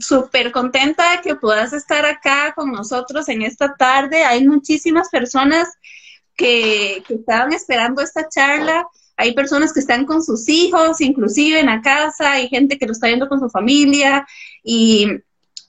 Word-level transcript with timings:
Súper 0.00 0.50
contenta 0.52 1.12
de 1.12 1.22
que 1.22 1.36
puedas 1.36 1.72
estar 1.72 2.04
acá 2.04 2.52
con 2.54 2.72
nosotros 2.72 3.28
en 3.28 3.42
esta 3.42 3.74
tarde. 3.74 4.24
Hay 4.24 4.46
muchísimas 4.46 5.08
personas 5.08 5.68
que, 6.36 7.02
que 7.06 7.14
estaban 7.14 7.52
esperando 7.52 8.02
esta 8.02 8.28
charla. 8.28 8.86
Hay 9.16 9.34
personas 9.34 9.72
que 9.72 9.80
están 9.80 10.06
con 10.06 10.22
sus 10.22 10.48
hijos, 10.48 11.00
inclusive 11.00 11.60
en 11.60 11.66
la 11.66 11.82
casa, 11.82 12.32
hay 12.32 12.48
gente 12.48 12.78
que 12.78 12.86
lo 12.86 12.92
está 12.92 13.06
viendo 13.08 13.28
con 13.28 13.38
su 13.38 13.48
familia 13.50 14.26
y 14.64 15.06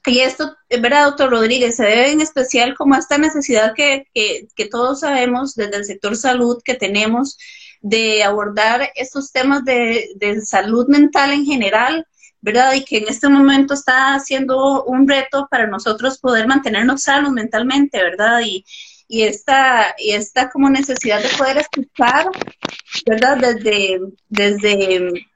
y 0.05 0.19
esto, 0.19 0.57
es 0.67 0.81
verdad, 0.81 1.05
doctor 1.05 1.29
Rodríguez, 1.29 1.77
se 1.77 1.83
debe 1.83 2.11
en 2.11 2.19
especial 2.19 2.75
como 2.75 2.95
a 2.95 2.97
esta 2.97 3.17
necesidad 3.17 3.73
que, 3.73 4.07
que, 4.13 4.65
todos 4.65 4.99
sabemos 4.99 5.55
desde 5.55 5.77
el 5.77 5.85
sector 5.85 6.17
salud 6.17 6.61
que 6.63 6.73
tenemos 6.73 7.37
de 7.83 8.23
abordar 8.23 8.89
estos 8.95 9.31
temas 9.31 9.63
de, 9.65 10.09
de, 10.15 10.41
salud 10.41 10.87
mental 10.87 11.31
en 11.31 11.45
general, 11.45 12.07
¿verdad? 12.41 12.73
Y 12.73 12.85
que 12.85 12.99
en 12.99 13.09
este 13.09 13.27
momento 13.27 13.73
está 13.73 14.17
siendo 14.19 14.85
un 14.85 15.07
reto 15.07 15.47
para 15.51 15.67
nosotros 15.67 16.17
poder 16.17 16.47
mantenernos 16.47 17.03
sanos 17.03 17.31
mentalmente, 17.33 18.01
¿verdad? 18.01 18.39
Y, 18.43 18.65
y 19.09 19.23
esta, 19.23 19.93
y 19.97 20.11
esta 20.11 20.49
como 20.49 20.69
necesidad 20.69 21.21
de 21.21 21.37
poder 21.37 21.57
escuchar, 21.57 22.27
¿verdad? 23.05 23.37
Desde, 23.37 23.99
desde, 24.29 25.27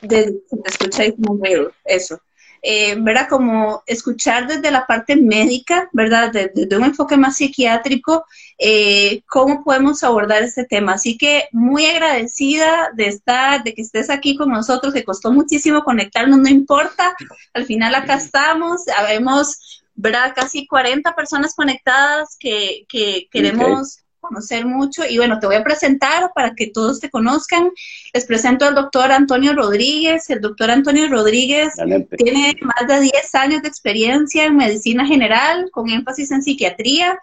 desde, 0.00 0.42
escucháis 0.64 1.14
muy 1.18 1.68
eso 1.84 2.20
eh, 2.66 2.96
¿verdad? 2.98 3.28
Como 3.28 3.82
escuchar 3.86 4.46
desde 4.46 4.70
la 4.70 4.86
parte 4.86 5.16
médica, 5.16 5.90
¿verdad? 5.92 6.32
Desde, 6.32 6.74
un 6.76 6.84
enfoque 6.84 7.18
más 7.18 7.36
psiquiátrico, 7.36 8.24
eh, 8.58 9.22
cómo 9.28 9.62
podemos 9.62 10.02
abordar 10.02 10.42
este 10.42 10.64
tema. 10.64 10.94
Así 10.94 11.18
que 11.18 11.48
muy 11.52 11.84
agradecida 11.84 12.90
de 12.94 13.08
estar, 13.08 13.62
de 13.64 13.74
que 13.74 13.82
estés 13.82 14.08
aquí 14.08 14.34
con 14.34 14.48
nosotros, 14.48 14.94
que 14.94 15.04
costó 15.04 15.30
muchísimo 15.30 15.84
conectarnos, 15.84 16.38
no 16.38 16.48
importa, 16.48 17.14
al 17.52 17.66
final 17.66 17.94
acá 17.94 18.14
estamos, 18.14 18.84
sabemos, 18.84 19.84
¿verdad? 19.94 20.32
Casi 20.34 20.66
40 20.66 21.14
personas 21.14 21.54
conectadas 21.54 22.34
que, 22.40 22.86
que 22.88 23.28
queremos 23.30 24.03
conocer 24.24 24.66
mucho 24.66 25.02
y 25.08 25.18
bueno, 25.18 25.38
te 25.38 25.46
voy 25.46 25.56
a 25.56 25.62
presentar 25.62 26.30
para 26.34 26.54
que 26.54 26.68
todos 26.68 27.00
te 27.00 27.10
conozcan. 27.10 27.70
Les 28.12 28.24
presento 28.24 28.66
al 28.66 28.74
doctor 28.74 29.12
Antonio 29.12 29.54
Rodríguez. 29.54 30.28
El 30.30 30.40
doctor 30.40 30.70
Antonio 30.70 31.08
Rodríguez 31.08 31.74
tiene 32.16 32.56
más 32.62 32.86
de 32.88 33.00
10 33.00 33.34
años 33.34 33.62
de 33.62 33.68
experiencia 33.68 34.44
en 34.44 34.56
medicina 34.56 35.06
general 35.06 35.70
con 35.70 35.90
énfasis 35.90 36.30
en 36.30 36.42
psiquiatría. 36.42 37.18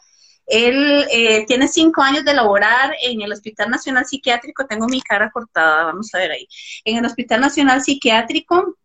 Él 0.46 1.06
eh, 1.12 1.46
tiene 1.48 1.68
5 1.68 2.02
años 2.02 2.26
de 2.26 2.34
laborar 2.34 2.94
en 3.02 3.22
el 3.22 3.32
Hospital 3.32 3.70
Nacional 3.70 4.06
Psiquiátrico. 4.06 4.66
Tengo 4.66 4.88
mi 4.88 5.02
cara 5.02 5.32
cortada, 5.32 5.86
vamos 5.86 6.14
a 6.14 6.18
ver 6.18 6.32
ahí. 6.32 6.48
En 6.86 6.98
el 6.98 7.06
Hospital 7.06 7.42
Nacional 7.42 7.82
Psiquiátrico, 7.82 8.78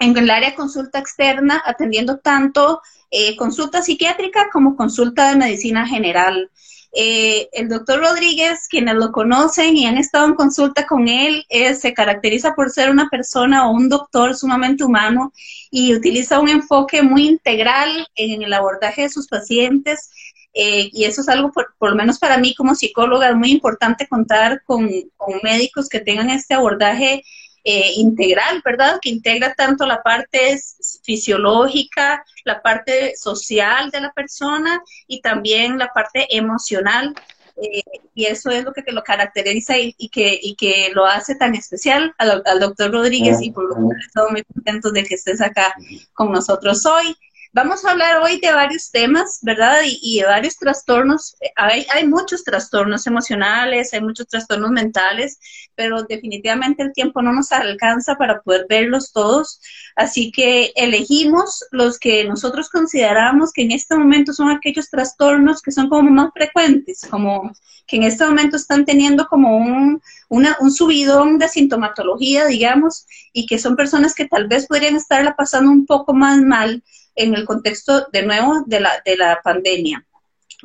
en 0.00 0.16
el 0.16 0.30
área 0.30 0.54
consulta 0.54 0.98
externa, 0.98 1.62
atendiendo 1.64 2.18
tanto 2.18 2.80
eh, 3.10 3.36
consulta 3.36 3.80
psiquiátrica 3.80 4.48
como 4.52 4.76
consulta 4.76 5.30
de 5.30 5.36
medicina 5.36 5.86
general. 5.86 6.50
Eh, 6.96 7.48
el 7.52 7.68
doctor 7.68 7.98
Rodríguez, 7.98 8.68
quienes 8.68 8.94
lo 8.94 9.10
conocen 9.10 9.76
y 9.76 9.86
han 9.86 9.98
estado 9.98 10.26
en 10.26 10.34
consulta 10.34 10.86
con 10.86 11.08
él, 11.08 11.44
se 11.76 11.92
caracteriza 11.92 12.54
por 12.54 12.70
ser 12.70 12.90
una 12.90 13.08
persona 13.08 13.66
o 13.68 13.72
un 13.72 13.88
doctor 13.88 14.36
sumamente 14.36 14.84
humano 14.84 15.32
y 15.72 15.92
utiliza 15.92 16.38
un 16.38 16.48
enfoque 16.48 17.02
muy 17.02 17.26
integral 17.26 18.06
en 18.14 18.42
el 18.42 18.52
abordaje 18.52 19.02
de 19.02 19.10
sus 19.10 19.26
pacientes. 19.26 20.10
Eh, 20.54 20.88
y 20.92 21.04
eso 21.04 21.22
es 21.22 21.28
algo, 21.28 21.50
por, 21.50 21.74
lo 21.80 21.96
menos 21.96 22.20
para 22.20 22.38
mí 22.38 22.54
como 22.54 22.76
psicóloga, 22.76 23.34
muy 23.34 23.50
importante 23.50 24.06
contar 24.06 24.62
con, 24.64 24.88
con 25.16 25.40
médicos 25.42 25.88
que 25.88 25.98
tengan 25.98 26.30
este 26.30 26.54
abordaje 26.54 27.24
eh, 27.64 27.92
integral, 27.96 28.60
¿verdad? 28.62 28.98
Que 29.00 29.08
integra 29.08 29.54
tanto 29.54 29.86
la 29.86 30.02
parte 30.02 30.60
fisiológica, 31.02 32.22
la 32.44 32.60
parte 32.60 33.16
social 33.16 33.90
de 33.90 34.02
la 34.02 34.12
persona 34.12 34.82
y 35.06 35.22
también 35.22 35.78
la 35.78 35.88
parte 35.88 36.26
emocional. 36.36 37.14
Eh, 37.56 37.82
y 38.14 38.26
eso 38.26 38.50
es 38.50 38.64
lo 38.64 38.72
que, 38.72 38.82
lo 38.92 39.02
caracteriza 39.02 39.78
y, 39.78 40.08
que, 40.10 40.38
y 40.42 40.56
que 40.56 40.90
lo 40.92 41.06
hace 41.06 41.36
tan 41.36 41.54
especial 41.54 42.14
al, 42.18 42.42
al 42.44 42.60
doctor 42.60 42.92
Rodríguez 42.92 43.40
y 43.40 43.50
por 43.50 43.64
lo 43.64 43.74
tanto 43.74 43.94
estamos 44.06 44.32
muy 44.32 44.42
contentos 44.42 44.92
de 44.92 45.04
que 45.04 45.14
estés 45.14 45.40
acá 45.40 45.74
con 46.12 46.32
nosotros 46.32 46.84
hoy. 46.84 47.16
Vamos 47.54 47.84
a 47.84 47.92
hablar 47.92 48.20
hoy 48.20 48.40
de 48.40 48.52
varios 48.52 48.90
temas, 48.90 49.38
¿verdad? 49.40 49.82
Y, 49.86 50.18
de 50.18 50.26
varios 50.26 50.56
trastornos. 50.56 51.36
Hay, 51.54 51.86
hay, 51.94 52.04
muchos 52.04 52.42
trastornos 52.42 53.06
emocionales, 53.06 53.94
hay 53.94 54.00
muchos 54.00 54.26
trastornos 54.26 54.72
mentales, 54.72 55.38
pero 55.76 56.02
definitivamente 56.02 56.82
el 56.82 56.92
tiempo 56.92 57.22
no 57.22 57.32
nos 57.32 57.52
alcanza 57.52 58.16
para 58.16 58.40
poder 58.42 58.66
verlos 58.68 59.12
todos. 59.12 59.60
Así 59.94 60.32
que 60.32 60.72
elegimos 60.74 61.64
los 61.70 62.00
que 62.00 62.24
nosotros 62.24 62.68
consideramos 62.70 63.52
que 63.52 63.62
en 63.62 63.70
este 63.70 63.94
momento 63.94 64.32
son 64.32 64.50
aquellos 64.50 64.90
trastornos 64.90 65.62
que 65.62 65.70
son 65.70 65.88
como 65.88 66.10
más 66.10 66.32
frecuentes, 66.34 67.06
como 67.08 67.52
que 67.86 67.98
en 67.98 68.02
este 68.02 68.26
momento 68.26 68.56
están 68.56 68.84
teniendo 68.84 69.28
como 69.28 69.56
un, 69.56 70.02
una, 70.28 70.56
un 70.58 70.72
subidón 70.72 71.38
de 71.38 71.48
sintomatología, 71.48 72.46
digamos, 72.46 73.06
y 73.32 73.46
que 73.46 73.60
son 73.60 73.76
personas 73.76 74.12
que 74.12 74.26
tal 74.26 74.48
vez 74.48 74.66
podrían 74.66 74.96
estarla 74.96 75.36
pasando 75.36 75.70
un 75.70 75.86
poco 75.86 76.14
más 76.14 76.40
mal 76.40 76.82
en 77.14 77.34
el 77.34 77.44
contexto 77.44 78.06
de 78.12 78.22
nuevo 78.22 78.62
de 78.66 78.80
la, 78.80 79.02
de 79.04 79.16
la 79.16 79.40
pandemia. 79.42 80.04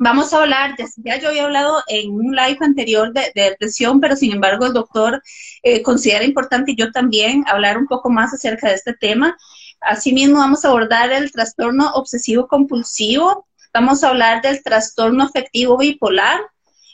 Vamos 0.02 0.32
a 0.32 0.40
hablar, 0.40 0.76
ya, 0.96 1.18
yo 1.18 1.28
había 1.28 1.44
hablado 1.44 1.82
en 1.86 2.10
un 2.12 2.34
live 2.34 2.56
anterior 2.60 3.12
de, 3.12 3.32
depresión, 3.34 4.00
pero 4.00 4.16
sin 4.16 4.32
embargo 4.32 4.64
el 4.64 4.72
doctor 4.72 5.22
eh, 5.62 5.82
considera 5.82 6.24
importante 6.24 6.74
yo 6.74 6.90
también 6.90 7.44
hablar 7.46 7.76
un 7.76 7.86
poco 7.86 8.08
más 8.08 8.32
acerca 8.32 8.68
de 8.68 8.76
este 8.76 8.94
tema. 8.94 9.36
Asimismo, 9.82 10.38
vamos 10.38 10.64
a 10.64 10.68
abordar 10.68 11.12
el 11.12 11.30
trastorno 11.30 11.90
obsesivo 11.92 12.48
compulsivo, 12.48 13.46
vamos 13.74 14.02
a 14.02 14.08
hablar 14.08 14.40
del 14.40 14.62
trastorno 14.62 15.24
afectivo 15.24 15.76
bipolar, 15.76 16.40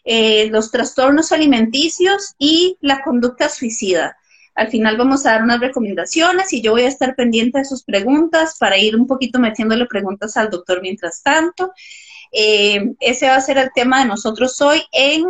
eh, 0.04 0.48
los 0.50 0.72
trastornos 0.72 1.30
alimenticios 1.30 2.34
y 2.38 2.76
la 2.80 3.02
conducta 3.02 3.48
suicida. 3.48 4.16
Al 4.56 4.68
final 4.68 4.96
vamos 4.96 5.26
a 5.26 5.32
dar 5.32 5.42
unas 5.42 5.60
recomendaciones 5.60 6.52
y 6.54 6.62
yo 6.62 6.72
voy 6.72 6.82
a 6.82 6.88
estar 6.88 7.14
pendiente 7.14 7.58
de 7.58 7.66
sus 7.66 7.84
preguntas 7.84 8.56
para 8.58 8.78
ir 8.78 8.96
un 8.96 9.06
poquito 9.06 9.38
metiéndole 9.38 9.84
preguntas 9.84 10.36
al 10.38 10.50
doctor 10.50 10.80
mientras 10.80 11.22
tanto. 11.22 11.72
Eh, 12.32 12.94
ese 13.00 13.28
va 13.28 13.36
a 13.36 13.40
ser 13.40 13.58
el 13.58 13.70
tema 13.74 14.00
de 14.00 14.06
nosotros 14.06 14.58
hoy. 14.62 14.82
En, 14.92 15.24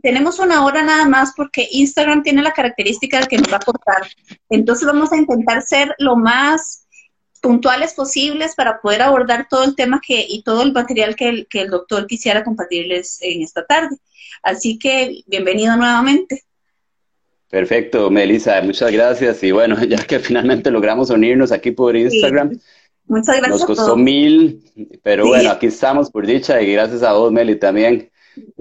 tenemos 0.00 0.38
una 0.38 0.64
hora 0.64 0.82
nada 0.82 1.06
más 1.06 1.32
porque 1.36 1.68
Instagram 1.72 2.22
tiene 2.22 2.40
la 2.40 2.52
característica 2.52 3.20
de 3.20 3.26
que 3.26 3.38
nos 3.38 3.52
va 3.52 3.56
a 3.56 3.60
cortar. 3.60 4.06
Entonces 4.48 4.86
vamos 4.86 5.12
a 5.12 5.16
intentar 5.16 5.62
ser 5.62 5.94
lo 5.98 6.14
más 6.14 6.86
puntuales 7.40 7.94
posibles 7.94 8.54
para 8.54 8.80
poder 8.80 9.02
abordar 9.02 9.48
todo 9.50 9.64
el 9.64 9.74
tema 9.74 10.00
que, 10.06 10.24
y 10.28 10.44
todo 10.44 10.62
el 10.62 10.72
material 10.72 11.16
que 11.16 11.28
el, 11.28 11.46
que 11.48 11.62
el 11.62 11.70
doctor 11.70 12.06
quisiera 12.06 12.44
compartirles 12.44 13.18
en 13.22 13.42
esta 13.42 13.66
tarde. 13.66 13.96
Así 14.44 14.78
que 14.78 15.24
bienvenido 15.26 15.76
nuevamente. 15.76 16.44
Perfecto, 17.52 18.08
Melissa, 18.08 18.62
muchas 18.62 18.90
gracias. 18.90 19.42
Y 19.42 19.52
bueno, 19.52 19.76
ya 19.84 19.98
que 19.98 20.18
finalmente 20.20 20.70
logramos 20.70 21.10
unirnos 21.10 21.52
aquí 21.52 21.70
por 21.70 21.94
Instagram. 21.94 22.58
Muchas 23.04 23.36
gracias. 23.36 23.50
Nos 23.50 23.64
costó 23.66 23.94
mil, 23.94 24.64
pero 25.02 25.26
bueno, 25.26 25.50
aquí 25.50 25.66
estamos 25.66 26.10
por 26.10 26.26
dicha 26.26 26.62
y 26.62 26.72
gracias 26.72 27.02
a 27.02 27.12
vos, 27.12 27.30
Meli, 27.30 27.56
también. 27.56 28.10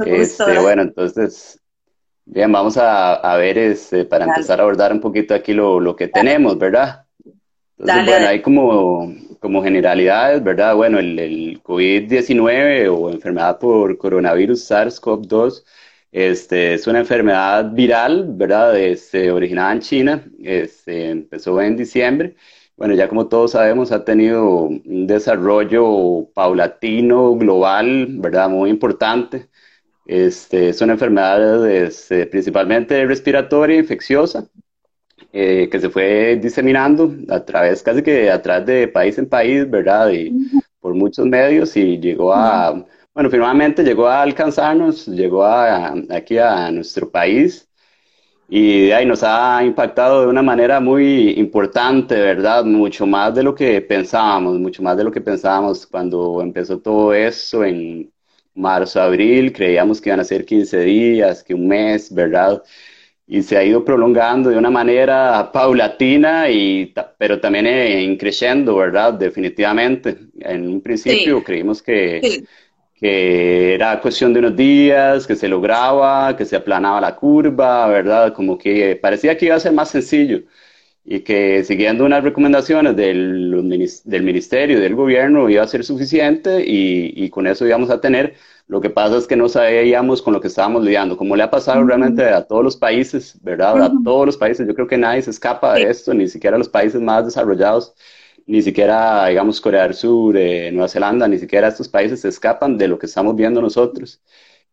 Este, 0.05 0.59
bueno, 0.59 0.81
entonces, 0.81 1.57
bien, 2.25 2.51
vamos 2.51 2.75
a, 2.77 3.33
ver 3.37 3.57
este, 3.59 4.03
para 4.03 4.25
empezar 4.25 4.59
a 4.59 4.63
abordar 4.63 4.91
un 4.91 4.99
poquito 4.99 5.33
aquí 5.33 5.53
lo, 5.53 5.95
que 5.95 6.09
tenemos, 6.09 6.57
¿verdad? 6.57 7.05
Entonces, 7.79 8.05
bueno, 8.05 8.27
hay 8.27 8.41
como, 8.41 9.15
como 9.39 9.63
generalidades, 9.63 10.43
¿verdad? 10.43 10.75
Bueno, 10.75 10.99
el, 10.99 11.17
el 11.17 11.63
COVID-19 11.63 12.93
o 12.93 13.09
enfermedad 13.09 13.57
por 13.57 13.97
coronavirus 13.97 14.69
SARS-CoV-2 14.69 15.63
este, 16.11 16.73
es 16.73 16.87
una 16.87 16.99
enfermedad 16.99 17.71
viral, 17.71 18.25
¿verdad? 18.33 18.77
Este, 18.77 19.31
originada 19.31 19.73
en 19.73 19.79
China, 19.79 20.25
este, 20.43 21.09
empezó 21.09 21.61
en 21.61 21.77
diciembre. 21.77 22.35
Bueno, 22.75 22.95
ya 22.95 23.07
como 23.07 23.27
todos 23.27 23.51
sabemos, 23.51 23.91
ha 23.91 24.03
tenido 24.03 24.63
un 24.63 25.07
desarrollo 25.07 26.29
paulatino, 26.33 27.35
global, 27.35 28.07
¿verdad? 28.19 28.49
Muy 28.49 28.69
importante. 28.69 29.49
Este, 30.05 30.69
es 30.69 30.81
una 30.81 30.93
enfermedad 30.93 31.69
este, 31.69 32.25
principalmente 32.25 33.05
respiratoria, 33.05 33.77
infecciosa, 33.77 34.49
eh, 35.31 35.69
que 35.71 35.79
se 35.79 35.89
fue 35.89 36.37
diseminando 36.41 37.15
a 37.29 37.45
través, 37.45 37.83
casi 37.83 38.01
que 38.03 38.29
a 38.31 38.41
través 38.41 38.65
de 38.65 38.87
país 38.89 39.17
en 39.17 39.29
país, 39.29 39.69
¿verdad? 39.69 40.09
Y 40.11 40.33
por 40.81 40.93
muchos 40.95 41.25
medios 41.25 41.77
y 41.77 41.99
llegó 41.99 42.33
a... 42.33 42.85
Bueno, 43.13 43.29
finalmente 43.29 43.83
llegó 43.83 44.07
a 44.07 44.21
alcanzarnos, 44.21 45.05
llegó 45.07 45.43
aquí 45.45 46.37
a 46.37 46.71
nuestro 46.71 47.11
país 47.11 47.67
y 48.49 48.91
ahí 48.91 49.05
nos 49.05 49.23
ha 49.23 49.63
impactado 49.65 50.21
de 50.21 50.27
una 50.27 50.41
manera 50.41 50.79
muy 50.79 51.31
importante, 51.31 52.15
¿verdad? 52.15 52.63
Mucho 52.65 53.05
más 53.05 53.35
de 53.35 53.43
lo 53.43 53.55
que 53.55 53.81
pensábamos, 53.81 54.59
mucho 54.59 54.81
más 54.83 54.97
de 54.97 55.03
lo 55.03 55.11
que 55.11 55.21
pensábamos 55.21 55.87
cuando 55.87 56.41
empezó 56.41 56.79
todo 56.79 57.13
eso 57.13 57.65
en 57.65 58.11
marzo, 58.53 59.01
abril, 59.01 59.53
creíamos 59.53 60.01
que 60.01 60.09
iban 60.09 60.19
a 60.21 60.23
ser 60.25 60.45
15 60.45 60.79
días, 60.81 61.43
que 61.43 61.53
un 61.53 61.67
mes, 61.67 62.13
¿verdad? 62.13 62.63
y 63.31 63.43
se 63.43 63.55
ha 63.55 63.63
ido 63.63 63.85
prolongando 63.85 64.49
de 64.49 64.57
una 64.57 64.69
manera 64.69 65.49
paulatina, 65.53 66.49
y, 66.49 66.93
pero 67.17 67.39
también 67.39 67.65
en 67.65 68.17
creciendo, 68.17 68.75
¿verdad? 68.75 69.13
Definitivamente. 69.13 70.17
En 70.41 70.67
un 70.67 70.81
principio 70.81 71.41
creímos 71.41 71.81
que, 71.81 72.43
que 73.01 73.73
era 73.75 73.99
cuestión 74.01 74.33
de 74.33 74.39
unos 74.39 74.55
días, 74.55 75.27
que 75.27 75.35
se 75.35 75.49
lograba, 75.49 76.37
que 76.37 76.45
se 76.45 76.55
aplanaba 76.55 77.01
la 77.01 77.15
curva, 77.17 77.87
¿verdad? 77.87 78.33
Como 78.33 78.57
que 78.57 78.95
parecía 78.95 79.37
que 79.37 79.47
iba 79.47 79.55
a 79.55 79.59
ser 79.59 79.73
más 79.73 79.89
sencillo 79.89 80.43
y 81.03 81.21
que 81.21 81.63
siguiendo 81.63 82.05
unas 82.05 82.23
recomendaciones 82.23 82.95
del, 82.95 83.51
del 84.05 84.23
ministerio, 84.23 84.79
del 84.79 84.95
gobierno, 84.95 85.49
iba 85.49 85.63
a 85.63 85.67
ser 85.67 85.83
suficiente 85.83 86.63
y, 86.65 87.13
y 87.15 87.29
con 87.29 87.47
eso 87.47 87.65
íbamos 87.65 87.89
a 87.89 87.99
tener 88.01 88.35
lo 88.67 88.79
que 88.79 88.89
pasa 88.89 89.17
es 89.17 89.27
que 89.27 89.35
no 89.35 89.49
sabíamos 89.49 90.21
con 90.21 90.33
lo 90.33 90.39
que 90.39 90.47
estábamos 90.47 90.83
lidiando, 90.83 91.17
como 91.17 91.35
le 91.35 91.43
ha 91.43 91.51
pasado 91.51 91.83
realmente 91.83 92.23
a 92.29 92.43
todos 92.47 92.63
los 92.63 92.77
países, 92.77 93.37
¿verdad? 93.41 93.81
A 93.81 94.01
todos 94.01 94.25
los 94.25 94.37
países. 94.37 94.65
Yo 94.65 94.73
creo 94.73 94.87
que 94.87 94.97
nadie 94.97 95.21
se 95.21 95.31
escapa 95.31 95.77
de 95.79 95.89
esto, 95.89 96.13
ni 96.13 96.27
siquiera 96.29 96.57
los 96.57 96.69
países 96.69 97.01
más 97.01 97.25
desarrollados, 97.25 97.93
ni 98.45 98.61
siquiera, 98.61 99.27
digamos, 99.27 99.61
Corea 99.61 99.83
del 99.83 99.93
Sur, 99.93 100.35
eh, 100.37 100.71
Nueva 100.71 100.87
Zelanda, 100.87 101.27
ni 101.27 101.37
siquiera 101.37 101.67
estos 101.67 101.87
países 101.87 102.21
se 102.21 102.29
escapan 102.29 102.77
de 102.77 102.87
lo 102.87 102.99
que 102.99 103.05
estamos 103.05 103.35
viendo 103.35 103.61
nosotros. 103.61 104.21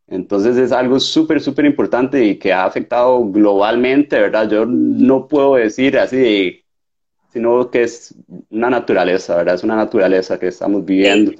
Entonces 0.06 0.56
es 0.56 0.72
algo 0.72 0.98
súper, 0.98 1.40
súper 1.40 1.66
importante 1.66 2.24
y 2.24 2.38
que 2.38 2.52
ha 2.52 2.64
afectado 2.64 3.22
globalmente, 3.26 4.18
¿verdad? 4.18 4.48
Yo 4.50 4.64
no 4.66 5.28
puedo 5.28 5.56
decir 5.56 5.98
así, 5.98 6.64
sino 7.30 7.70
que 7.70 7.82
es 7.82 8.14
una 8.50 8.70
naturaleza, 8.70 9.36
¿verdad? 9.36 9.56
Es 9.56 9.64
una 9.64 9.76
naturaleza 9.76 10.38
que 10.38 10.48
estamos 10.48 10.84
viviendo. 10.84 11.32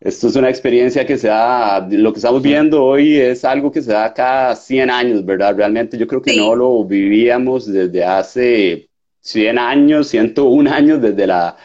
Esto 0.00 0.28
es 0.28 0.36
una 0.36 0.48
experiencia 0.48 1.04
que 1.04 1.18
se 1.18 1.28
da, 1.28 1.86
lo 1.90 2.12
que 2.12 2.20
estamos 2.20 2.40
viendo 2.40 2.84
hoy 2.84 3.16
es 3.16 3.44
algo 3.44 3.70
que 3.70 3.82
se 3.82 3.92
da 3.92 4.14
cada 4.14 4.54
100 4.54 4.90
años, 4.90 5.24
¿verdad? 5.24 5.56
Realmente 5.56 5.98
yo 5.98 6.06
creo 6.06 6.22
que 6.22 6.36
no 6.36 6.54
lo 6.54 6.84
vivíamos 6.84 7.66
desde 7.66 8.04
hace 8.04 8.87
100 9.20 9.58
años, 9.58 10.08
101 10.08 10.70
años, 10.70 11.00
desde 11.00 11.26
la, 11.26 11.56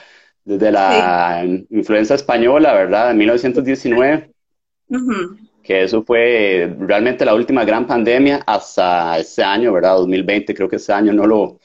desde 0.43 0.71
la 0.71 1.43
influenza 1.69 2.15
española, 2.15 2.73
¿verdad? 2.73 3.11
En 3.11 3.17
1919. 3.17 4.31
Que 5.63 5.83
eso 5.83 6.03
fue 6.03 6.75
realmente 6.79 7.23
la 7.25 7.35
última 7.35 7.63
gran 7.63 7.87
pandemia 7.87 8.43
hasta 8.45 9.17
este 9.17 9.43
año, 9.43 9.71
¿verdad? 9.71 9.95
2020, 9.95 10.53
creo 10.53 10.67
que 10.67 10.75
este 10.75 10.91
año 10.91 11.13
no 11.13 11.25
lo, 11.25 11.59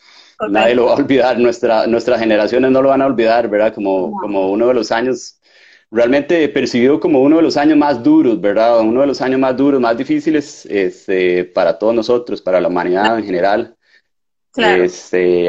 nadie 0.49 0.75
lo 0.75 0.87
va 0.87 0.93
a 0.93 0.97
olvidar, 0.97 1.39
Nuestra, 1.39 1.87
nuestras 1.87 2.21
generaciones 2.21 2.71
no 2.71 2.81
lo 2.81 2.91
van 2.91 3.03
a 3.03 3.07
olvidar, 3.07 3.49
¿verdad? 3.49 3.75
Como, 3.75 4.13
como 4.21 4.51
uno 4.51 4.69
de 4.69 4.75
los 4.75 4.93
años 4.93 5.39
realmente 5.91 6.49
percibido 6.49 7.01
como 7.01 7.23
uno 7.23 7.37
de 7.37 7.43
los 7.43 7.57
años 7.57 7.79
más 7.79 8.03
duros, 8.03 8.41
¿verdad? 8.41 8.81
Uno 8.81 9.01
de 9.01 9.07
los 9.07 9.21
años 9.21 9.41
más 9.41 9.57
duros, 9.57 9.81
más 9.81 9.97
difíciles 9.97 10.67
este, 10.67 11.45
para 11.45 11.79
todos 11.79 11.95
nosotros, 11.95 12.43
para 12.43 12.61
la 12.61 12.69
humanidad 12.69 13.19
en 13.19 13.25
general. 13.25 13.75
Claro. 14.59 14.85
Este, 14.85 15.49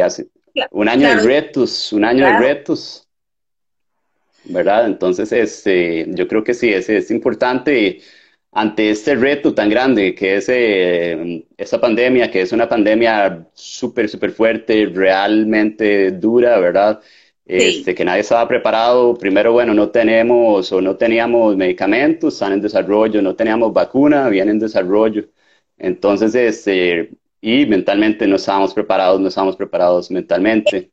un 0.71 0.87
año 0.87 1.07
de 1.07 1.15
retos, 1.15 1.91
un 1.93 2.05
año 2.05 2.25
de 2.25 2.37
retos, 2.37 3.07
¿verdad? 4.45 4.85
Entonces, 4.85 5.31
este, 5.31 6.05
yo 6.09 6.27
creo 6.27 6.43
que 6.43 6.53
sí, 6.53 6.71
es, 6.71 6.89
es 6.89 7.09
importante 7.11 8.01
ante 8.51 8.89
este 8.89 9.15
reto 9.15 9.53
tan 9.53 9.69
grande 9.69 10.15
que 10.15 10.37
es 10.37 10.49
eh, 10.49 11.45
esta 11.57 11.79
pandemia, 11.79 12.29
que 12.29 12.41
es 12.41 12.51
una 12.51 12.69
pandemia 12.69 13.47
súper, 13.53 14.09
súper 14.09 14.31
fuerte, 14.31 14.85
realmente 14.93 16.11
dura, 16.11 16.59
¿verdad? 16.59 17.01
este, 17.49 17.95
que 17.95 18.05
nadie 18.05 18.21
estaba 18.21 18.47
preparado. 18.47 19.15
Primero, 19.15 19.51
bueno, 19.51 19.73
no 19.73 19.89
tenemos 19.89 20.71
o 20.71 20.81
no 20.81 20.95
teníamos 20.95 21.57
medicamentos, 21.57 22.35
están 22.35 22.53
en 22.53 22.61
desarrollo, 22.61 23.21
no 23.21 23.35
teníamos 23.35 23.73
vacuna, 23.73 24.29
viene 24.29 24.51
en 24.51 24.59
desarrollo. 24.59 25.25
Entonces, 25.77 26.35
este, 26.35 27.09
y 27.41 27.65
mentalmente 27.65 28.27
no 28.27 28.35
estábamos 28.35 28.73
preparados, 28.73 29.19
no 29.19 29.27
estábamos 29.27 29.55
preparados 29.55 30.11
mentalmente. 30.11 30.91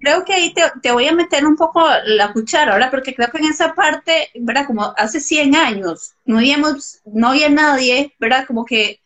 Creo 0.00 0.24
que 0.24 0.32
ahí 0.32 0.52
te, 0.52 0.62
te, 0.82 0.90
voy 0.90 1.06
a 1.06 1.14
meter 1.14 1.46
un 1.46 1.56
poco 1.56 1.86
la 2.06 2.32
cuchara 2.32 2.72
ahora, 2.72 2.90
porque 2.90 3.14
creo 3.14 3.30
que 3.30 3.38
en 3.38 3.44
esa 3.44 3.74
parte, 3.74 4.30
¿verdad? 4.34 4.66
Como 4.66 4.92
hace 4.96 5.20
100 5.20 5.54
años, 5.54 6.12
no, 6.24 6.38
habíamos, 6.38 7.00
no 7.04 7.28
había 7.28 7.48
nadie, 7.48 8.14
¿verdad? 8.18 8.46
Como 8.46 8.64
que 8.64 9.00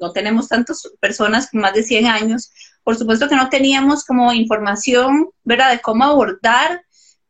no 0.00 0.12
tenemos 0.12 0.48
tantas 0.48 0.88
personas 1.00 1.50
con 1.50 1.60
más 1.60 1.74
de 1.74 1.82
100 1.82 2.06
años, 2.06 2.50
por 2.82 2.96
supuesto 2.96 3.28
que 3.28 3.36
no 3.36 3.48
teníamos 3.48 4.04
como 4.04 4.32
información, 4.32 5.30
¿verdad?, 5.44 5.72
de 5.72 5.80
cómo 5.80 6.04
abordar 6.04 6.82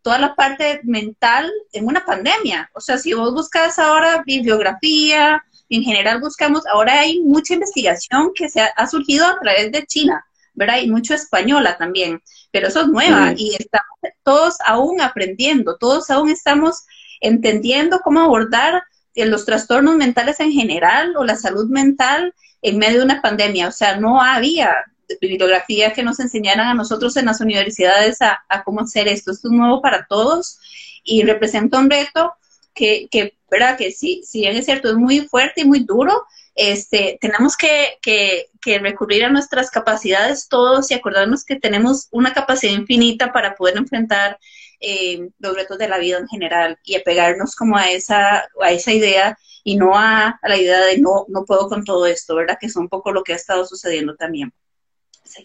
toda 0.02 0.19
la 0.19 0.34
parte 0.34 0.81
mental 0.84 1.50
en 1.72 1.87
una 1.87 2.04
pandemia. 2.04 2.70
O 2.75 2.81
sea, 2.81 2.99
si 2.99 3.12
vos 3.12 3.32
buscas 3.34 3.78
ahora 3.78 4.22
bibliografía, 4.25 5.42
en 5.68 5.82
general 5.82 6.20
buscamos, 6.20 6.66
ahora 6.66 7.00
hay 7.00 7.20
mucha 7.20 7.54
investigación 7.54 8.32
que 8.34 8.48
se 8.48 8.60
ha, 8.60 8.86
surgido 8.86 9.26
a 9.26 9.38
través 9.40 9.72
de 9.72 9.86
China, 9.86 10.24
¿verdad? 10.54 10.78
Y 10.78 10.90
mucho 10.90 11.14
española 11.14 11.76
también, 11.76 12.22
pero 12.50 12.68
eso 12.68 12.82
es 12.82 12.88
nueva 12.88 13.34
y 13.36 13.56
estamos 13.58 13.98
todos 14.22 14.56
aún 14.64 15.00
aprendiendo, 15.00 15.76
todos 15.76 16.10
aún 16.10 16.30
estamos 16.30 16.84
entendiendo 17.20 18.00
cómo 18.00 18.20
abordar 18.20 18.82
los 19.14 19.46
trastornos 19.46 19.96
mentales 19.96 20.40
en 20.40 20.52
general 20.52 21.14
o 21.16 21.24
la 21.24 21.36
salud 21.36 21.68
mental 21.68 22.34
en 22.62 22.78
medio 22.78 22.98
de 22.98 23.04
una 23.04 23.22
pandemia. 23.22 23.68
O 23.68 23.72
sea, 23.72 23.96
no 23.96 24.20
había 24.20 24.74
bibliografía 25.20 25.92
que 25.92 26.02
nos 26.02 26.20
enseñaran 26.20 26.68
a 26.68 26.74
nosotros 26.74 27.16
en 27.16 27.26
las 27.26 27.40
universidades 27.40 28.20
a, 28.20 28.42
cómo 28.64 28.80
hacer 28.80 29.08
esto. 29.08 29.30
Esto 29.30 29.48
es 29.48 29.52
nuevo 29.52 29.80
para 29.80 30.06
todos 30.06 30.58
y 31.04 31.22
representa 31.22 31.78
un 31.78 31.90
reto 31.90 32.34
que, 32.76 33.08
que 33.11 33.37
¿verdad? 33.50 33.76
Que 33.76 33.90
si, 33.90 34.23
si 34.23 34.46
es 34.46 34.64
cierto, 34.64 34.90
es 34.90 34.96
muy 34.96 35.20
fuerte 35.20 35.62
y 35.62 35.64
muy 35.64 35.81
duro, 35.81 36.26
este, 36.55 37.19
tenemos 37.20 37.56
que, 37.56 37.99
que, 38.02 38.46
que, 38.62 38.78
recurrir 38.78 39.25
a 39.25 39.31
nuestras 39.31 39.70
capacidades 39.70 40.49
todos 40.49 40.90
y 40.90 40.94
acordarnos 40.94 41.44
que 41.44 41.56
tenemos 41.56 42.08
una 42.11 42.32
capacidad 42.32 42.73
infinita 42.73 43.32
para 43.32 43.55
poder 43.55 43.76
enfrentar 43.76 44.38
eh, 44.81 45.28
los 45.38 45.55
retos 45.55 45.78
de 45.78 45.88
la 45.88 45.99
vida 45.99 46.19
en 46.19 46.28
general 46.28 46.78
y 46.84 46.96
apegarnos 46.96 47.55
como 47.55 47.76
a 47.76 47.90
esa, 47.90 48.49
a 48.61 48.70
esa 48.70 48.93
idea 48.93 49.38
y 49.64 49.76
no 49.76 49.93
a, 49.94 50.38
la 50.43 50.56
idea 50.56 50.81
de 50.84 50.99
no, 50.99 51.26
no 51.28 51.44
puedo 51.44 51.69
con 51.69 51.84
todo 51.84 52.06
esto, 52.06 52.34
¿verdad? 52.34 52.56
Que 52.58 52.67
es 52.67 52.76
un 52.76 52.88
poco 52.88 53.12
lo 53.12 53.23
que 53.23 53.32
ha 53.32 53.37
estado 53.37 53.64
sucediendo 53.67 54.17
también. 54.17 54.52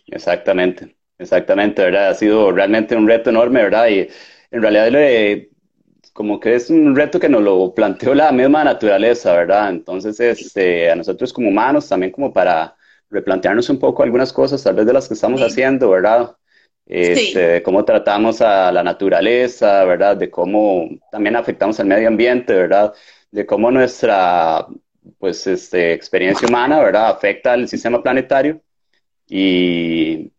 Exactamente, 0.08 0.96
exactamente, 1.18 1.82
¿verdad? 1.82 2.10
Ha 2.10 2.16
sido 2.16 2.52
realmente 2.52 2.96
un 2.96 3.08
reto 3.08 3.32
enorme, 3.32 3.64
¿verdad? 3.64 3.88
Y 3.90 4.08
en 4.52 4.62
realidad 4.62 4.88
como 6.14 6.40
que 6.40 6.56
es 6.56 6.70
un 6.70 6.96
reto 6.96 7.20
que 7.20 7.30
nos 7.30 7.42
lo 7.42 7.74
planteó 7.74 8.14
la 8.14 8.32
misma 8.32 8.64
naturaleza, 8.64 9.34
¿verdad? 9.34 9.70
Entonces, 9.70 10.20
este, 10.20 10.92
a 10.92 10.96
nosotros 10.96 11.32
como 11.32 11.50
humanos, 11.50 11.88
también 11.88 12.12
como 12.12 12.34
para 12.34 12.76
replantearnos 13.10 13.70
un 13.70 13.80
poco 13.80 14.04
algunas 14.04 14.34
cosas, 14.34 14.64
tal 14.64 14.76
vez 14.76 14.86
de 14.86 14.94
las 14.94 15.08
que 15.08 15.14
estamos 15.14 15.42
haciendo, 15.42 15.90
¿verdad? 15.90 16.36
Este, 16.86 17.40
de 17.40 17.64
cómo 17.64 17.86
tratamos 17.86 18.42
a 18.42 18.72
la 18.72 18.84
naturaleza, 18.84 19.86
¿verdad? 19.86 20.18
De 20.18 20.30
cómo 20.30 20.90
también 21.12 21.36
afectamos 21.36 21.80
al 21.80 21.88
medio 21.88 22.08
ambiente, 22.08 22.54
¿verdad? 22.54 22.94
De 23.32 23.46
cómo 23.46 23.72
nuestra, 23.72 24.68
pues, 25.18 25.48
este, 25.48 25.94
experiencia 25.94 26.48
humana, 26.48 26.80
¿verdad? 26.80 27.10
Afecta 27.10 27.54
al 27.54 27.68
sistema 27.68 28.04
planetario 28.04 28.62
y 29.28 30.32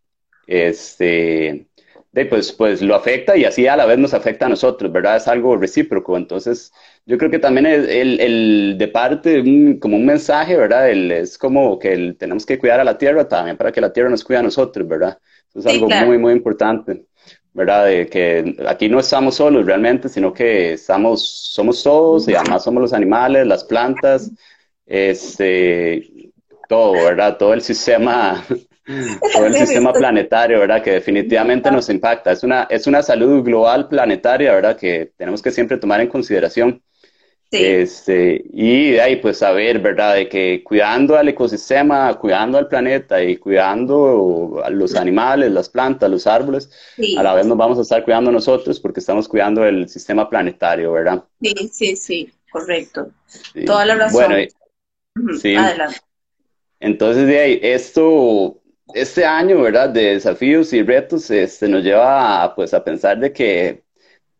este, 0.46 1.66
de, 2.12 2.26
pues, 2.26 2.52
pues 2.52 2.82
lo 2.82 2.94
afecta 2.94 3.36
y 3.36 3.44
así 3.44 3.66
a 3.66 3.76
la 3.76 3.86
vez 3.86 3.98
nos 3.98 4.12
afecta 4.14 4.46
a 4.46 4.48
nosotros, 4.50 4.92
¿verdad? 4.92 5.16
Es 5.16 5.28
algo 5.28 5.56
recíproco. 5.56 6.16
Entonces, 6.16 6.72
yo 7.06 7.16
creo 7.16 7.30
que 7.30 7.38
también 7.38 7.66
el, 7.66 8.20
el 8.20 8.76
de 8.78 8.88
parte, 8.88 9.42
como 9.80 9.96
un 9.96 10.04
mensaje, 10.04 10.56
¿verdad? 10.56 10.90
El, 10.90 11.10
es 11.10 11.38
como 11.38 11.78
que 11.78 12.14
tenemos 12.18 12.44
que 12.44 12.58
cuidar 12.58 12.80
a 12.80 12.84
la 12.84 12.98
tierra 12.98 13.26
también 13.26 13.56
para 13.56 13.72
que 13.72 13.80
la 13.80 13.92
tierra 13.92 14.10
nos 14.10 14.24
cuide 14.24 14.40
a 14.40 14.42
nosotros, 14.42 14.86
¿verdad? 14.86 15.18
Es 15.54 15.66
algo 15.66 15.88
muy, 15.88 16.18
muy 16.18 16.32
importante. 16.32 17.06
¿verdad? 17.54 17.86
De 17.86 18.06
que 18.06 18.56
aquí 18.66 18.88
no 18.88 18.98
estamos 19.00 19.34
solos 19.36 19.66
realmente, 19.66 20.08
sino 20.08 20.32
que 20.32 20.72
estamos, 20.74 21.22
somos 21.52 21.82
todos 21.82 22.26
y 22.28 22.34
además 22.34 22.64
somos 22.64 22.80
los 22.80 22.92
animales, 22.94 23.46
las 23.46 23.64
plantas, 23.64 24.30
este, 24.86 26.32
todo, 26.68 26.92
¿verdad? 26.92 27.36
Todo 27.36 27.52
el 27.54 27.60
sistema 27.60 28.42
todo 29.32 29.46
el 29.46 29.54
sistema 29.66 29.92
planetario, 29.92 30.60
¿verdad? 30.60 30.82
Que 30.82 30.92
definitivamente 30.92 31.70
nos 31.70 31.88
impacta. 31.88 32.32
Es 32.32 32.42
una, 32.42 32.64
es 32.70 32.86
una 32.86 33.02
salud 33.02 33.42
global 33.42 33.88
planetaria, 33.88 34.52
¿verdad? 34.52 34.76
Que 34.76 35.12
tenemos 35.16 35.42
que 35.42 35.50
siempre 35.50 35.78
tomar 35.78 36.00
en 36.00 36.08
consideración. 36.08 36.82
Este, 37.50 38.42
y 38.50 38.92
de 38.92 39.00
ahí, 39.02 39.16
pues, 39.16 39.36
saber, 39.36 39.78
¿verdad? 39.78 40.14
De 40.14 40.26
que 40.26 40.62
cuidando 40.64 41.16
al 41.18 41.28
ecosistema, 41.28 42.18
cuidando 42.18 42.56
al 42.56 42.66
planeta 42.66 43.22
y 43.22 43.36
cuidando 43.36 44.62
a 44.64 44.70
los 44.70 44.96
animales, 44.96 45.52
las 45.52 45.68
plantas, 45.68 46.10
los 46.10 46.26
árboles, 46.26 46.70
a 47.14 47.22
la 47.22 47.34
vez 47.34 47.44
nos 47.44 47.58
vamos 47.58 47.78
a 47.78 47.82
estar 47.82 48.04
cuidando 48.04 48.32
nosotros 48.32 48.80
porque 48.80 49.00
estamos 49.00 49.28
cuidando 49.28 49.66
el 49.66 49.86
sistema 49.90 50.30
planetario, 50.30 50.92
¿verdad? 50.92 51.24
Sí, 51.42 51.70
sí, 51.70 51.96
sí, 51.96 52.32
correcto. 52.50 53.10
Toda 53.66 53.84
la 53.84 53.96
razón. 53.96 54.32
Bueno. 55.34 55.62
Adelante. 55.62 56.00
Entonces, 56.80 57.26
de 57.26 57.38
ahí, 57.38 57.60
esto 57.62 58.61
este 58.94 59.24
año, 59.24 59.60
¿verdad? 59.62 59.88
De 59.90 60.14
desafíos 60.14 60.72
y 60.72 60.82
retos, 60.82 61.30
este, 61.30 61.68
nos 61.68 61.82
lleva 61.82 62.42
a, 62.44 62.54
pues, 62.54 62.74
a 62.74 62.82
pensar 62.84 63.18
de 63.18 63.32
que 63.32 63.82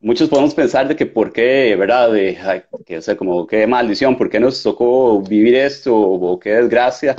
muchos 0.01 0.29
podemos 0.29 0.55
pensar 0.55 0.89
de 0.89 0.97
que 0.97 1.07
por 1.07 1.33
qué, 1.33 1.77
¿verdad? 1.77 2.13
De, 2.13 2.37
que, 2.85 2.99
o 2.99 3.03
sea, 3.03 3.17
como 3.17 3.47
qué 3.47 3.67
maldición, 3.67 4.17
por 4.17 4.29
qué 4.31 4.41
nos 4.41 4.63
tocó 4.63 5.23
vivir 5.23 5.55
esto 5.55 5.97
o 5.97 6.39
qué 6.39 6.51
desgracia, 6.51 7.17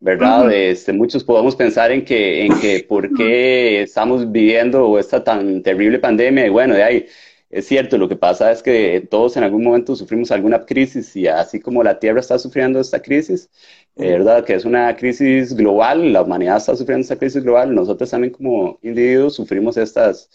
¿verdad? 0.00 0.52
este, 0.52 0.92
muchos 0.92 1.24
podemos 1.24 1.56
pensar 1.56 1.90
en 1.92 2.04
que, 2.04 2.44
en 2.44 2.60
que 2.60 2.84
por 2.88 3.12
qué 3.14 3.82
estamos 3.82 4.30
viviendo 4.30 4.98
esta 4.98 5.24
tan 5.24 5.62
terrible 5.62 5.98
pandemia 5.98 6.46
y 6.46 6.50
bueno, 6.50 6.74
de 6.74 6.82
ahí 6.82 7.06
es 7.50 7.66
cierto, 7.66 7.96
lo 7.98 8.08
que 8.08 8.16
pasa 8.16 8.50
es 8.50 8.62
que 8.62 9.06
todos 9.08 9.36
en 9.36 9.44
algún 9.44 9.62
momento 9.62 9.94
sufrimos 9.94 10.30
alguna 10.32 10.64
crisis 10.64 11.14
y 11.16 11.28
así 11.28 11.60
como 11.60 11.82
la 11.82 11.98
Tierra 11.98 12.20
está 12.20 12.38
sufriendo 12.38 12.80
esta 12.80 13.00
crisis, 13.00 13.48
eh, 13.96 14.10
¿verdad? 14.12 14.44
Que 14.44 14.54
es 14.54 14.64
una 14.64 14.94
crisis 14.96 15.54
global, 15.54 16.12
la 16.12 16.22
humanidad 16.22 16.56
está 16.56 16.74
sufriendo 16.76 17.02
esta 17.02 17.16
crisis 17.16 17.42
global, 17.42 17.74
nosotros 17.74 18.10
también 18.10 18.32
como 18.32 18.78
individuos 18.82 19.34
sufrimos 19.36 19.76
estas, 19.76 20.28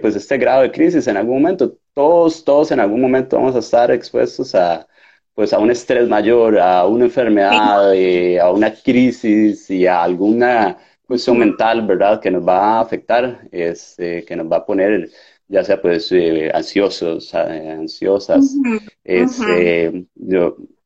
pues 0.00 0.14
este 0.16 0.36
grado 0.38 0.62
de 0.62 0.70
crisis 0.72 1.06
en 1.06 1.16
algún 1.16 1.42
momento. 1.42 1.78
Todos, 1.94 2.44
todos 2.44 2.70
en 2.70 2.80
algún 2.80 3.00
momento 3.00 3.36
vamos 3.36 3.56
a 3.56 3.60
estar 3.60 3.90
expuestos 3.90 4.54
a, 4.54 4.86
pues 5.34 5.52
a 5.52 5.58
un 5.58 5.70
estrés 5.70 6.08
mayor, 6.08 6.58
a 6.58 6.86
una 6.86 7.04
enfermedad, 7.06 7.94
eh, 7.94 8.38
a 8.40 8.50
una 8.50 8.72
crisis 8.74 9.70
y 9.70 9.86
a 9.86 10.02
alguna 10.02 10.78
cuestión 11.06 11.38
mental, 11.38 11.86
¿verdad? 11.86 12.20
Que 12.20 12.30
nos 12.30 12.46
va 12.46 12.78
a 12.78 12.80
afectar, 12.80 13.40
este, 13.50 14.24
que 14.24 14.36
nos 14.36 14.50
va 14.50 14.58
a 14.58 14.66
poner 14.66 15.10
ya 15.52 15.62
sea 15.62 15.80
pues 15.80 16.10
eh, 16.12 16.50
ansiosos, 16.54 17.34
ansiosas, 17.34 18.56
este, 19.04 20.06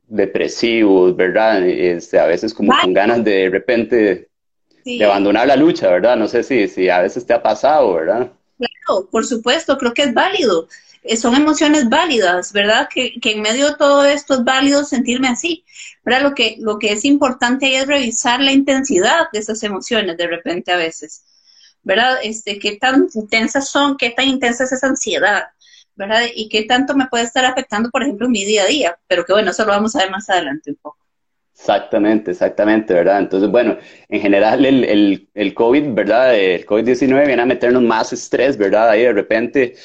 depresivos, 0.09 1.15
¿verdad? 1.15 1.65
Este, 1.65 2.19
a 2.19 2.27
veces 2.27 2.53
como 2.53 2.73
con 2.83 2.93
ganas 2.93 3.23
de, 3.23 3.31
de 3.31 3.49
repente 3.49 4.29
de 4.85 5.05
abandonar 5.05 5.47
la 5.47 5.57
lucha, 5.57 5.89
¿verdad? 5.89 6.17
No 6.17 6.27
sé 6.27 6.43
si, 6.43 6.67
si 6.67 6.89
a 6.89 7.01
veces 7.01 7.25
te 7.25 7.33
ha 7.33 7.43
pasado, 7.43 7.95
¿verdad? 7.95 8.33
Claro, 8.59 9.09
por 9.09 9.25
supuesto, 9.25 9.79
creo 9.79 9.95
que 9.95 10.03
es 10.03 10.15
válido. 10.15 10.67
Eh, 11.05 11.17
son 11.17 11.37
emociones 11.37 11.89
válidas, 11.89 12.53
¿verdad? 12.53 12.89
Que, 12.93 13.21
que, 13.21 13.33
en 13.33 13.43
medio 13.43 13.69
de 13.71 13.77
todo 13.77 14.05
esto 14.05 14.35
es 14.35 14.45
válido 14.45 14.83
sentirme 14.83 15.29
así. 15.29 15.65
¿verdad? 16.05 16.23
Lo 16.23 16.35
que, 16.35 16.57
lo 16.59 16.79
que 16.79 16.93
es 16.93 17.05
importante 17.05 17.77
es 17.77 17.87
revisar 17.87 18.41
la 18.41 18.53
intensidad 18.53 19.29
de 19.33 19.39
esas 19.39 19.63
emociones 19.63 20.17
de 20.17 20.27
repente 20.27 20.73
a 20.73 20.77
veces. 20.77 21.25
¿Verdad? 21.87 22.19
Este, 22.25 22.59
qué 22.59 22.77
tan 22.77 23.07
intensas 23.15 23.69
son, 23.69 23.97
qué 23.97 24.11
tan 24.11 24.27
intensa 24.27 24.65
es 24.65 24.73
esa 24.73 24.89
ansiedad, 24.89 25.45
¿verdad? 25.95 26.23
Y 26.35 26.49
qué 26.49 26.65
tanto 26.65 26.97
me 26.97 27.07
puede 27.07 27.23
estar 27.23 27.45
afectando, 27.45 27.91
por 27.91 28.03
ejemplo, 28.03 28.29
mi 28.29 28.45
día 28.45 28.65
a 28.65 28.67
día. 28.67 28.99
Pero 29.07 29.25
que 29.25 29.33
bueno, 29.33 29.53
eso 29.53 29.65
lo 29.65 29.71
vamos 29.71 29.95
a 29.95 30.01
ver 30.01 30.11
más 30.11 30.29
adelante 30.29 30.71
un 30.73 30.79
poco. 30.83 30.99
Exactamente, 31.55 32.33
exactamente, 32.33 32.93
¿verdad? 32.93 33.21
Entonces, 33.21 33.49
bueno, 33.49 33.79
en 34.09 34.21
general 34.21 34.67
el, 34.67 34.83
el, 34.83 35.29
el 35.33 35.55
COVID, 35.55 35.95
¿verdad? 35.95 36.35
El 36.35 36.67
COVID-19 36.67 37.25
viene 37.25 37.43
a 37.43 37.47
meternos 37.47 37.83
más 37.83 38.13
estrés, 38.13 38.59
¿verdad? 38.59 38.91
Ahí 38.91 39.03
de 39.03 39.13
repente 39.13 39.77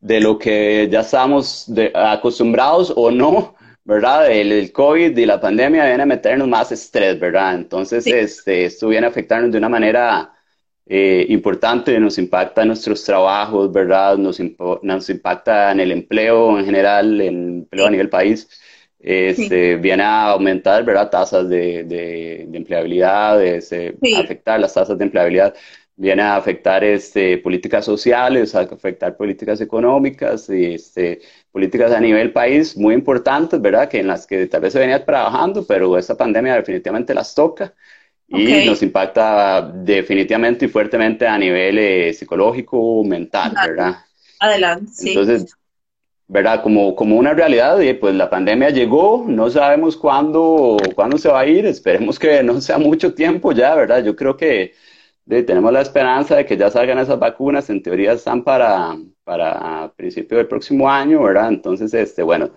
de 0.00 0.18
lo 0.18 0.38
que 0.38 0.88
ya 0.90 1.00
estamos 1.00 1.70
acostumbrados 1.94 2.90
o 2.96 3.10
no, 3.10 3.54
¿verdad? 3.84 4.32
El, 4.32 4.50
el, 4.50 4.72
COVID 4.72 5.16
y 5.16 5.26
la 5.26 5.38
pandemia 5.38 5.84
viene 5.84 6.02
a 6.04 6.06
meternos 6.06 6.48
más 6.48 6.72
estrés, 6.72 7.20
¿verdad? 7.20 7.54
Entonces, 7.54 8.06
este, 8.06 8.64
esto 8.64 8.88
viene 8.88 9.06
a 9.06 9.10
afectarnos 9.10 9.52
de 9.52 9.58
una 9.58 9.68
manera 9.68 10.32
eh, 10.92 11.24
importante, 11.28 12.00
nos 12.00 12.18
impacta 12.18 12.62
en 12.62 12.68
nuestros 12.68 13.04
trabajos, 13.04 13.70
¿verdad? 13.72 14.18
Nos, 14.18 14.40
nos 14.82 15.08
impacta 15.08 15.70
en 15.70 15.78
el 15.78 15.92
empleo 15.92 16.58
en 16.58 16.64
general, 16.64 17.20
en 17.20 17.28
el 17.28 17.48
empleo 17.60 17.86
a 17.86 17.90
nivel 17.90 18.08
país. 18.10 18.48
Este, 18.98 19.76
Viene 19.76 20.02
a 20.02 20.30
aumentar, 20.30 20.84
¿verdad? 20.84 21.08
Tasas 21.08 21.48
de, 21.48 21.84
de, 21.84 22.42
empleabilidad, 22.52 23.40
este, 23.40 23.96
afectar 24.18 24.58
las 24.58 24.74
tasas 24.74 24.98
de 24.98 25.04
empleabilidad 25.04 25.54
viene 25.94 26.22
a 26.22 26.34
afectar 26.36 26.82
este, 26.82 27.38
políticas 27.38 27.84
sociales, 27.84 28.54
a 28.56 28.62
afectar 28.62 29.16
políticas 29.16 29.60
económicas 29.60 30.48
y 30.48 30.74
este, 30.74 31.20
políticas 31.52 31.92
a 31.92 32.00
nivel 32.00 32.32
país 32.32 32.76
muy 32.76 32.94
importantes, 32.94 33.60
¿verdad? 33.60 33.88
Que 33.88 34.00
en 34.00 34.08
las 34.08 34.26
que 34.26 34.46
tal 34.48 34.62
vez 34.62 34.72
se 34.72 34.80
venía 34.80 35.04
trabajando, 35.04 35.64
pero 35.64 35.96
esta 35.96 36.16
pandemia 36.16 36.54
definitivamente 36.54 37.14
las 37.14 37.32
toca 37.34 37.74
y 38.30 38.64
nos 38.64 38.82
impacta 38.82 39.60
definitivamente 39.62 40.66
y 40.66 40.68
fuertemente 40.68 41.26
a 41.26 41.36
nivel 41.36 41.78
eh, 41.78 42.14
psicológico, 42.14 43.02
mental, 43.04 43.54
¿verdad? 43.54 43.96
Adelante, 44.38 44.92
sí. 44.94 45.08
Entonces, 45.08 45.56
¿verdad? 46.28 46.62
Como, 46.62 46.94
como 46.94 47.16
una 47.16 47.34
realidad, 47.34 47.78
pues 47.98 48.14
la 48.14 48.30
pandemia 48.30 48.70
llegó, 48.70 49.24
no 49.26 49.50
sabemos 49.50 49.96
cuándo, 49.96 50.76
cuándo 50.94 51.18
se 51.18 51.28
va 51.28 51.40
a 51.40 51.46
ir, 51.46 51.66
esperemos 51.66 52.18
que 52.18 52.42
no 52.44 52.60
sea 52.60 52.78
mucho 52.78 53.14
tiempo 53.14 53.50
ya, 53.50 53.74
¿verdad? 53.74 54.04
Yo 54.04 54.14
creo 54.14 54.36
que 54.36 54.74
tenemos 55.26 55.72
la 55.72 55.80
esperanza 55.80 56.36
de 56.36 56.46
que 56.46 56.56
ya 56.56 56.70
salgan 56.70 56.98
esas 56.98 57.18
vacunas, 57.18 57.68
en 57.70 57.82
teoría 57.82 58.12
están 58.12 58.44
para, 58.44 58.96
para 59.24 59.92
principio 59.96 60.38
del 60.38 60.46
próximo 60.46 60.88
año, 60.88 61.22
¿verdad? 61.22 61.48
Entonces, 61.48 61.92
este, 61.94 62.22
bueno, 62.22 62.50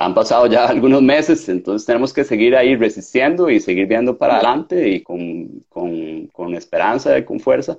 han 0.00 0.14
pasado 0.14 0.46
ya 0.46 0.66
algunos 0.68 1.02
meses, 1.02 1.48
entonces 1.48 1.86
tenemos 1.86 2.12
que 2.12 2.24
seguir 2.24 2.56
ahí 2.56 2.74
resistiendo 2.76 3.50
y 3.50 3.60
seguir 3.60 3.86
viendo 3.86 4.16
para 4.16 4.36
adelante 4.36 4.88
y 4.88 5.02
con, 5.02 5.60
con, 5.68 6.26
con 6.28 6.54
esperanza 6.54 7.18
y 7.18 7.24
con 7.24 7.38
fuerza 7.38 7.78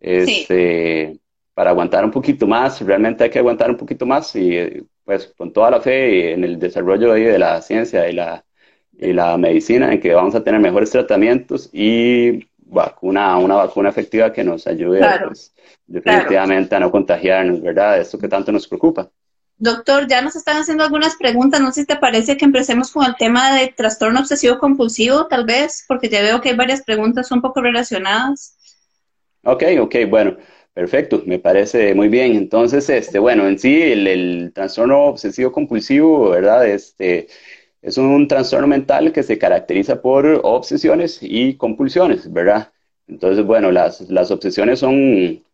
este, 0.00 1.18
para 1.54 1.70
aguantar 1.70 2.04
un 2.04 2.10
poquito 2.10 2.46
más. 2.46 2.80
Realmente 2.82 3.24
hay 3.24 3.30
que 3.30 3.38
aguantar 3.38 3.70
un 3.70 3.76
poquito 3.78 4.04
más 4.06 4.34
y 4.36 4.86
pues 5.04 5.32
con 5.36 5.52
toda 5.52 5.70
la 5.70 5.80
fe 5.80 6.32
en 6.32 6.44
el 6.44 6.58
desarrollo 6.58 7.12
de 7.12 7.38
la 7.38 7.62
ciencia 7.62 8.08
y 8.08 8.12
la, 8.14 8.44
y 8.92 9.12
la 9.12 9.36
medicina, 9.38 9.92
en 9.92 10.00
que 10.00 10.14
vamos 10.14 10.34
a 10.34 10.44
tener 10.44 10.60
mejores 10.60 10.90
tratamientos 10.90 11.70
y 11.72 12.46
vacuna, 12.58 13.38
una 13.38 13.56
vacuna 13.56 13.88
efectiva 13.90 14.32
que 14.32 14.44
nos 14.44 14.66
ayude 14.66 15.00
pues, 15.26 15.54
definitivamente 15.86 16.74
a 16.74 16.80
no 16.80 16.90
contagiarnos, 16.90 17.60
¿verdad? 17.62 18.00
Esto 18.00 18.18
que 18.18 18.28
tanto 18.28 18.52
nos 18.52 18.68
preocupa. 18.68 19.10
Doctor, 19.62 20.08
ya 20.08 20.22
nos 20.22 20.34
están 20.34 20.56
haciendo 20.56 20.82
algunas 20.82 21.14
preguntas. 21.14 21.60
No 21.60 21.70
sé 21.70 21.82
si 21.82 21.86
te 21.86 21.94
parece 21.94 22.36
que 22.36 22.44
empecemos 22.44 22.90
con 22.90 23.06
el 23.06 23.14
tema 23.14 23.56
de 23.56 23.68
trastorno 23.68 24.18
obsesivo 24.18 24.58
compulsivo, 24.58 25.28
tal 25.28 25.44
vez, 25.44 25.84
porque 25.86 26.08
ya 26.08 26.20
veo 26.20 26.40
que 26.40 26.48
hay 26.48 26.56
varias 26.56 26.82
preguntas 26.82 27.30
un 27.30 27.40
poco 27.40 27.60
relacionadas. 27.60 28.56
Ok, 29.44 29.62
ok, 29.80 29.94
bueno, 30.08 30.36
perfecto, 30.74 31.22
me 31.26 31.38
parece 31.38 31.94
muy 31.94 32.08
bien. 32.08 32.34
Entonces, 32.34 32.90
este, 32.90 33.20
bueno, 33.20 33.46
en 33.46 33.56
sí, 33.56 33.80
el, 33.80 34.50
trastorno 34.52 35.04
obsesivo 35.04 35.52
compulsivo, 35.52 36.30
¿verdad? 36.30 36.66
Este, 36.66 37.28
es 37.82 37.96
un 37.98 38.26
trastorno 38.26 38.66
mental 38.66 39.12
que 39.12 39.22
se 39.22 39.38
caracteriza 39.38 40.02
por 40.02 40.40
obsesiones 40.42 41.20
y 41.22 41.54
compulsiones, 41.54 42.32
¿verdad? 42.32 42.72
Entonces, 43.06 43.44
bueno, 43.44 43.70
las, 43.70 44.00
las 44.10 44.32
obsesiones 44.32 44.80
son 44.80 45.44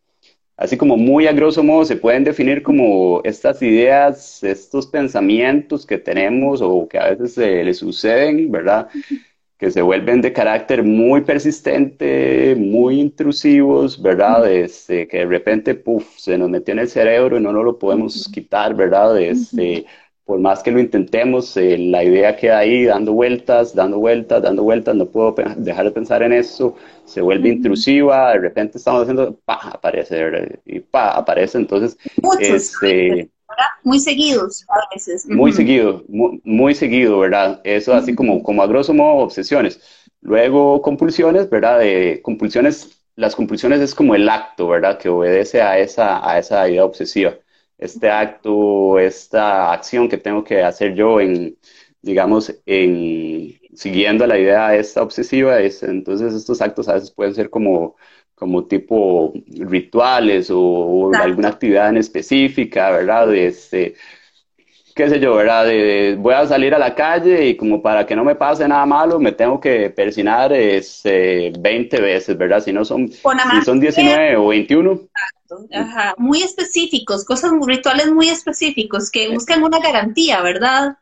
así 0.59 0.75
como 0.75 0.97
muy 0.97 1.25
a 1.25 1.31
grosso 1.31 1.63
modo 1.63 1.85
se 1.85 1.95
pueden 1.95 2.25
definir 2.25 2.61
como 2.61 3.21
estas 3.23 3.61
ideas, 3.61 4.43
estos 4.43 4.87
pensamientos 4.87 5.85
que 5.85 5.97
tenemos 5.97 6.61
o 6.61 6.85
que 6.87 6.99
a 6.99 7.11
veces 7.11 7.33
se 7.35 7.63
le 7.63 7.73
suceden, 7.73 8.51
¿verdad? 8.51 8.89
Que 9.57 9.71
se 9.71 9.81
vuelven 9.81 10.21
de 10.21 10.33
carácter 10.33 10.83
muy 10.83 11.21
persistente, 11.21 12.57
muy 12.57 12.99
intrusivos, 12.99 14.01
¿verdad? 14.01 14.51
Este, 14.51 15.07
que 15.07 15.19
de 15.19 15.25
repente, 15.27 15.75
puff, 15.75 16.17
se 16.17 16.37
nos 16.37 16.49
metió 16.49 16.73
en 16.73 16.79
el 16.79 16.89
cerebro 16.89 17.37
y 17.37 17.41
no 17.41 17.53
lo 17.53 17.79
podemos 17.79 18.29
quitar, 18.33 18.75
¿verdad? 18.75 19.17
Este, 19.17 19.85
por 20.29 20.39
más 20.39 20.61
que 20.61 20.69
lo 20.69 20.79
intentemos, 20.79 21.57
eh, 21.57 21.75
la 21.75 22.03
idea 22.03 22.35
queda 22.35 22.59
ahí 22.59 22.85
dando 22.85 23.13
vueltas, 23.13 23.73
dando 23.73 23.97
vueltas, 23.97 24.43
dando 24.43 24.61
vueltas, 24.61 24.93
no 24.93 25.07
puedo 25.07 25.33
dejar 25.57 25.85
de 25.85 25.91
pensar 25.91 26.21
en 26.21 26.33
eso, 26.33 26.75
se 27.03 27.19
vuelve 27.19 27.49
intrusiva, 27.49 28.33
de 28.33 28.37
repente 28.37 28.77
estamos 28.77 29.01
haciendo, 29.01 29.35
pa, 29.43 29.55
aparece, 29.73 30.61
y 30.67 30.81
pa, 30.81 31.17
aparece, 31.17 31.57
entonces... 31.57 31.97
este, 32.39 33.31
muy 33.81 33.99
seguidos 33.99 34.67
a 34.69 34.93
veces. 34.93 35.27
Muy 35.27 35.51
seguido, 35.51 36.03
muy, 36.07 36.75
seguido, 36.75 37.17
¿verdad? 37.17 37.59
Eso 37.63 37.95
así 37.95 38.13
como, 38.13 38.43
como 38.43 38.61
a 38.61 38.67
grosso 38.67 38.93
modo 38.93 39.23
obsesiones. 39.23 39.81
Luego 40.21 40.83
compulsiones, 40.83 41.49
¿verdad? 41.49 41.79
De 41.79 42.21
compulsiones, 42.21 43.01
las 43.15 43.35
compulsiones 43.35 43.81
es 43.81 43.95
como 43.95 44.13
el 44.13 44.29
acto, 44.29 44.67
¿verdad? 44.67 44.99
Que 44.99 45.09
obedece 45.09 45.63
a 45.63 45.79
esa, 45.79 46.29
a 46.29 46.37
esa 46.37 46.69
idea 46.69 46.85
obsesiva 46.85 47.33
este 47.79 48.09
acto, 48.11 48.99
esta 48.99 49.73
acción 49.73 50.09
que 50.09 50.17
tengo 50.17 50.43
que 50.43 50.61
hacer 50.63 50.95
yo 50.95 51.19
en, 51.19 51.57
digamos, 52.01 52.53
en 52.65 53.59
siguiendo 53.75 54.27
la 54.27 54.37
idea 54.37 54.75
esta 54.75 55.01
obsesiva, 55.01 55.59
es, 55.61 55.83
entonces 55.83 56.33
estos 56.33 56.61
actos 56.61 56.89
a 56.89 56.95
veces 56.95 57.11
pueden 57.11 57.33
ser 57.33 57.49
como, 57.49 57.95
como 58.35 58.65
tipo 58.67 59.33
rituales 59.47 60.49
o, 60.51 61.11
alguna 61.13 61.49
actividad 61.49 61.89
en 61.89 61.97
específica, 61.97 62.91
¿verdad? 62.91 63.33
Este, 63.33 63.95
qué 64.95 65.09
sé 65.09 65.19
yo, 65.19 65.35
¿verdad? 65.35 65.65
voy 66.17 66.33
a 66.33 66.47
salir 66.47 66.73
a 66.73 66.79
la 66.79 66.95
calle 66.95 67.47
y 67.47 67.57
como 67.57 67.81
para 67.81 68.05
que 68.05 68.15
no 68.15 68.23
me 68.23 68.35
pase 68.35 68.67
nada 68.67 68.85
malo, 68.85 69.19
me 69.19 69.31
tengo 69.31 69.59
que 69.59 69.89
persinar 69.89 70.51
este, 70.53 71.51
20 71.59 72.01
veces, 72.01 72.37
¿verdad? 72.37 72.61
Si 72.61 72.73
no 72.73 72.83
son, 72.85 73.11
si 73.11 73.61
son 73.63 73.79
19 73.79 74.37
o 74.37 74.47
21. 74.47 74.99
Ajá, 75.73 76.13
muy 76.17 76.41
específicos, 76.41 77.25
cosas 77.25 77.51
rituales 77.65 78.11
muy 78.11 78.29
específicos 78.29 79.09
que 79.09 79.29
buscan 79.29 79.63
una 79.63 79.79
garantía, 79.79 80.41
¿verdad? 80.41 80.97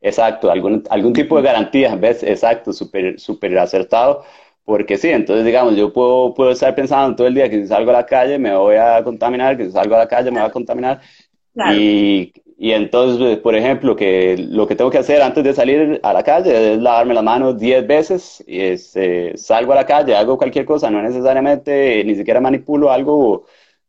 Exacto, 0.00 0.50
algún, 0.50 0.84
algún 0.90 1.12
tipo 1.12 1.36
de 1.36 1.42
garantía, 1.42 1.96
¿ves? 1.96 2.22
Exacto, 2.22 2.72
súper 2.72 3.18
super 3.18 3.58
acertado, 3.58 4.24
porque 4.64 4.96
sí, 4.96 5.08
entonces 5.08 5.44
digamos, 5.44 5.76
yo 5.76 5.92
puedo, 5.92 6.34
puedo 6.34 6.50
estar 6.50 6.74
pensando 6.74 7.16
todo 7.16 7.26
el 7.26 7.34
día 7.34 7.50
que 7.50 7.62
si 7.62 7.66
salgo 7.66 7.90
a 7.90 7.94
la 7.94 8.06
calle 8.06 8.38
me 8.38 8.54
voy 8.54 8.76
a 8.76 9.02
contaminar, 9.02 9.56
que 9.56 9.66
si 9.66 9.72
salgo 9.72 9.94
a 9.94 9.98
la 9.98 10.08
calle 10.08 10.30
me 10.30 10.40
voy 10.40 10.48
a 10.48 10.52
contaminar, 10.52 11.00
y, 11.72 12.32
Y 12.56 12.70
entonces, 12.70 13.38
por 13.38 13.56
ejemplo, 13.56 13.96
que 13.96 14.36
lo 14.38 14.66
que 14.66 14.76
tengo 14.76 14.90
que 14.90 14.98
hacer 14.98 15.20
antes 15.22 15.42
de 15.42 15.54
salir 15.54 16.00
a 16.02 16.12
la 16.12 16.22
calle 16.22 16.74
es 16.74 16.78
lavarme 16.80 17.14
las 17.14 17.24
manos 17.24 17.58
10 17.58 17.86
veces, 17.86 18.44
y 18.46 18.60
este, 18.60 19.36
salgo 19.36 19.72
a 19.72 19.76
la 19.76 19.86
calle, 19.86 20.14
hago 20.14 20.38
cualquier 20.38 20.64
cosa, 20.64 20.88
no 20.90 21.02
necesariamente 21.02 22.04
ni 22.04 22.14
siquiera 22.14 22.40
manipulo 22.40 22.92
algo 22.92 23.46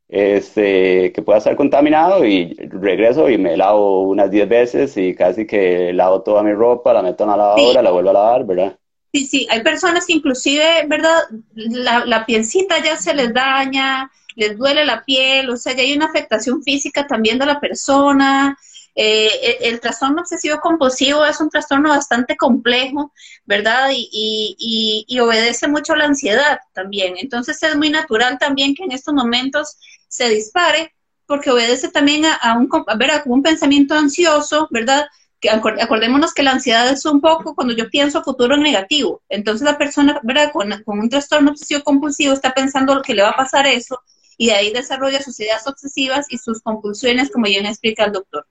este, 0.07 1.11
que 1.13 1.21
pueda 1.21 1.37
estar 1.39 1.55
contaminado 1.55 2.25
y 2.25 2.53
regreso 2.53 3.29
y 3.29 3.37
me 3.37 3.55
lavo 3.55 4.03
unas 4.03 4.31
10 4.31 4.49
veces 4.49 4.97
y 4.97 5.13
casi 5.15 5.45
que 5.45 5.93
lavo 5.93 6.21
toda 6.21 6.43
mi 6.43 6.53
ropa, 6.53 6.93
la 6.93 7.01
meto 7.01 7.23
en 7.23 7.31
la 7.31 7.37
lavadora, 7.37 7.81
la 7.81 7.91
vuelvo 7.91 8.09
a 8.09 8.13
lavar, 8.13 8.45
¿verdad? 8.45 8.77
Sí, 9.13 9.25
sí, 9.25 9.47
hay 9.49 9.61
personas 9.63 10.05
que 10.05 10.13
inclusive, 10.13 10.63
¿verdad? 10.87 11.19
La, 11.53 12.03
la 12.05 12.25
ya 12.27 12.97
se 12.97 13.13
les 13.13 13.33
daña, 13.33 14.11
les 14.35 14.57
duele 14.57 14.85
la 14.85 15.03
piel, 15.03 15.49
o 15.49 15.57
sea, 15.57 15.73
ya 15.73 15.81
hay 15.81 15.93
una 15.93 16.07
afectación 16.07 16.61
física 16.61 17.07
también 17.07 17.39
de 17.39 17.45
la 17.45 17.59
persona. 17.59 18.57
Eh, 18.97 19.57
el, 19.61 19.81
trastorno 19.81 20.21
obsesivo 20.21 20.59
compulsivo 20.61 21.25
es 21.25 21.41
un 21.41 21.49
trastorno 21.49 21.89
bastante 21.89 22.37
complejo, 22.37 23.11
¿verdad? 23.45 23.89
Y, 23.91 24.09
y, 24.11 25.05
y, 25.07 25.19
obedece 25.19 25.67
mucho 25.67 25.93
a 25.93 25.97
la 25.97 26.05
ansiedad 26.05 26.59
también. 26.73 27.15
Entonces 27.17 27.61
es 27.61 27.75
muy 27.75 27.89
natural 27.89 28.37
también 28.39 28.73
que 28.73 28.83
en 28.83 28.91
estos 28.91 29.13
momentos 29.13 29.77
se 30.07 30.29
dispare 30.29 30.93
porque 31.25 31.51
obedece 31.51 31.89
también 31.89 32.23
a, 32.25 32.57
un, 32.57 32.69
ver, 32.97 33.11
a 33.11 33.23
un 33.25 33.43
pensamiento 33.43 33.95
ansioso, 33.95 34.67
¿verdad? 34.71 35.07
Que 35.41 35.49
acordémonos 35.49 36.33
que 36.33 36.43
la 36.43 36.51
ansiedad 36.51 36.87
es 36.89 37.05
un 37.05 37.19
poco 37.19 37.55
cuando 37.55 37.73
yo 37.73 37.89
pienso 37.89 38.23
futuro 38.23 38.55
negativo. 38.57 39.23
Entonces 39.27 39.65
la 39.65 39.77
persona, 39.77 40.19
¿verdad? 40.23 40.51
Con, 40.53 40.71
con 40.83 40.99
un 40.99 41.09
trastorno 41.09 41.51
obsesivo 41.51 41.83
compulsivo 41.83 42.33
está 42.33 42.53
pensando 42.53 43.01
que 43.01 43.13
le 43.13 43.23
va 43.23 43.31
a 43.31 43.35
pasar 43.35 43.67
eso 43.67 43.99
y 44.37 44.47
de 44.47 44.53
ahí 44.53 44.73
desarrolla 44.73 45.21
sus 45.21 45.39
ideas 45.39 45.67
obsesivas 45.67 46.25
y 46.29 46.37
sus 46.37 46.61
compulsiones, 46.61 47.31
como 47.31 47.47
ya 47.47 47.61
me 47.61 47.69
explica 47.69 48.05
el 48.05 48.11
doctor. 48.11 48.45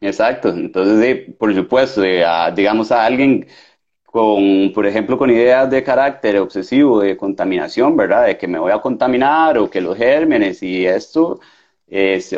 Exacto, 0.00 0.50
entonces, 0.50 1.34
por 1.38 1.54
supuesto, 1.54 2.02
digamos 2.02 2.92
a 2.92 3.04
alguien 3.04 3.48
con, 4.04 4.72
por 4.72 4.86
ejemplo, 4.86 5.18
con 5.18 5.30
ideas 5.30 5.68
de 5.70 5.82
carácter 5.82 6.38
obsesivo, 6.38 7.00
de 7.00 7.16
contaminación, 7.16 7.96
¿verdad? 7.96 8.26
De 8.26 8.38
que 8.38 8.46
me 8.46 8.58
voy 8.58 8.72
a 8.72 8.80
contaminar 8.80 9.58
o 9.58 9.68
que 9.68 9.80
los 9.80 9.96
gérmenes 9.96 10.62
y 10.62 10.86
esto, 10.86 11.40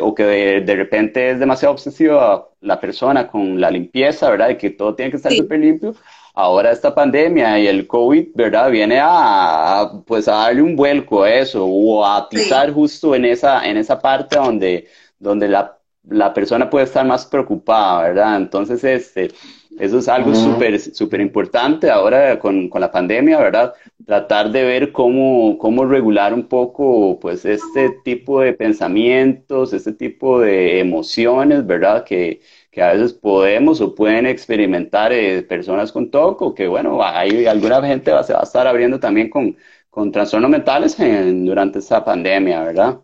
o 0.01 0.15
que 0.15 0.23
de, 0.23 0.75
repente 0.75 1.31
es 1.31 1.39
demasiado 1.39 1.73
obsesiva 1.73 2.49
la 2.61 2.79
persona 2.79 3.27
con 3.27 3.61
la 3.61 3.69
limpieza, 3.69 4.29
¿verdad? 4.29 4.49
De 4.49 4.57
que 4.57 4.71
todo 4.71 4.95
tiene 4.95 5.11
que 5.11 5.17
estar 5.17 5.31
súper 5.31 5.59
limpio 5.59 5.95
ahora 6.33 6.71
esta 6.71 6.93
pandemia 6.93 7.59
y 7.59 7.67
el 7.67 7.87
COVID, 7.87 8.29
¿verdad? 8.35 8.71
Viene 8.71 8.99
a, 9.01 9.91
pues 10.05 10.27
a 10.27 10.33
darle 10.33 10.61
un 10.61 10.75
vuelco 10.75 11.23
a 11.23 11.33
eso 11.33 11.65
o 11.65 12.05
a 12.05 12.17
atizar 12.17 12.71
justo 12.71 13.15
en 13.15 13.25
esa, 13.25 13.67
en 13.67 13.77
esa 13.77 13.99
parte 13.99 14.37
donde, 14.37 14.87
donde 15.19 15.47
la, 15.47 15.77
la, 16.09 16.33
persona 16.33 16.69
puede 16.69 16.85
estar 16.85 17.05
más 17.05 17.25
preocupada, 17.25 18.03
¿verdad? 18.03 18.37
Entonces, 18.37 18.83
este, 18.83 19.31
eso 19.79 19.99
es 19.99 20.07
algo 20.07 20.33
súper, 20.35 20.79
súper 20.79 21.21
importante 21.21 21.89
ahora 21.89 22.39
con, 22.39 22.69
con, 22.69 22.81
la 22.81 22.91
pandemia, 22.91 23.39
¿verdad? 23.39 23.73
Tratar 24.05 24.51
de 24.51 24.63
ver 24.63 24.91
cómo, 24.91 25.57
cómo 25.57 25.85
regular 25.85 26.33
un 26.33 26.47
poco, 26.47 27.19
pues, 27.19 27.45
este 27.45 27.89
tipo 28.03 28.41
de 28.41 28.53
pensamientos, 28.53 29.73
este 29.73 29.93
tipo 29.93 30.39
de 30.39 30.79
emociones, 30.79 31.65
¿verdad? 31.65 32.03
Que, 32.03 32.41
que 32.71 32.81
a 32.81 32.93
veces 32.93 33.13
podemos 33.13 33.81
o 33.81 33.93
pueden 33.93 34.25
experimentar 34.25 35.11
eh, 35.11 35.43
personas 35.43 35.91
con 35.91 36.09
TOC 36.09 36.55
que, 36.55 36.67
bueno, 36.67 37.03
hay 37.03 37.45
alguna 37.45 37.85
gente 37.85 38.11
va, 38.11 38.23
se 38.23 38.33
va 38.33 38.39
a 38.39 38.43
estar 38.43 38.65
abriendo 38.65 38.99
también 38.99 39.29
con, 39.29 39.57
con 39.89 40.11
trastornos 40.11 40.49
mentales 40.49 40.95
durante 40.97 41.79
esta 41.79 42.03
pandemia, 42.03 42.63
¿verdad? 42.63 42.99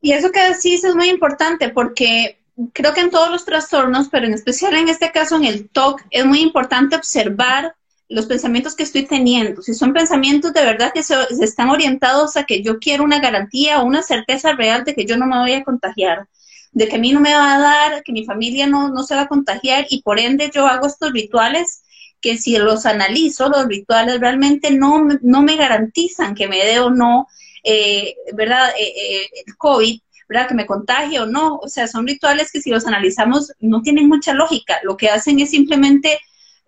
Y 0.00 0.12
eso 0.12 0.30
que 0.30 0.40
decís 0.40 0.84
es 0.84 0.94
muy 0.94 1.08
importante 1.08 1.68
porque 1.70 2.38
creo 2.72 2.94
que 2.94 3.00
en 3.00 3.10
todos 3.10 3.30
los 3.30 3.44
trastornos, 3.44 4.08
pero 4.08 4.26
en 4.26 4.34
especial 4.34 4.74
en 4.74 4.88
este 4.88 5.10
caso 5.10 5.34
en 5.34 5.44
el 5.44 5.68
TOC, 5.68 6.02
es 6.10 6.24
muy 6.24 6.40
importante 6.40 6.94
observar 6.94 7.74
los 8.08 8.26
pensamientos 8.26 8.74
que 8.74 8.84
estoy 8.84 9.04
teniendo. 9.04 9.62
Si 9.62 9.74
son 9.74 9.92
pensamientos 9.92 10.52
de 10.52 10.64
verdad 10.64 10.92
que 10.94 11.02
se 11.02 11.14
están 11.40 11.70
orientados 11.70 12.36
a 12.36 12.44
que 12.44 12.62
yo 12.62 12.78
quiero 12.78 13.02
una 13.02 13.20
garantía 13.20 13.80
o 13.80 13.84
una 13.84 14.02
certeza 14.02 14.52
real 14.52 14.84
de 14.84 14.94
que 14.94 15.04
yo 15.04 15.16
no 15.16 15.26
me 15.26 15.38
voy 15.38 15.52
a 15.52 15.64
contagiar 15.64 16.28
de 16.72 16.88
que 16.88 16.96
a 16.96 16.98
mí 16.98 17.12
no 17.12 17.20
me 17.20 17.34
va 17.34 17.54
a 17.54 17.58
dar, 17.58 18.02
que 18.02 18.12
mi 18.12 18.24
familia 18.24 18.66
no, 18.66 18.88
no 18.88 19.02
se 19.02 19.14
va 19.14 19.22
a 19.22 19.28
contagiar 19.28 19.86
y 19.90 20.02
por 20.02 20.18
ende 20.18 20.50
yo 20.52 20.66
hago 20.66 20.86
estos 20.86 21.12
rituales 21.12 21.82
que 22.20 22.36
si 22.36 22.56
los 22.58 22.86
analizo, 22.86 23.48
los 23.48 23.66
rituales 23.66 24.20
realmente 24.20 24.70
no, 24.70 25.06
no 25.22 25.42
me 25.42 25.56
garantizan 25.56 26.34
que 26.34 26.48
me 26.48 26.64
dé 26.64 26.80
o 26.80 26.90
no, 26.90 27.28
eh, 27.62 28.14
¿verdad? 28.34 28.70
Eh, 28.78 28.92
eh, 28.96 29.28
el 29.46 29.56
COVID, 29.56 30.00
¿verdad? 30.28 30.48
Que 30.48 30.54
me 30.54 30.66
contagie 30.66 31.20
o 31.20 31.26
no. 31.26 31.56
O 31.56 31.68
sea, 31.68 31.86
son 31.86 32.06
rituales 32.06 32.50
que 32.52 32.60
si 32.60 32.70
los 32.70 32.86
analizamos 32.86 33.52
no 33.60 33.82
tienen 33.82 34.08
mucha 34.08 34.34
lógica. 34.34 34.78
Lo 34.82 34.96
que 34.96 35.08
hacen 35.08 35.38
es 35.40 35.50
simplemente 35.50 36.18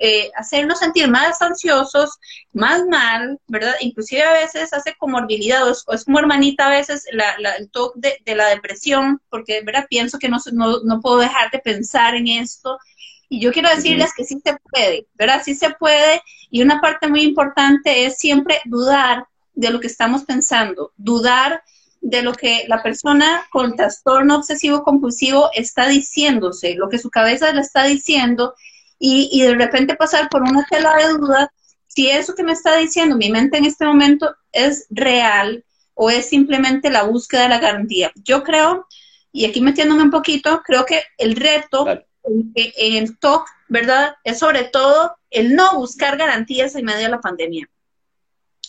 eh, 0.02 0.30
hacernos 0.34 0.78
sentir 0.78 1.08
más 1.08 1.42
ansiosos, 1.42 2.18
más 2.54 2.86
mal, 2.86 3.38
¿verdad? 3.46 3.74
Inclusive 3.80 4.22
a 4.22 4.32
veces 4.32 4.72
hace 4.72 4.94
comorbilidad, 4.96 5.68
o 5.68 5.72
es, 5.92 6.04
como 6.06 6.18
hermanita 6.18 6.68
a 6.68 6.70
veces 6.70 7.04
el 7.06 7.70
toque 7.70 8.18
de, 8.24 8.34
la 8.34 8.48
depresión, 8.48 9.20
porque, 9.28 9.60
¿verdad? 9.62 9.86
Pienso 9.90 10.18
que 10.18 10.30
no, 10.30 10.38
no, 10.52 11.00
puedo 11.02 11.18
dejar 11.18 11.50
de 11.50 11.58
pensar 11.58 12.14
en 12.14 12.28
esto. 12.28 12.78
Y 13.28 13.42
yo 13.42 13.52
quiero 13.52 13.68
decirles 13.68 14.14
que 14.16 14.24
sí 14.24 14.40
se 14.42 14.56
puede, 14.70 15.06
¿verdad? 15.16 15.42
Sí 15.44 15.54
se 15.54 15.68
puede. 15.68 16.22
Y 16.50 16.62
una 16.62 16.80
parte 16.80 17.06
muy 17.06 17.20
importante 17.20 18.06
es 18.06 18.16
siempre 18.16 18.58
dudar 18.64 19.26
de 19.52 19.70
lo 19.70 19.80
que 19.80 19.86
estamos 19.88 20.24
pensando, 20.24 20.92
dudar 20.96 21.62
de 22.00 22.22
lo 22.22 22.32
que 22.32 22.64
la 22.68 22.82
persona 22.82 23.46
con 23.52 23.76
trastorno 23.76 24.36
obsesivo 24.36 24.82
compulsivo 24.82 25.50
está 25.52 25.88
diciéndose, 25.88 26.74
lo 26.74 26.88
que 26.88 26.98
su 26.98 27.10
cabeza 27.10 27.52
le 27.52 27.60
está 27.60 27.84
diciendo 27.84 28.54
y, 29.00 29.28
y 29.32 29.42
de 29.42 29.54
repente 29.54 29.96
pasar 29.96 30.28
por 30.28 30.42
una 30.42 30.64
tela 30.70 30.94
de 30.96 31.08
duda 31.08 31.52
si 31.88 32.08
eso 32.08 32.36
que 32.36 32.44
me 32.44 32.52
está 32.52 32.76
diciendo 32.76 33.16
mi 33.16 33.30
mente 33.30 33.58
en 33.58 33.64
este 33.64 33.84
momento 33.84 34.36
es 34.52 34.86
real 34.90 35.64
o 35.94 36.08
es 36.08 36.28
simplemente 36.28 36.88
la 36.88 37.02
búsqueda 37.02 37.42
de 37.42 37.48
la 37.48 37.58
garantía. 37.58 38.12
Yo 38.24 38.42
creo, 38.42 38.86
y 39.32 39.44
aquí 39.44 39.60
metiéndome 39.60 40.02
un 40.04 40.10
poquito, 40.10 40.62
creo 40.64 40.86
que 40.86 41.02
el 41.18 41.36
reto 41.36 41.86
en, 42.24 42.52
el 42.96 43.18
TOC, 43.18 43.46
¿verdad? 43.68 44.14
Es 44.24 44.38
sobre 44.38 44.64
todo 44.64 45.16
el 45.30 45.54
no 45.54 45.74
buscar 45.74 46.16
garantías 46.16 46.74
en 46.74 46.84
medio 46.84 47.02
de 47.02 47.08
la 47.10 47.20
pandemia. 47.20 47.68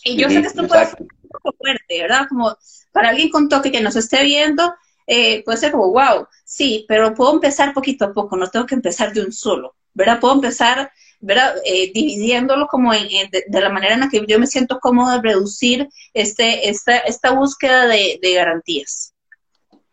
Y 0.04 0.16
yo 0.16 0.28
sé 0.28 0.40
que 0.40 0.48
esto 0.48 0.66
puede 0.66 0.86
ser 0.86 1.00
un 1.00 1.28
poco 1.30 1.56
fuerte, 1.56 2.02
¿verdad? 2.02 2.26
Como 2.28 2.56
para 2.90 3.10
alguien 3.10 3.30
con 3.30 3.48
toque 3.48 3.72
que 3.72 3.80
nos 3.80 3.96
esté 3.96 4.24
viendo, 4.24 4.74
eh, 5.06 5.42
puede 5.44 5.58
ser 5.58 5.72
como, 5.72 5.92
wow, 5.92 6.26
sí, 6.44 6.84
pero 6.88 7.14
puedo 7.14 7.34
empezar 7.34 7.74
poquito 7.74 8.06
a 8.06 8.12
poco, 8.12 8.36
no 8.36 8.48
tengo 8.48 8.66
que 8.66 8.74
empezar 8.74 9.12
de 9.12 9.22
un 9.22 9.32
solo. 9.32 9.74
¿verdad? 9.94 10.20
Puedo 10.20 10.34
empezar, 10.34 10.90
¿verdad? 11.20 11.54
Eh, 11.64 11.92
dividiéndolo 11.92 12.66
como 12.66 12.92
en, 12.94 13.08
de, 13.30 13.60
la 13.60 13.68
manera 13.68 13.94
en 13.94 14.00
la 14.00 14.08
que 14.08 14.24
yo 14.26 14.38
me 14.38 14.46
siento 14.46 14.78
cómodo 14.80 15.12
de 15.12 15.22
reducir 15.22 15.88
este, 16.14 16.68
esta, 16.68 16.98
esta 16.98 17.32
búsqueda 17.32 17.86
de, 17.86 18.18
garantías. 18.34 19.14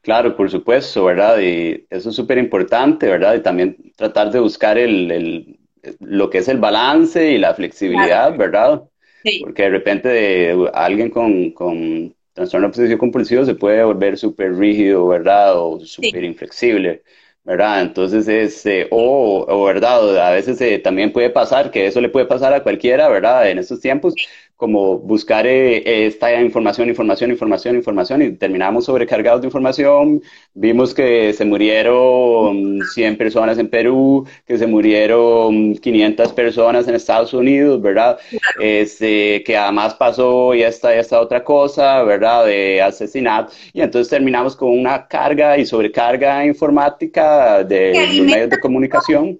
Claro, 0.02 0.36
por 0.36 0.50
supuesto, 0.50 1.06
¿verdad? 1.06 1.40
Y 1.40 1.86
eso 1.90 2.10
es 2.10 2.16
súper 2.16 2.38
importante, 2.38 3.08
¿verdad? 3.08 3.36
Y 3.36 3.42
también 3.42 3.94
tratar 3.96 4.32
de 4.32 4.40
buscar 4.40 4.78
el, 4.78 5.12
el, 5.12 5.60
lo 6.00 6.30
que 6.30 6.40
es 6.40 6.48
el 6.48 6.58
balance 6.58 7.32
y 7.32 7.38
la 7.38 7.54
flexibilidad, 7.54 8.36
¿verdad? 8.36 8.84
Sí. 9.24 9.42
Porque 9.44 9.64
de 9.64 9.70
repente 9.70 10.08
de, 10.08 10.72
alguien 10.74 11.10
con, 11.10 11.52
con 11.52 12.16
trastorno 12.40 12.68
obsesivo 12.68 12.98
compulsivo 13.00 13.46
se 13.46 13.56
puede 13.56 13.84
volver 13.84 14.18
súper 14.18 14.56
rígido, 14.56 15.08
¿verdad? 15.08 15.58
O 15.58 15.80
súper 15.86 16.24
inflexible. 16.24 17.04
¿verdad? 17.44 17.82
Entonces, 17.82 18.28
este, 18.28 18.88
o, 18.92 19.46
o, 19.48 19.64
¿verdad? 19.66 20.18
A 20.28 20.32
veces 20.32 20.60
eh, 20.62 20.78
también 20.80 21.12
puede 21.12 21.30
pasar, 21.32 21.72
que 21.72 21.88
eso 21.88 22.00
le 22.02 22.10
puede 22.10 22.26
pasar 22.28 22.54
a 22.54 22.62
cualquiera, 22.64 23.10
¿verdad? 23.10 23.50
En 23.50 23.58
estos 23.58 23.80
tiempos, 23.80 24.20
como 24.60 25.00
buscar 25.00 25.48
eh, 25.48 26.06
esta 26.06 26.34
información, 26.42 26.90
información, 26.90 27.32
información, 27.32 27.78
información, 27.78 28.22
y 28.22 28.32
terminamos 28.34 28.84
sobrecargados 28.84 29.40
de 29.40 29.48
información. 29.48 30.22
Vimos 30.54 30.94
que 30.94 31.32
se 31.32 31.46
murieron 31.46 32.82
100 32.94 33.18
personas 33.18 33.58
en 33.58 33.70
Perú, 33.70 34.28
que 34.46 34.58
se 34.58 34.68
murieron 34.68 35.76
500 35.76 36.34
personas 36.34 36.90
en 36.90 36.96
Estados 36.96 37.34
Unidos, 37.34 37.82
¿verdad? 37.82 38.20
Este, 38.60 39.42
que 39.46 39.56
además 39.56 39.94
pasó 39.94 40.54
y 40.54 40.64
esta, 40.64 40.94
esta 40.94 41.22
otra 41.22 41.42
cosa, 41.42 42.04
¿verdad? 42.04 42.46
De 42.46 42.82
asesinato. 42.82 43.54
Y 43.72 43.80
entonces 43.80 44.10
terminamos 44.10 44.58
con 44.58 44.78
una 44.78 45.08
carga 45.08 45.58
y 45.58 45.66
sobrecarga 45.66 46.46
informática 46.46 47.64
de 47.64 47.94
los 47.94 48.26
medios 48.26 48.50
de 48.50 48.60
comunicación. 48.60 49.40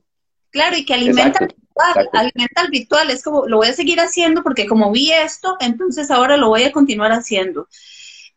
Claro, 0.50 0.78
y 0.78 0.86
que 0.86 0.94
alimenta 0.94 1.46
alimenta 2.14 2.62
el 2.62 2.68
ritual, 2.72 3.10
es 3.10 3.24
como, 3.24 3.46
lo 3.48 3.58
voy 3.58 3.68
a 3.68 3.74
seguir 3.74 4.00
haciendo 4.00 4.44
porque 4.44 4.68
como 4.68 4.92
vi 4.92 5.12
esto, 5.12 5.58
entonces 5.60 6.12
ahora 6.12 6.38
lo 6.38 6.50
voy 6.50 6.64
a 6.64 6.72
continuar 6.72 7.12
haciendo. 7.12 7.68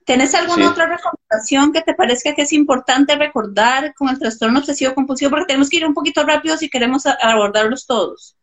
¿Tienes 0.05 0.35
alguna 0.35 0.70
otra 0.70 0.87
recomendación 0.87 1.72
que 1.72 1.83
te 1.83 1.94
parezca 1.94 2.35
que 2.35 2.42
es 2.42 2.52
importante 2.52 3.14
recordar 3.16 3.94
con 3.94 4.09
el 4.09 4.18
trastorno 4.18 4.59
obsesivo 4.59 4.94
compulsivo? 4.94 5.31
Porque 5.31 5.46
tenemos 5.46 5.70
que 5.70 5.76
ir 5.76 5.87
un 5.87 5.94
poquito 5.94 6.24
rápido 6.24 6.57
si 6.57 6.68
queremos 6.68 7.05
abordarlos 7.07 7.87
todos. 7.87 8.37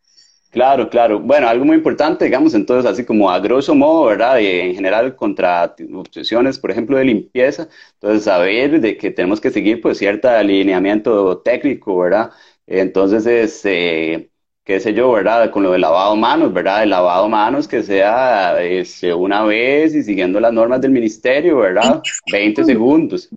Claro, 0.52 0.90
claro. 0.90 1.20
Bueno, 1.20 1.48
algo 1.48 1.64
muy 1.64 1.76
importante, 1.78 2.26
digamos, 2.26 2.56
entonces, 2.56 2.90
así 2.90 3.06
como 3.06 3.30
a 3.30 3.40
grosso 3.40 3.76
modo, 3.76 4.06
¿verdad? 4.06 4.40
Y 4.40 4.48
en 4.48 4.74
general 4.74 5.16
contra 5.16 5.76
obsesiones, 5.94 6.58
por 6.58 6.72
ejemplo, 6.72 6.98
de 6.98 7.06
limpieza, 7.06 7.68
entonces 7.94 8.24
saber 8.24 8.82
de 8.82 8.98
que 8.98 9.12
tenemos 9.12 9.40
que 9.40 9.52
seguir, 9.52 9.80
pues, 9.80 10.00
cierto 10.00 10.28
alineamiento 10.28 11.38
técnico, 11.40 11.98
¿verdad? 12.00 12.32
Entonces, 12.66 13.28
es, 13.28 13.62
eh, 13.66 14.32
qué 14.70 14.80
sé 14.80 14.94
yo, 14.94 15.12
¿verdad? 15.12 15.50
Con 15.50 15.64
lo 15.64 15.72
de 15.72 15.80
lavado 15.80 16.16
manos, 16.16 16.54
¿verdad? 16.54 16.84
El 16.84 16.92
lavado 16.92 17.28
manos 17.28 17.68
que 17.68 17.82
sea 17.82 18.62
este, 18.62 19.12
una 19.12 19.44
vez 19.44 19.96
y 19.96 20.04
siguiendo 20.04 20.40
las 20.40 20.54
normas 20.54 20.80
del 20.80 20.92
ministerio, 20.92 21.58
¿verdad? 21.58 22.04
20 22.32 22.64
segundos, 22.64 23.30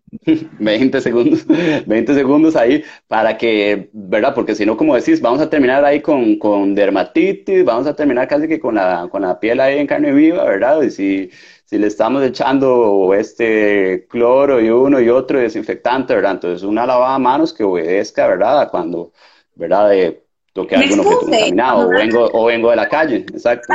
20 0.58 1.00
segundos, 1.00 1.46
20 1.86 2.14
segundos 2.14 2.54
ahí 2.54 2.84
para 3.08 3.38
que, 3.38 3.88
¿verdad? 3.94 4.34
Porque 4.34 4.54
si 4.54 4.66
no, 4.66 4.76
como 4.76 4.94
decís, 4.94 5.22
vamos 5.22 5.40
a 5.40 5.48
terminar 5.48 5.82
ahí 5.86 6.02
con, 6.02 6.36
con 6.38 6.74
dermatitis, 6.74 7.64
vamos 7.64 7.86
a 7.86 7.96
terminar 7.96 8.28
casi 8.28 8.46
que 8.46 8.60
con 8.60 8.74
la, 8.74 9.08
con 9.10 9.22
la 9.22 9.40
piel 9.40 9.60
ahí 9.60 9.78
en 9.78 9.86
carne 9.86 10.12
viva, 10.12 10.44
¿verdad? 10.44 10.82
Y 10.82 10.90
si, 10.90 11.30
si 11.64 11.78
le 11.78 11.86
estamos 11.86 12.22
echando 12.24 13.14
este 13.14 14.06
cloro 14.10 14.60
y 14.60 14.68
uno 14.68 15.00
y 15.00 15.08
otro 15.08 15.38
desinfectante, 15.38 16.14
¿verdad? 16.14 16.32
Entonces, 16.32 16.62
una 16.62 16.84
lavada 16.84 17.18
manos 17.18 17.54
que 17.54 17.64
obedezca, 17.64 18.26
¿verdad? 18.26 18.68
Cuando, 18.70 19.12
¿verdad? 19.54 19.88
De, 19.88 20.22
toqué 20.52 20.76
algún 20.76 21.00
objeto 21.00 21.20
contaminado 21.20 21.86
o 21.86 21.90
vengo, 21.90 22.30
o 22.32 22.44
vengo 22.46 22.70
de 22.70 22.76
la 22.76 22.88
calle, 22.88 23.16
exacto. 23.16 23.72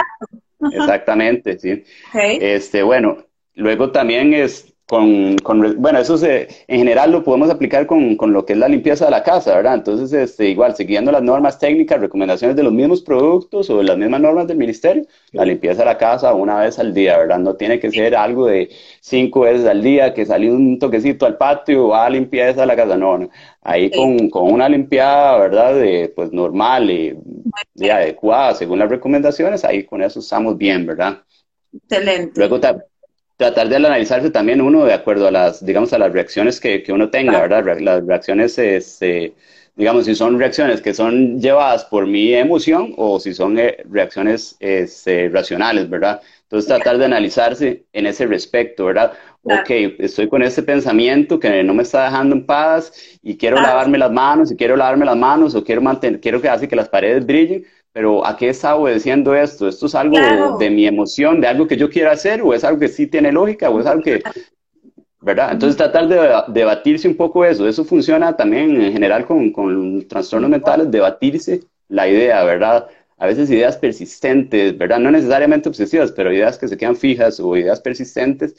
Exactamente, 0.72 1.58
sí. 1.60 1.84
Este, 2.14 2.84
bueno, 2.84 3.26
luego 3.56 3.92
también 3.92 4.34
es 4.34 4.74
con, 4.88 5.38
con, 5.40 5.82
bueno, 5.82 6.00
eso 6.00 6.18
se, 6.18 6.48
en 6.68 6.80
general 6.80 7.12
lo 7.12 7.22
podemos 7.22 7.50
aplicar 7.50 7.86
con, 7.86 8.16
con, 8.16 8.32
lo 8.32 8.46
que 8.46 8.54
es 8.54 8.60
la 8.60 8.70
limpieza 8.70 9.04
de 9.06 9.12
la 9.12 9.22
casa, 9.22 9.54
¿verdad? 9.54 9.74
Entonces, 9.74 10.14
este, 10.14 10.50
igual, 10.50 10.78
siguiendo 10.78 11.12
las 11.12 11.22
normas 11.22 11.60
técnicas, 11.60 12.00
recomendaciones 12.00 12.56
de 12.56 12.64
los 12.64 12.72
mismos 12.72 13.02
productos 13.02 13.70
o 13.70 13.84
las 13.84 13.98
mismas 13.98 14.22
normas 14.22 14.48
del 14.48 14.56
ministerio, 14.56 15.04
la 15.34 15.44
limpieza 15.44 15.80
de 15.80 15.86
la 15.86 15.98
casa 15.98 16.34
una 16.34 16.60
vez 16.60 16.80
al 16.80 16.94
día, 16.94 17.18
¿verdad? 17.18 17.40
No 17.40 17.56
tiene 17.56 17.82
que 17.82 17.92
ser 17.92 18.16
algo 18.16 18.48
de 18.48 18.70
cinco 19.02 19.42
veces 19.42 19.68
al 19.68 19.84
día, 19.84 20.14
que 20.14 20.26
salí 20.26 20.48
un 20.48 20.80
toquecito 20.80 21.26
al 21.26 21.36
patio, 21.36 21.90
va 21.90 22.06
a 22.06 22.10
limpieza 22.10 22.62
de 22.62 22.68
la 22.68 22.76
casa, 22.78 22.96
no, 22.96 23.18
no. 23.18 23.30
Ahí 23.64 23.92
con, 23.92 24.30
con, 24.30 24.50
una 24.54 24.70
limpiada, 24.70 25.38
¿verdad? 25.38 25.76
De, 25.76 26.14
pues 26.16 26.32
normal 26.32 26.90
y, 26.90 27.14
y 27.76 27.90
adecuada 27.90 28.56
según 28.56 28.80
las 28.80 28.90
recomendaciones, 28.90 29.66
ahí 29.66 29.84
con 29.84 30.02
eso 30.02 30.22
estamos 30.22 30.58
bien, 30.58 30.86
¿verdad? 30.86 31.24
Excelente. 31.74 32.40
Luego, 32.40 32.62
tratar 33.38 33.70
de 33.70 33.76
analizarse 33.76 34.32
también 34.32 34.62
uno 34.62 34.84
de 34.86 34.94
acuerdo 34.94 35.28
a 35.28 35.32
las, 35.32 35.64
digamos, 35.66 35.94
a 35.94 36.00
las 36.00 36.12
reacciones 36.12 36.60
que, 36.60 36.82
que 36.84 36.92
uno 36.92 37.10
tenga, 37.10 37.40
¿verdad? 37.40 37.80
Las 37.80 38.06
reacciones, 38.06 38.58
este, 38.58 39.36
digamos, 39.76 40.06
si 40.06 40.16
son 40.16 40.40
reacciones 40.40 40.82
que 40.82 40.94
son 40.94 41.40
llevadas 41.40 41.86
por 41.86 42.08
mi 42.08 42.34
emoción 42.34 42.94
o 42.98 43.20
si 43.20 43.36
son 43.36 43.60
eh, 43.60 43.78
reacciones 43.90 44.58
este, 44.60 45.30
racionales, 45.30 45.88
¿verdad? 45.88 46.20
Entonces 46.44 46.68
tratar 46.68 46.98
de 46.98 47.06
analizarse 47.06 47.86
en 47.94 48.08
ese 48.08 48.26
respecto, 48.26 48.86
¿verdad? 48.86 49.14
Ok, 49.44 49.70
estoy 50.00 50.28
con 50.28 50.42
este 50.42 50.64
pensamiento 50.64 51.40
que 51.40 51.64
no 51.64 51.74
me 51.74 51.84
está 51.84 52.06
dejando 52.06 52.36
en 52.36 52.46
paz 52.46 52.92
y 53.22 53.38
quiero 53.38 53.62
lavarme 53.62 53.98
las 53.98 54.12
manos 54.12 54.52
y 54.52 54.56
quiero 54.58 54.76
lavarme 54.76 55.06
las 55.06 55.16
manos 55.16 55.56
o 55.56 55.64
quiero 55.64 55.82
mantener, 55.82 56.20
quiero 56.20 56.42
que 56.42 56.50
hace 56.50 56.68
que 56.68 56.76
las 56.76 56.90
paredes 56.90 57.26
brillen, 57.26 57.66
pero 57.98 58.24
¿a 58.24 58.38
qué 58.38 58.50
está 58.50 58.76
obedeciendo 58.76 59.34
esto? 59.34 59.68
¿Esto 59.68 59.88
es 59.88 59.96
algo 59.96 60.20
de 60.60 60.70
mi 60.70 60.86
emoción, 60.86 61.42
de 61.42 61.48
algo 61.48 61.66
que 61.66 61.78
yo 61.78 61.90
quiero 61.90 62.12
hacer, 62.12 62.44
o 62.44 62.54
es 62.54 62.64
algo 62.64 62.80
que 62.80 62.90
sí 62.90 63.08
tiene 63.08 63.32
lógica, 63.32 63.72
o 63.72 63.80
es 63.80 63.88
algo 63.88 64.04
que... 64.04 64.22
¿Verdad? 65.20 65.54
Entonces 65.54 65.78
tratar 65.78 66.08
de 66.08 66.44
debatirse 66.50 67.08
un 67.08 67.18
poco 67.18 67.44
eso. 67.44 67.68
Eso 67.68 67.84
funciona 67.84 68.38
también 68.38 68.80
en 68.80 68.94
general 68.94 69.26
con, 69.26 69.52
con 69.52 70.08
trastornos 70.08 70.48
mentales, 70.48 70.92
debatirse 70.92 71.62
la 71.90 72.08
idea, 72.08 72.44
¿verdad? 72.44 72.88
A 73.18 73.26
veces 73.28 73.50
ideas 73.50 73.78
persistentes, 73.78 74.78
¿verdad? 74.78 75.00
No 75.00 75.12
necesariamente 75.12 75.70
obsesivas, 75.70 76.12
pero 76.12 76.32
ideas 76.34 76.58
que 76.58 76.68
se 76.68 76.78
quedan 76.78 76.96
fijas 76.96 77.40
o 77.40 77.56
ideas 77.58 77.82
persistentes, 77.82 78.56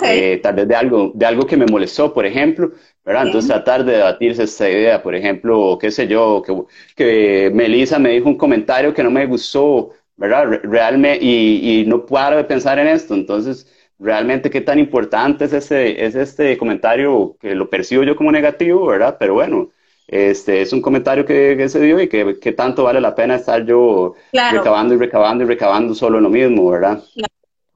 eh, 0.00 0.40
tal 0.42 0.54
vez 0.56 0.68
de 0.68 0.74
algo, 0.74 1.12
de 1.14 1.26
algo 1.26 1.46
que 1.46 1.56
me 1.56 1.66
molestó, 1.66 2.12
por 2.12 2.26
ejemplo, 2.26 2.72
¿verdad? 3.04 3.24
Entonces 3.24 3.48
tratar 3.48 3.84
de 3.84 3.92
debatirse 3.98 4.42
esta 4.44 4.68
idea, 4.68 5.02
por 5.02 5.14
ejemplo, 5.14 5.78
qué 5.80 5.90
sé 5.90 6.06
yo, 6.08 6.42
que, 6.44 6.54
que 6.96 7.50
Melissa 7.54 7.98
me 7.98 8.10
dijo 8.10 8.28
un 8.28 8.36
comentario 8.36 8.92
que 8.94 9.02
no 9.02 9.10
me 9.10 9.26
gustó, 9.26 9.90
¿verdad? 10.16 10.60
Realmente, 10.64 11.24
y, 11.24 11.80
y 11.82 11.86
no 11.86 12.04
paro 12.06 12.36
de 12.36 12.44
pensar 12.44 12.78
en 12.78 12.88
esto, 12.88 13.14
entonces 13.14 13.66
realmente 13.98 14.50
qué 14.50 14.60
tan 14.60 14.78
importante 14.78 15.44
es, 15.44 15.52
ese, 15.52 16.04
es 16.04 16.14
este 16.14 16.58
comentario 16.58 17.36
que 17.40 17.54
lo 17.54 17.70
percibo 17.70 18.02
yo 18.02 18.16
como 18.16 18.32
negativo, 18.32 18.86
¿verdad? 18.86 19.16
Pero 19.18 19.34
bueno, 19.34 19.70
este, 20.12 20.60
es 20.60 20.74
un 20.74 20.82
comentario 20.82 21.24
que, 21.24 21.66
se 21.70 21.80
dio 21.80 21.98
y 21.98 22.06
que, 22.06 22.52
tanto 22.52 22.84
vale 22.84 23.00
la 23.00 23.14
pena 23.14 23.36
estar 23.36 23.64
yo 23.64 24.14
recabando 24.30 24.92
y 24.92 24.98
recabando 24.98 25.42
y 25.42 25.46
recabando 25.46 25.94
solo 25.94 26.20
lo 26.20 26.28
mismo, 26.28 26.68
¿verdad? 26.68 27.02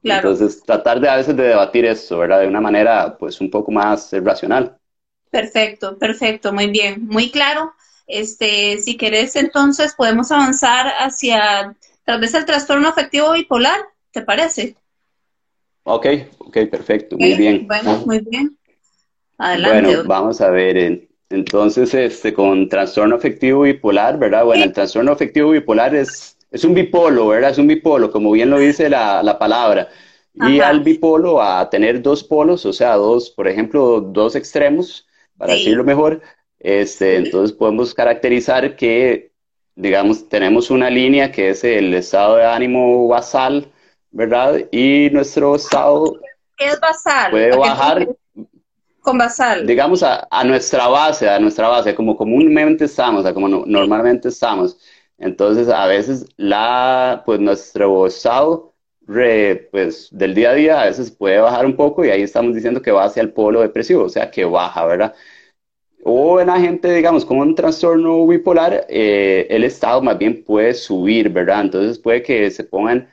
Claro. 0.03 0.29
Entonces, 0.29 0.61
tratar 0.61 0.99
de 0.99 1.09
a 1.09 1.15
veces 1.15 1.35
de 1.35 1.47
debatir 1.47 1.85
eso, 1.85 2.19
¿verdad? 2.19 2.41
De 2.41 2.47
una 2.47 2.61
manera, 2.61 3.17
pues, 3.17 3.41
un 3.41 3.49
poco 3.49 3.71
más 3.71 4.13
eh, 4.13 4.21
racional. 4.21 4.77
Perfecto, 5.31 5.97
perfecto, 5.97 6.53
muy 6.53 6.67
bien, 6.67 7.07
muy 7.07 7.31
claro. 7.31 7.73
Este, 8.05 8.77
si 8.77 8.97
querés, 8.97 9.35
entonces 9.35 9.95
podemos 9.97 10.31
avanzar 10.31 10.93
hacia 10.99 11.75
tal 12.05 12.21
vez 12.21 12.35
el 12.35 12.45
trastorno 12.45 12.87
afectivo 12.87 13.33
bipolar, 13.33 13.79
¿te 14.11 14.21
parece? 14.21 14.75
Ok, 15.81 16.05
ok, 16.37 16.57
perfecto, 16.69 17.17
muy 17.17 17.33
bien. 17.33 17.65
Bueno, 17.65 18.03
muy 18.05 18.19
bien. 18.19 18.55
Adelante. 19.39 19.95
Bueno, 19.95 20.03
vamos 20.07 20.39
a 20.39 20.51
ver. 20.51 21.07
Entonces, 21.29 21.93
este, 21.93 22.33
con 22.33 22.69
trastorno 22.69 23.15
afectivo 23.15 23.61
bipolar, 23.61 24.17
¿verdad? 24.17 24.45
Bueno, 24.45 24.63
el 24.63 24.73
trastorno 24.73 25.11
afectivo 25.11 25.51
bipolar 25.51 25.93
es, 25.95 26.37
es 26.51 26.63
un 26.63 26.73
bipolo, 26.73 27.27
¿verdad? 27.27 27.51
Es 27.51 27.57
un 27.57 27.67
bipolo, 27.67 28.11
como 28.11 28.31
bien 28.31 28.49
lo 28.49 28.59
dice 28.59 28.89
la, 28.89 29.21
la 29.23 29.37
palabra. 29.37 29.89
Y 30.39 30.59
al 30.59 30.81
bipolo, 30.81 31.41
a 31.41 31.67
tener 31.69 32.01
dos 32.01 32.23
polos, 32.23 32.65
o 32.65 32.71
sea, 32.71 32.93
dos, 32.95 33.31
por 33.31 33.47
ejemplo, 33.47 34.01
dos 34.01 34.35
extremos, 34.35 35.07
para 35.35 35.53
decirlo 35.53 35.83
mejor, 35.83 36.21
este, 36.59 37.15
entonces 37.17 37.55
podemos 37.55 37.93
caracterizar 37.93 38.75
que, 38.75 39.31
digamos, 39.75 40.29
tenemos 40.29 40.69
una 40.69 40.89
línea 40.89 41.31
que 41.31 41.49
es 41.49 41.63
el 41.63 41.93
estado 41.93 42.37
de 42.37 42.45
ánimo 42.45 43.07
basal, 43.07 43.71
¿verdad? 44.11 44.59
Y 44.71 45.09
nuestro 45.11 45.55
estado... 45.55 46.19
¿Qué 46.55 46.65
es 46.65 46.79
basal? 46.79 47.31
Puede 47.31 47.55
bajar 47.55 48.07
con 49.07 49.17
basal. 49.17 49.65
Digamos 49.65 50.03
a, 50.03 50.27
nuestra 50.43 50.87
base, 50.89 51.29
a 51.29 51.39
nuestra 51.39 51.69
base, 51.69 51.95
como 51.95 52.17
comúnmente 52.17 52.85
estamos, 52.85 53.25
a 53.25 53.33
como 53.33 53.47
normalmente 53.47 54.27
estamos. 54.27 54.77
Entonces, 55.17 55.69
a 55.69 55.87
veces 55.87 56.25
la, 56.35 57.23
pues 57.25 57.39
nuestro 57.39 58.05
estado 58.05 58.73
pues, 59.05 60.09
del 60.11 60.35
día 60.35 60.49
a 60.49 60.53
día 60.53 60.81
a 60.81 60.85
veces 60.87 61.09
puede 61.09 61.39
bajar 61.39 61.65
un 61.65 61.77
poco 61.77 62.03
y 62.03 62.09
ahí 62.09 62.21
estamos 62.21 62.53
diciendo 62.53 62.81
que 62.81 62.91
va 62.91 63.05
hacia 63.05 63.21
el 63.21 63.31
polo 63.31 63.61
depresivo, 63.61 64.03
o 64.03 64.09
sea, 64.09 64.29
que 64.29 64.43
baja, 64.43 64.85
¿verdad? 64.85 65.15
O 66.03 66.41
en 66.41 66.47
la 66.47 66.59
gente, 66.59 66.93
digamos, 66.93 67.23
con 67.23 67.37
un 67.37 67.55
trastorno 67.55 68.27
bipolar, 68.27 68.85
eh, 68.89 69.47
el 69.49 69.63
estado 69.63 70.01
más 70.01 70.17
bien 70.17 70.43
puede 70.43 70.73
subir, 70.73 71.29
¿verdad? 71.29 71.61
Entonces 71.61 71.97
puede 71.97 72.21
que 72.21 72.51
se 72.51 72.65
pongan 72.65 73.07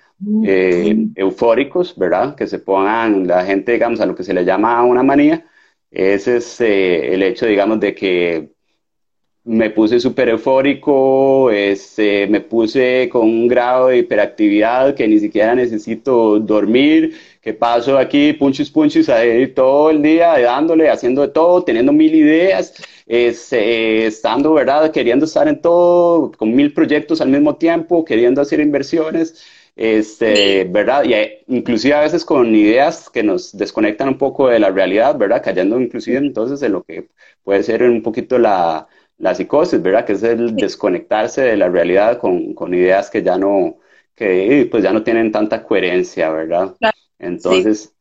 eh, 0.45 1.07
eufóricos, 1.15 1.97
¿verdad? 1.97 2.35
Que 2.35 2.49
se 2.49 2.59
pongan 2.59 3.29
la 3.29 3.45
gente, 3.45 3.73
digamos, 3.73 4.01
a 4.01 4.07
lo 4.07 4.17
que 4.17 4.25
se 4.25 4.35
le 4.35 4.45
llama 4.45 4.83
una 4.85 5.05
manía, 5.05 5.47
ese 5.95 6.39
es 6.39 6.61
eh, 6.61 7.15
el 7.15 7.23
hecho, 7.23 7.47
digamos, 7.47 7.81
de 7.81 7.95
que 7.95 8.55
me 9.45 9.71
puse 9.71 10.01
súper 10.01 10.31
eufórico, 10.31 11.51
este, 11.51 12.27
me 12.29 12.41
puse 12.41 13.09
con 13.13 13.23
un 13.23 13.47
grado 13.47 13.89
de 13.89 13.99
hiperactividad 13.99 14.95
que 14.95 15.07
ni 15.07 15.19
siquiera 15.21 15.55
necesito 15.55 16.41
dormir, 16.41 17.15
que 17.43 17.53
paso 17.53 17.99
aquí 17.99 18.33
punchis 18.33 18.71
punchis 18.71 19.09
ahí 19.11 19.47
todo 19.49 19.91
el 19.91 20.03
día 20.03 20.39
dándole, 20.39 20.89
haciendo 20.89 21.23
de 21.23 21.29
todo, 21.29 21.63
teniendo 21.63 21.93
mil 21.93 22.15
ideas, 22.15 22.75
este, 23.07 24.07
estando, 24.07 24.55
¿verdad? 24.55 24.91
Queriendo 24.91 25.27
estar 25.27 25.47
en 25.47 25.61
todo, 25.61 26.33
con 26.33 26.55
mil 26.55 26.73
proyectos 26.73 27.21
al 27.21 27.29
mismo 27.29 27.57
tiempo, 27.57 28.05
queriendo 28.05 28.41
hacer 28.41 28.61
inversiones 28.61 29.45
este, 29.77 30.65
¿verdad? 30.65 31.05
Y 31.05 31.55
inclusive 31.55 31.95
a 31.95 32.01
veces 32.01 32.25
con 32.25 32.55
ideas 32.55 33.11
que 33.11 33.23
nos 33.23 33.57
desconectan 33.57 34.09
un 34.09 34.19
poco 34.19 34.49
de 34.49 34.61
la 34.61 34.71
realidad, 34.71 35.17
¿verdad? 35.17 35.43
Cayendo 35.43 35.81
inclusive 35.81 36.19
entonces 36.19 36.63
en 36.63 36.73
lo 36.73 36.85
que 36.85 37.09
puede 37.43 37.63
ser 37.63 37.83
un 37.83 38.03
poquito 38.03 38.39
la, 38.39 38.87
la 39.19 39.35
psicosis, 39.35 39.83
¿verdad? 39.83 40.05
Que 40.05 40.13
es 40.13 40.23
el 40.23 40.55
desconectarse 40.57 41.43
de 41.43 41.57
la 41.57 41.69
realidad 41.69 42.19
con, 42.19 42.55
con, 42.55 42.75
ideas 42.75 43.11
que 43.11 43.23
ya 43.23 43.37
no, 43.37 43.79
que 44.15 44.69
pues 44.71 44.83
ya 44.83 44.93
no 44.93 45.03
tienen 45.03 45.33
tanta 45.33 45.65
coherencia, 45.65 46.31
¿verdad? 46.31 46.75
Entonces, 47.19 47.93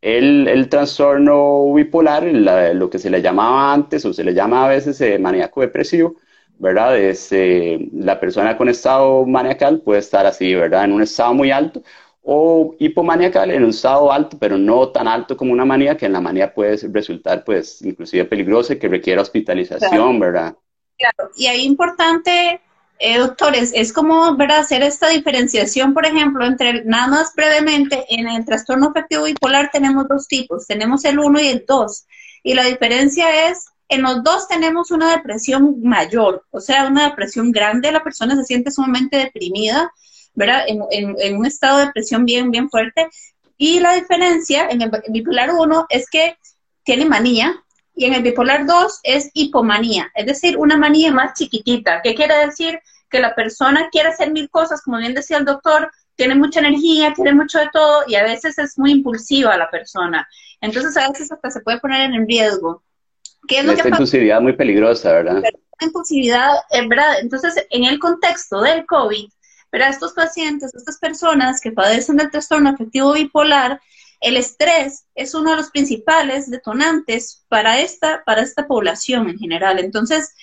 el, 0.00 0.48
el, 0.48 0.68
trastorno 0.68 1.72
bipolar, 1.72 2.24
lo 2.24 2.90
que 2.90 2.98
se 2.98 3.08
le 3.08 3.22
llamaba 3.22 3.72
antes 3.72 4.04
o 4.04 4.12
se 4.12 4.24
le 4.24 4.34
llama 4.34 4.64
a 4.66 4.68
veces 4.68 5.00
eh, 5.00 5.18
maníaco 5.18 5.60
depresivo, 5.60 6.16
¿verdad? 6.58 6.98
Este, 6.98 7.88
la 7.92 8.20
persona 8.20 8.56
con 8.56 8.68
estado 8.68 9.26
maniacal 9.26 9.80
puede 9.80 10.00
estar 10.00 10.26
así, 10.26 10.54
¿verdad? 10.54 10.84
En 10.84 10.92
un 10.92 11.02
estado 11.02 11.34
muy 11.34 11.50
alto 11.50 11.82
o 12.22 12.76
hipomaniacal 12.78 13.50
en 13.50 13.64
un 13.64 13.70
estado 13.70 14.12
alto, 14.12 14.36
pero 14.38 14.56
no 14.56 14.88
tan 14.90 15.08
alto 15.08 15.36
como 15.36 15.52
una 15.52 15.64
manía, 15.64 15.96
que 15.96 16.06
en 16.06 16.12
la 16.12 16.20
manía 16.20 16.54
puede 16.54 16.76
resultar, 16.92 17.44
pues, 17.44 17.82
inclusive 17.82 18.24
peligrosa 18.24 18.74
y 18.74 18.78
que 18.78 18.88
requiera 18.88 19.22
hospitalización, 19.22 20.20
¿verdad? 20.20 20.54
Claro, 20.96 21.30
y 21.36 21.46
ahí 21.46 21.64
importante 21.64 22.60
eh, 23.04 23.18
doctores, 23.18 23.72
es 23.74 23.92
como 23.92 24.36
¿verdad? 24.36 24.58
hacer 24.58 24.84
esta 24.84 25.08
diferenciación, 25.08 25.92
por 25.92 26.06
ejemplo, 26.06 26.46
entre, 26.46 26.84
nada 26.84 27.08
más 27.08 27.34
brevemente, 27.34 28.04
en 28.08 28.28
el 28.28 28.44
trastorno 28.44 28.90
afectivo 28.90 29.24
bipolar 29.24 29.70
tenemos 29.72 30.06
dos 30.06 30.28
tipos, 30.28 30.68
tenemos 30.68 31.04
el 31.04 31.18
1 31.18 31.40
y 31.40 31.48
el 31.48 31.64
2, 31.66 32.06
y 32.44 32.54
la 32.54 32.62
diferencia 32.62 33.48
es, 33.48 33.71
en 33.88 34.02
los 34.02 34.22
dos 34.22 34.48
tenemos 34.48 34.90
una 34.90 35.10
depresión 35.16 35.82
mayor, 35.82 36.44
o 36.50 36.60
sea, 36.60 36.86
una 36.86 37.08
depresión 37.08 37.52
grande, 37.52 37.92
la 37.92 38.02
persona 38.02 38.36
se 38.36 38.44
siente 38.44 38.70
sumamente 38.70 39.18
deprimida, 39.18 39.92
¿verdad? 40.34 40.64
En, 40.66 41.36
un 41.36 41.46
estado 41.46 41.78
de 41.78 41.86
depresión 41.86 42.24
bien, 42.24 42.50
bien 42.50 42.70
fuerte, 42.70 43.08
y 43.56 43.80
la 43.80 43.94
diferencia 43.94 44.68
en 44.68 44.82
el 44.82 44.90
bipolar 45.10 45.50
1 45.52 45.86
es 45.90 46.08
que 46.10 46.36
tiene 46.84 47.04
manía, 47.04 47.54
y 47.94 48.06
en 48.06 48.14
el 48.14 48.22
bipolar 48.22 48.66
2 48.66 49.00
es 49.02 49.30
hipomanía, 49.34 50.10
es 50.14 50.26
decir, 50.26 50.56
una 50.56 50.76
manía 50.76 51.12
más 51.12 51.34
chiquitita. 51.34 52.00
¿Qué 52.02 52.14
quiere 52.14 52.46
decir? 52.46 52.80
Que 53.10 53.20
la 53.20 53.34
persona 53.34 53.88
quiere 53.90 54.08
hacer 54.08 54.32
mil 54.32 54.48
cosas, 54.48 54.80
como 54.82 54.96
bien 54.96 55.14
decía 55.14 55.36
el 55.36 55.44
doctor, 55.44 55.90
tiene 56.16 56.34
mucha 56.34 56.60
energía, 56.60 57.12
quiere 57.14 57.34
mucho 57.34 57.58
de 57.58 57.68
todo 57.72 58.04
y 58.06 58.14
a 58.14 58.22
veces 58.22 58.58
es 58.58 58.78
muy 58.78 58.92
impulsiva 58.92 59.56
la 59.56 59.70
persona. 59.70 60.28
Entonces 60.60 60.96
a 60.96 61.08
veces 61.08 61.30
hasta 61.32 61.50
se 61.50 61.60
puede 61.60 61.80
poner 61.80 62.12
en 62.12 62.26
riesgo. 62.26 62.82
¿Qué 63.48 63.58
es 63.58 63.64
lo 63.64 63.72
Esta 63.72 63.88
impulsividad 63.88 64.40
muy 64.40 64.52
peligrosa, 64.54 65.12
¿verdad? 65.12 65.42
impulsividad, 65.80 66.48
¿verdad? 66.88 67.18
Entonces, 67.20 67.54
en 67.70 67.84
el 67.84 67.98
contexto 67.98 68.60
del 68.60 68.86
COVID, 68.86 69.28
¿verdad? 69.72 69.90
Estos 69.90 70.12
pacientes, 70.12 70.74
estas 70.74 70.98
personas 70.98 71.60
que 71.60 71.72
padecen 71.72 72.16
del 72.16 72.30
trastorno 72.30 72.70
afectivo 72.70 73.14
bipolar, 73.14 73.80
el 74.20 74.36
estrés 74.36 75.06
es 75.14 75.34
uno 75.34 75.50
de 75.50 75.56
los 75.56 75.70
principales 75.70 76.48
detonantes 76.48 77.44
para 77.48 77.80
esta, 77.80 78.22
para 78.24 78.42
esta 78.42 78.66
población 78.66 79.28
en 79.28 79.38
general. 79.38 79.80
Entonces, 79.80 80.34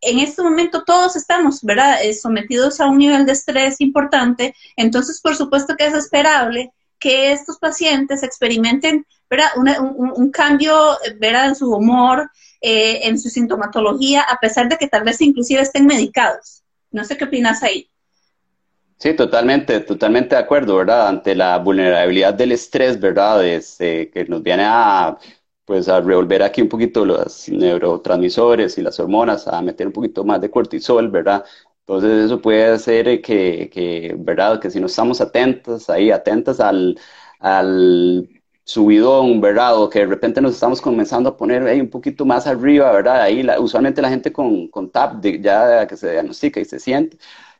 en 0.00 0.18
este 0.18 0.42
momento 0.42 0.84
todos 0.84 1.16
estamos, 1.16 1.62
¿verdad?, 1.62 2.02
eh, 2.02 2.14
sometidos 2.14 2.80
a 2.80 2.86
un 2.86 2.98
nivel 2.98 3.26
de 3.26 3.32
estrés 3.32 3.80
importante. 3.80 4.54
Entonces, 4.76 5.20
por 5.20 5.36
supuesto 5.36 5.76
que 5.76 5.86
es 5.86 5.94
esperable 5.94 6.72
que 6.98 7.30
estos 7.30 7.58
pacientes 7.58 8.22
experimenten, 8.22 9.06
¿verdad?, 9.30 9.48
un, 9.56 10.30
cambio, 10.30 10.96
¿verdad?, 11.20 11.48
en 11.48 11.54
su 11.54 11.72
humor, 11.72 12.30
eh, 12.60 13.08
en 13.08 13.18
su 13.18 13.28
sintomatología, 13.28 14.22
a 14.22 14.38
pesar 14.38 14.68
de 14.68 14.76
que 14.76 14.88
tal 14.88 15.04
vez 15.04 15.20
inclusive 15.20 15.62
estén 15.62 15.86
medicados. 15.86 16.62
No 16.90 17.04
sé 17.04 17.16
qué 17.16 17.24
opinas 17.24 17.62
ahí. 17.62 17.88
Sí, 18.98 19.14
totalmente, 19.14 19.80
totalmente 19.80 20.34
de 20.34 20.40
acuerdo, 20.42 20.76
¿verdad? 20.76 21.06
Ante 21.08 21.34
la 21.36 21.58
vulnerabilidad 21.58 22.34
del 22.34 22.50
estrés, 22.52 22.98
¿verdad? 22.98 23.46
Este, 23.46 24.10
que 24.10 24.24
nos 24.24 24.42
viene 24.42 24.64
a, 24.66 25.16
pues, 25.64 25.88
a 25.88 26.00
revolver 26.00 26.42
aquí 26.42 26.62
un 26.62 26.68
poquito 26.68 27.04
los 27.04 27.48
neurotransmisores 27.48 28.76
y 28.76 28.82
las 28.82 28.98
hormonas, 28.98 29.46
a 29.46 29.62
meter 29.62 29.86
un 29.86 29.92
poquito 29.92 30.24
más 30.24 30.40
de 30.40 30.50
cortisol, 30.50 31.08
¿verdad? 31.10 31.44
Entonces 31.80 32.26
eso 32.26 32.40
puede 32.40 32.66
hacer 32.66 33.22
que, 33.22 33.70
que 33.72 34.14
¿verdad? 34.18 34.60
Que 34.60 34.70
si 34.70 34.80
no 34.80 34.86
estamos 34.86 35.20
atentos 35.20 35.88
ahí, 35.88 36.10
atentas 36.10 36.58
al, 36.58 36.98
al 37.38 38.28
subidón, 38.68 39.40
¿verdad? 39.40 39.80
O 39.80 39.88
que 39.88 40.00
de 40.00 40.06
repente 40.06 40.40
nos 40.42 40.52
estamos 40.54 40.80
comenzando 40.82 41.30
a 41.30 41.36
poner 41.36 41.62
ahí 41.66 41.80
un 41.80 41.88
poquito 41.88 42.26
más 42.26 42.46
arriba, 42.46 42.92
¿verdad? 42.92 43.22
Ahí 43.22 43.46
usualmente 43.58 44.02
la 44.02 44.10
gente 44.10 44.30
con, 44.30 44.68
con 44.68 44.90
TAP 44.90 45.24
ya 45.40 45.86
que 45.86 45.96
se 45.96 46.12
diagnostica 46.12 46.60
y 46.60 46.66
se 46.66 46.78
siente, 46.78 47.16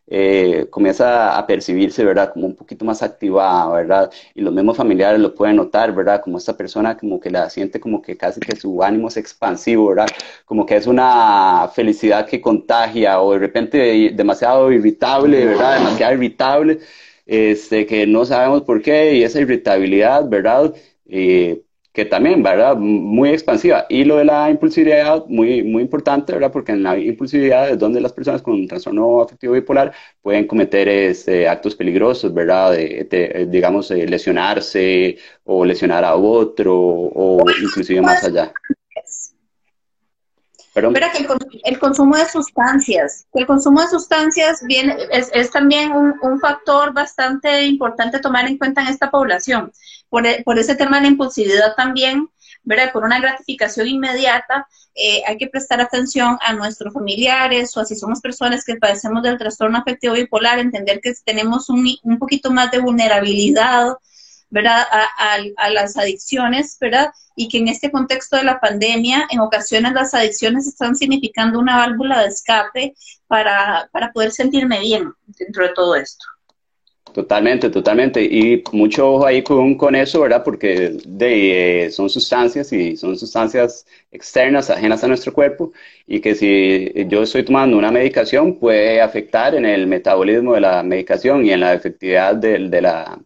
eh, 0.07 0.67
comienza 0.71 1.39
a 1.39 1.47
percibirse, 1.47 2.05
¿verdad? 2.05 2.33
Como 2.35 2.47
un 2.47 2.55
poquito 2.57 2.85
más 2.85 3.03
activada, 3.03 3.71
¿verdad? 3.75 4.11
Y 4.35 4.43
los 4.43 4.53
mismos 4.53 4.77
familiares 4.77 5.19
lo 5.21 5.35
pueden 5.35 5.57
notar, 5.57 5.95
¿verdad? 5.95 6.21
Como 6.23 6.37
esta 6.37 6.55
persona 6.57 6.97
como 6.99 7.19
que 7.21 7.31
la 7.31 7.49
siente 7.49 7.81
como 7.81 8.03
que 8.03 8.17
casi 8.17 8.41
que 8.41 8.55
su 8.57 8.83
ánimo 8.83 9.09
es 9.09 9.17
expansivo, 9.17 9.89
¿verdad? 9.89 10.09
Como 10.45 10.67
que 10.67 10.77
es 10.77 10.87
una 10.87 11.71
felicidad 11.75 12.27
que 12.27 12.41
contagia 12.41 13.21
o 13.21 13.33
de 13.33 13.39
repente 13.39 14.13
demasiado 14.15 14.71
irritable, 14.73 15.45
¿verdad? 15.47 15.79
Demasiado 15.79 16.15
irritable, 16.15 16.81
este, 17.27 17.87
que 17.87 18.07
no 18.07 18.25
sabemos 18.25 18.63
por 18.63 18.83
qué 18.83 19.15
y 19.15 19.23
esa 19.25 19.41
irritabilidad, 19.41 20.29
¿verdad? 20.29 20.75
Eh, 21.09 21.63
que 21.93 22.05
también, 22.05 22.43
¿verdad? 22.43 22.77
Muy 22.77 23.31
expansiva. 23.31 23.87
Y 23.89 24.05
lo 24.05 24.19
de 24.19 24.25
la 24.25 24.51
impulsividad, 24.51 25.25
muy, 25.27 25.65
muy 25.65 25.83
importante, 25.83 26.33
¿verdad? 26.33 26.53
Porque 26.53 26.73
en 26.73 26.83
la 26.85 26.97
impulsividad 26.97 27.71
es 27.71 27.79
donde 27.79 28.01
las 28.01 28.13
personas 28.13 28.41
con 28.41 28.69
trastorno 28.69 29.23
afectivo 29.23 29.55
bipolar 29.55 29.93
pueden 30.23 30.47
cometer 30.47 30.89
este, 30.89 31.49
actos 31.49 31.75
peligrosos, 31.75 32.33
¿verdad? 32.33 32.73
De, 32.73 33.49
digamos, 33.51 33.91
eh, 33.91 34.07
lesionarse 34.07 35.19
o 35.45 35.65
lesionar 35.65 36.05
a 36.05 36.15
otro 36.15 36.77
o 36.79 37.45
inclusive 37.63 38.01
más 38.01 38.23
allá. 38.23 38.53
Que 40.81 41.27
el, 41.65 41.79
consumo 41.79 42.17
de 42.17 42.27
sustancias, 42.27 43.27
el 43.35 43.47
consumo 43.47 43.81
de 43.81 43.89
sustancias 43.89 44.63
viene, 44.65 44.97
es, 45.11 45.51
también 45.51 45.91
un, 45.93 46.41
factor 46.41 46.93
bastante 46.93 47.65
importante 47.65 48.21
tomar 48.21 48.47
en 48.47 48.59
cuenta 48.59 48.83
en 48.83 48.89
esta 48.89 49.11
población. 49.11 49.73
Por, 50.09 50.27
e, 50.27 50.45
ese 50.57 50.75
tema 50.75 50.97
de 50.97 51.03
la 51.03 51.09
impulsividad 51.09 51.75
también, 51.77 52.29
¿verdad? 52.63 52.93
Por 52.93 53.05
una 53.05 53.21
gratificación 53.21 53.89
inmediata, 53.89 54.67
eh, 54.95 55.23
hay 55.27 55.37
que 55.37 55.49
prestar 55.49 55.81
atención 55.81 56.39
a 56.41 56.53
nuestros 56.53 56.93
familiares 56.93 57.77
o 57.77 57.85
si 57.85 57.95
somos 57.95 58.21
personas 58.21 58.65
que 58.65 58.77
padecemos 58.77 59.23
del 59.23 59.39
trastorno 59.39 59.79
afectivo 59.79 60.15
bipolar, 60.15 60.59
entender 60.59 61.01
que 61.01 61.13
tenemos 61.25 61.69
un, 61.69 61.87
un 62.03 62.19
poquito 62.19 62.51
más 62.51 62.71
de 62.71 62.81
vulnerabilidad, 62.81 63.95
¿verdad? 64.51 64.87
a 64.91 65.71
las 65.71 65.97
adicciones, 65.97 66.79
¿verdad? 66.81 67.11
y 67.39 67.47
que 67.47 67.59
en 67.59 67.69
este 67.69 67.93
contexto 67.93 68.37
de 68.37 68.43
la 68.43 68.59
pandemia, 68.59 69.29
en 69.31 69.39
ocasiones 69.39 69.93
las 69.93 70.13
adicciones 70.13 70.67
están 70.67 70.97
significando 70.97 71.61
una 71.61 71.77
válvula 71.77 72.21
de 72.21 72.27
escape 72.27 72.97
para, 73.29 73.89
poder 74.13 74.33
sentirme 74.33 74.81
bien 74.81 75.13
dentro 75.39 75.63
de 75.63 75.73
todo 75.73 75.95
esto. 75.95 76.27
Totalmente, 77.13 77.71
totalmente. 77.71 78.23
Y 78.23 78.63
mucho 78.73 79.15
ojo 79.15 79.27
ahí 79.27 79.43
con, 79.43 79.77
con 79.77 79.95
eso, 79.97 80.21
¿verdad? 80.21 80.45
Porque 80.45 80.97
de, 81.05 81.87
eh, 81.87 81.91
son 81.91 82.09
sustancias 82.11 82.73
y 82.73 82.97
son 82.97 83.17
sustancias 83.19 83.87
externas, 84.13 84.71
ajenas 84.71 85.03
a 85.03 85.09
nuestro 85.09 85.33
cuerpo, 85.33 85.73
y 86.07 86.21
que 86.21 86.35
si 86.35 86.93
yo 87.09 87.23
estoy 87.23 87.45
tomando 87.45 87.77
una 87.77 87.91
medicación 87.91 88.59
puede 88.59 89.01
afectar 89.01 89.55
en 89.55 89.65
el 89.65 89.87
metabolismo 89.87 90.55
de 90.55 90.61
la 90.61 90.83
medicación 90.83 91.45
y 91.45 91.51
en 91.53 91.61
la 91.61 91.75
efectividad 91.75 92.37
de, 92.37 92.69
de 92.69 92.81
la, 92.83 93.19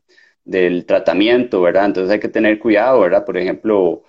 del 0.44 0.86
tratamiento, 0.86 1.60
¿verdad? 1.60 1.86
Entonces 1.86 2.12
hay 2.12 2.20
que 2.20 2.28
tener 2.28 2.58
cuidado, 2.58 3.00
¿verdad? 3.00 3.24
Por 3.26 3.36
ejemplo, 3.36 4.04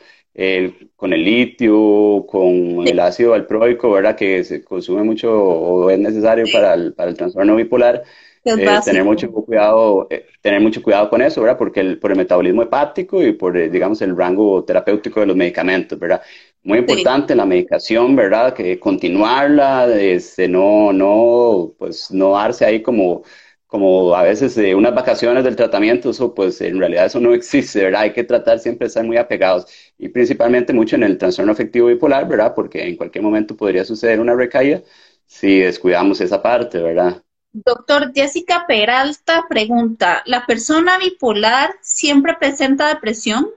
con 0.95 1.13
el 1.13 1.23
litio, 1.23 2.25
con 2.27 2.87
el 2.87 2.99
ácido 2.99 3.31
valproico, 3.31 3.91
¿verdad? 3.91 4.15
Que 4.15 4.43
se 4.43 4.63
consume 4.63 5.03
mucho 5.03 5.31
o 5.33 5.89
es 5.89 5.99
necesario 5.99 6.45
para 6.51 6.73
el, 6.73 6.93
para 6.93 7.09
el 7.11 7.17
trastorno 7.17 7.55
bipolar. 7.55 8.03
Eh, 8.45 8.81
tener 8.83 9.05
mucho 9.05 9.31
cuidado, 9.31 10.07
eh, 10.09 10.25
tener 10.41 10.59
mucho 10.59 10.83
cuidado 10.83 11.09
con 11.09 11.21
eso, 11.21 11.41
¿verdad? 11.41 11.57
Porque 11.57 11.79
el, 11.79 11.99
por 11.99 12.11
el 12.11 12.17
metabolismo 12.17 12.61
hepático 12.61 13.23
y 13.23 13.33
por, 13.33 13.57
eh, 13.57 13.69
digamos, 13.69 14.01
el 14.01 14.17
rango 14.17 14.63
terapéutico 14.65 15.21
de 15.21 15.27
los 15.27 15.35
medicamentos, 15.37 15.97
¿verdad? 15.97 16.21
Muy 16.63 16.79
importante 16.79 17.35
la 17.35 17.45
medicación, 17.45 18.15
¿verdad? 18.15 18.53
Que 18.53 18.79
continuarla, 18.79 19.87
este, 19.97 20.47
no, 20.49 20.91
no, 20.91 21.73
pues 21.77 22.11
no 22.11 22.33
darse 22.33 22.65
ahí 22.65 22.81
como 22.81 23.23
como 23.67 24.13
a 24.15 24.21
veces 24.21 24.53
de 24.53 24.75
unas 24.75 24.93
vacaciones 24.93 25.43
del 25.43 25.55
tratamiento, 25.55 26.11
eso 26.11 26.31
pues 26.35 26.61
en 26.61 26.77
realidad 26.77 27.07
eso 27.07 27.19
no 27.19 27.33
existe, 27.33 27.83
¿verdad? 27.83 28.01
Hay 28.01 28.13
que 28.13 28.23
tratar 28.23 28.59
siempre 28.59 28.85
de 28.85 28.89
estar 28.89 29.03
muy 29.03 29.17
apegados 29.17 29.65
y 29.97 30.09
principalmente 30.09 30.73
mucho 30.73 30.95
en 30.95 31.03
el 31.03 31.17
trastorno 31.17 31.53
afectivo 31.53 31.87
bipolar, 31.87 32.27
¿verdad? 32.27 32.53
Porque 32.55 32.87
en 32.87 32.95
cualquier 32.97 33.23
momento 33.23 33.57
podría 33.57 33.83
suceder 33.83 34.19
una 34.19 34.35
recaída 34.35 34.81
si 35.25 35.59
descuidamos 35.59 36.21
esa 36.21 36.41
parte, 36.41 36.81
¿verdad? 36.81 37.23
Doctor 37.53 38.11
Jessica 38.15 38.65
Peralta 38.67 39.45
pregunta, 39.47 40.23
¿la 40.25 40.47
persona 40.47 40.97
bipolar 40.97 41.75
siempre 41.81 42.35
presenta 42.39 42.89
depresión? 42.89 43.47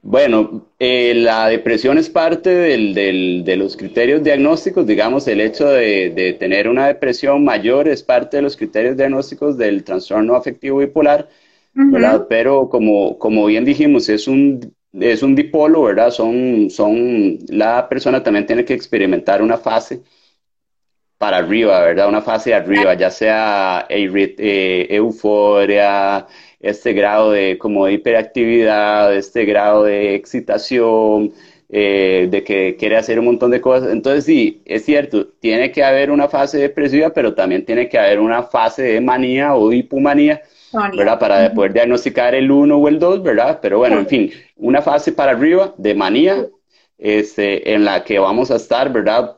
Bueno, 0.00 0.68
eh, 0.78 1.12
la 1.16 1.48
depresión 1.48 1.98
es 1.98 2.08
parte 2.08 2.50
de 2.50 3.56
los 3.56 3.76
criterios 3.76 4.22
diagnósticos, 4.22 4.86
digamos, 4.86 5.26
el 5.26 5.40
hecho 5.40 5.66
de, 5.66 6.36
tener 6.38 6.68
una 6.68 6.86
depresión 6.86 7.42
mayor 7.42 7.88
es 7.88 8.02
parte 8.04 8.36
de 8.36 8.42
los 8.42 8.56
criterios 8.56 8.96
diagnósticos 8.96 9.58
del 9.58 9.82
trastorno 9.82 10.36
afectivo 10.36 10.78
bipolar, 10.78 11.28
¿verdad? 11.72 12.26
Pero 12.28 12.68
como, 12.68 13.18
como 13.18 13.46
bien 13.46 13.64
dijimos, 13.64 14.08
es 14.08 14.28
un, 14.28 14.72
es 14.92 15.22
un 15.22 15.34
dipolo, 15.34 15.82
¿verdad? 15.82 16.10
Son, 16.10 16.70
son, 16.70 17.38
la 17.48 17.88
persona 17.88 18.22
también 18.22 18.46
tiene 18.46 18.64
que 18.64 18.74
experimentar 18.74 19.42
una 19.42 19.58
fase 19.58 20.02
para 21.18 21.38
arriba, 21.38 21.80
¿verdad? 21.80 22.08
Una 22.08 22.22
fase 22.22 22.54
arriba, 22.54 22.94
ya 22.94 23.10
sea 23.10 23.86
eh, 23.88 24.86
euforia, 24.90 26.26
este 26.60 26.92
grado 26.92 27.32
de 27.32 27.58
como 27.58 27.86
de 27.86 27.94
hiperactividad, 27.94 29.14
este 29.14 29.44
grado 29.44 29.84
de 29.84 30.14
excitación, 30.14 31.32
eh, 31.68 32.28
de 32.30 32.44
que 32.44 32.76
quiere 32.76 32.96
hacer 32.96 33.18
un 33.18 33.26
montón 33.26 33.50
de 33.50 33.60
cosas. 33.60 33.90
Entonces 33.92 34.24
sí, 34.24 34.62
es 34.64 34.84
cierto, 34.84 35.28
tiene 35.40 35.72
que 35.72 35.82
haber 35.82 36.10
una 36.10 36.28
fase 36.28 36.58
depresiva, 36.58 37.10
pero 37.10 37.34
también 37.34 37.64
tiene 37.64 37.88
que 37.88 37.98
haber 37.98 38.20
una 38.20 38.42
fase 38.44 38.82
de 38.82 39.00
manía 39.00 39.54
o 39.54 39.72
hipomanía, 39.72 40.42
¿verdad? 40.96 41.18
Para 41.18 41.52
poder 41.54 41.72
diagnosticar 41.72 42.34
el 42.34 42.50
1 42.50 42.76
o 42.76 42.88
el 42.88 42.98
2, 42.98 43.22
¿verdad? 43.22 43.58
Pero 43.62 43.78
bueno, 43.78 43.98
en 43.98 44.06
fin, 44.06 44.30
una 44.56 44.82
fase 44.82 45.12
para 45.12 45.32
arriba 45.32 45.74
de 45.78 45.94
manía, 45.94 46.46
este, 46.98 47.72
en 47.74 47.84
la 47.84 48.04
que 48.04 48.18
vamos 48.18 48.50
a 48.50 48.56
estar, 48.56 48.92
¿verdad? 48.92 49.36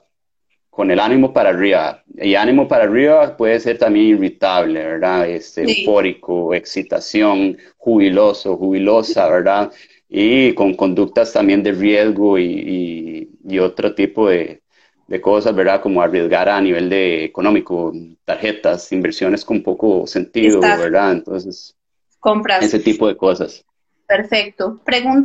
Con 0.76 0.90
el 0.90 1.00
ánimo 1.00 1.32
para 1.32 1.48
arriba. 1.48 2.02
Y 2.16 2.34
ánimo 2.34 2.68
para 2.68 2.84
arriba 2.84 3.34
puede 3.34 3.58
ser 3.60 3.78
también 3.78 4.08
irritable, 4.08 4.84
¿verdad? 4.84 5.26
Este, 5.26 5.62
Eufórico, 5.62 6.52
excitación, 6.52 7.56
jubiloso, 7.78 8.58
jubilosa, 8.58 9.26
¿verdad? 9.26 9.72
Y 10.06 10.52
con 10.52 10.74
conductas 10.74 11.32
también 11.32 11.62
de 11.62 11.72
riesgo 11.72 12.38
y, 12.38 13.26
y, 13.42 13.58
otro 13.58 13.94
tipo 13.94 14.28
de, 14.28 14.60
de, 15.06 15.20
cosas, 15.22 15.54
¿verdad? 15.54 15.80
Como 15.80 16.02
arriesgar 16.02 16.50
a 16.50 16.60
nivel 16.60 16.90
de 16.90 17.24
económico, 17.24 17.90
tarjetas, 18.26 18.92
inversiones 18.92 19.46
con 19.46 19.62
poco 19.62 20.06
sentido, 20.06 20.60
¿verdad? 20.60 21.12
Entonces, 21.12 21.74
compras. 22.20 22.62
Ese 22.62 22.80
tipo 22.80 23.08
de 23.08 23.16
cosas. 23.16 23.64
Perfecto. 24.06 24.80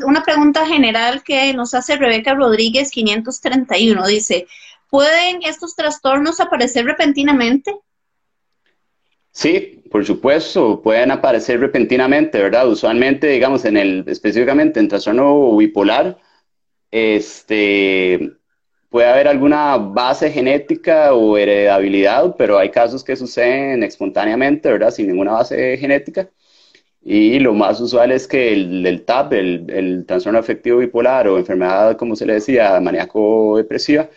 una 0.06 0.24
pregunta 0.24 0.66
general 0.66 1.24
que 1.24 1.54
nos 1.54 1.74
hace 1.74 1.98
Rebeca 1.98 2.34
Rodríguez 2.34 2.90
531. 2.90 4.08
Dice, 4.08 4.48
¿pueden 4.92 5.42
estos 5.42 5.76
trastornos 5.76 6.40
aparecer 6.40 6.86
repentinamente? 6.86 7.74
Sí, 9.32 9.84
por 9.90 10.06
supuesto, 10.06 10.82
pueden 10.82 11.10
aparecer 11.12 11.60
repentinamente, 11.60 12.40
¿verdad? 12.42 12.68
Usualmente, 12.68 13.28
digamos, 13.28 13.66
en 13.66 13.78
el, 13.78 14.04
específicamente 14.08 14.80
en 14.80 14.90
trastorno 14.90 15.56
bipolar, 15.58 16.20
este, 16.92 18.34
puede 18.90 19.08
haber 19.08 19.28
alguna 19.30 19.78
base 19.78 20.32
genética 20.32 21.14
o 21.14 21.38
heredabilidad, 21.38 22.36
pero 22.38 22.58
hay 22.58 22.70
casos 22.72 23.04
que 23.04 23.16
suceden 23.16 23.84
espontáneamente, 23.84 24.70
¿verdad? 24.72 24.92
Sin 24.92 25.08
ninguna 25.08 25.34
base 25.34 25.78
genética. 25.78 26.30
Y 27.04 27.40
lo 27.40 27.54
más 27.54 27.82
usual 27.82 28.12
es 28.12 28.28
que 28.28 28.54
el, 28.54 29.04
TAP, 29.06 29.34
el, 29.34 30.06
trastorno 30.08 30.40
afectivo 30.40 30.80
bipolar 30.80 31.28
o 31.28 31.38
enfermedad, 31.38 31.98
como 31.98 32.16
se 32.16 32.26
le 32.26 32.34
decía, 32.36 32.80
maníaco-depresiva, 32.80 34.10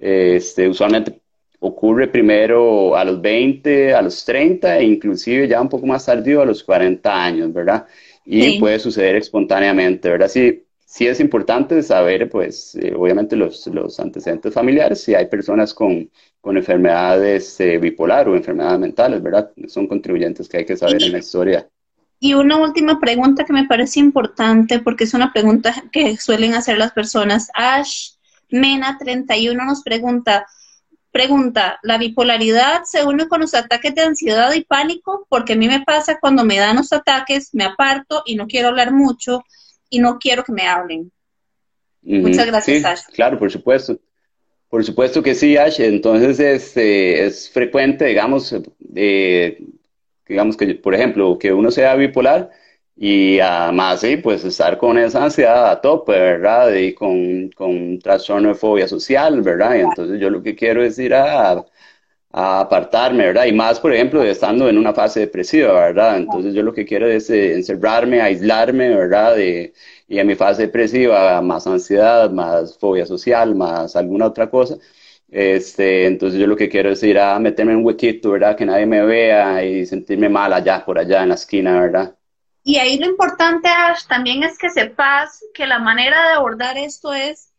este, 0.00 0.68
usualmente 0.68 1.20
ocurre 1.60 2.08
primero 2.08 2.96
a 2.96 3.04
los 3.04 3.20
20, 3.20 3.94
a 3.94 4.02
los 4.02 4.24
30 4.24 4.78
e 4.78 4.84
inclusive 4.84 5.46
ya 5.46 5.60
un 5.60 5.68
poco 5.68 5.86
más 5.86 6.06
tardío 6.06 6.40
a 6.40 6.46
los 6.46 6.64
40 6.64 7.24
años, 7.24 7.52
¿verdad? 7.52 7.86
Y 8.24 8.58
puede 8.58 8.78
suceder 8.78 9.16
espontáneamente, 9.16 10.08
¿verdad? 10.08 10.28
Sí, 10.28 10.64
sí 10.84 11.06
es 11.06 11.20
importante 11.20 11.82
saber, 11.82 12.28
pues, 12.30 12.74
eh, 12.76 12.94
obviamente 12.96 13.36
los, 13.36 13.66
los, 13.66 14.00
antecedentes 14.00 14.54
familiares, 14.54 15.02
si 15.02 15.14
hay 15.14 15.26
personas 15.26 15.74
con, 15.74 16.08
con 16.40 16.56
enfermedades 16.56 17.60
eh, 17.60 17.78
bipolar 17.78 18.28
o 18.28 18.36
enfermedades 18.36 18.78
mentales, 18.78 19.22
¿verdad? 19.22 19.50
Son 19.66 19.86
contribuyentes 19.86 20.48
que 20.48 20.58
hay 20.58 20.64
que 20.64 20.76
saber 20.76 21.02
en 21.02 21.12
la 21.12 21.18
historia. 21.18 21.68
Y 22.20 22.34
una 22.34 22.58
última 22.58 23.00
pregunta 23.00 23.44
que 23.44 23.52
me 23.52 23.66
parece 23.66 23.98
importante, 23.98 24.78
porque 24.78 25.04
es 25.04 25.14
una 25.14 25.32
pregunta 25.32 25.74
que 25.90 26.16
suelen 26.18 26.54
hacer 26.54 26.78
las 26.78 26.92
personas. 26.92 27.50
Ash 27.54 28.10
Mena 28.50 28.98
31 28.98 29.64
nos 29.64 29.82
pregunta, 29.82 30.46
pregunta, 31.10 31.78
¿la 31.82 31.98
bipolaridad 31.98 32.82
se 32.84 33.04
une 33.04 33.28
con 33.28 33.40
los 33.40 33.54
ataques 33.54 33.94
de 33.94 34.02
ansiedad 34.02 34.52
y 34.54 34.64
pánico? 34.64 35.26
Porque 35.28 35.54
a 35.54 35.56
mí 35.56 35.68
me 35.68 35.82
pasa 35.82 36.18
cuando 36.20 36.44
me 36.44 36.58
dan 36.58 36.76
los 36.76 36.92
ataques, 36.92 37.50
me 37.54 37.64
aparto 37.64 38.22
y 38.26 38.36
no 38.36 38.46
quiero 38.46 38.68
hablar 38.68 38.92
mucho 38.92 39.44
y 39.88 39.98
no 39.98 40.18
quiero 40.18 40.44
que 40.44 40.52
me 40.52 40.66
hablen. 40.66 41.10
Muchas 42.02 42.46
gracias, 42.46 42.84
Ash. 42.84 43.02
Claro, 43.12 43.38
por 43.38 43.50
supuesto. 43.50 43.98
Por 44.68 44.84
supuesto 44.84 45.22
que 45.22 45.34
sí, 45.34 45.56
Ash. 45.56 45.80
Entonces 45.80 46.38
es, 46.38 46.76
eh, 46.76 47.26
es 47.26 47.50
frecuente, 47.50 48.06
digamos, 48.06 48.54
eh, 48.94 49.62
digamos 50.26 50.56
que, 50.56 50.74
por 50.76 50.94
ejemplo, 50.94 51.38
que 51.38 51.52
uno 51.52 51.70
sea 51.70 51.96
bipolar 51.96 52.50
y 53.02 53.40
además, 53.40 54.00
sí, 54.02 54.18
pues 54.18 54.44
estar 54.44 54.76
con 54.78 54.98
esa 54.98 55.24
ansiedad 55.24 55.70
a 55.70 55.80
tope, 55.80 56.12
¿verdad? 56.12 56.74
Y 56.74 56.94
con, 56.94 57.50
con 57.52 57.98
trastorno 57.98 58.50
de 58.50 58.54
fobia 58.54 58.86
social, 58.88 59.40
¿verdad? 59.42 59.76
Y 59.76 59.80
entonces 59.80 60.20
yo 60.20 60.28
lo 60.30 60.42
que 60.42 60.54
quiero 60.54 60.82
es 60.84 60.98
ir 60.98 61.14
a, 61.14 61.52
a 62.32 62.60
apartarme, 62.60 63.26
¿verdad? 63.26 63.46
Y 63.46 63.52
más, 63.52 63.80
por 63.80 63.92
ejemplo, 63.94 64.22
estando 64.22 64.68
en 64.68 64.78
una 64.78 64.92
fase 64.94 65.20
depresiva, 65.20 65.72
¿verdad? 65.72 66.18
Entonces 66.18 66.54
yo 66.54 66.62
lo 66.62 66.72
que 66.74 66.84
quiero 66.86 67.08
es 67.08 67.30
eh, 67.30 67.54
encerrarme, 67.54 68.20
aislarme, 68.20 68.90
¿verdad? 68.94 69.36
y 70.08 70.18
en 70.18 70.26
mi 70.26 70.34
fase 70.34 70.62
depresiva, 70.62 71.40
más 71.42 71.66
ansiedad, 71.66 72.30
más 72.30 72.76
fobia 72.78 73.06
social, 73.06 73.54
más 73.54 73.96
alguna 73.96 74.26
otra 74.26 74.50
cosa 74.50 74.76
este, 75.30 76.06
entonces 76.06 76.40
yo 76.40 76.46
lo 76.48 76.56
que 76.56 76.68
quiero 76.68 76.90
es 76.90 77.02
ir 77.04 77.18
a 77.18 77.38
meterme 77.38 77.72
en 77.72 77.78
un 77.78 77.84
huequito, 77.86 78.32
¿verdad? 78.32 78.56
Que 78.56 78.66
nadie 78.66 78.86
me 78.86 79.02
vea 79.06 79.64
y 79.64 79.86
sentirme 79.86 80.28
mal 80.28 80.52
allá, 80.52 80.84
por 80.84 80.98
allá 80.98 81.22
en 81.22 81.28
la 81.30 81.36
esquina, 81.36 81.80
¿verdad? 81.80 82.16
Y 82.62 82.76
ahí 82.76 82.98
lo 82.98 83.06
importante, 83.06 83.68
Ash, 83.68 84.06
también 84.06 84.42
es 84.42 84.58
que 84.58 84.70
sepas 84.70 85.42
que 85.54 85.66
la 85.66 85.78
manera 85.78 86.28
de 86.28 86.34
abordar 86.34 86.76
esto 86.76 87.14
es 87.14 87.52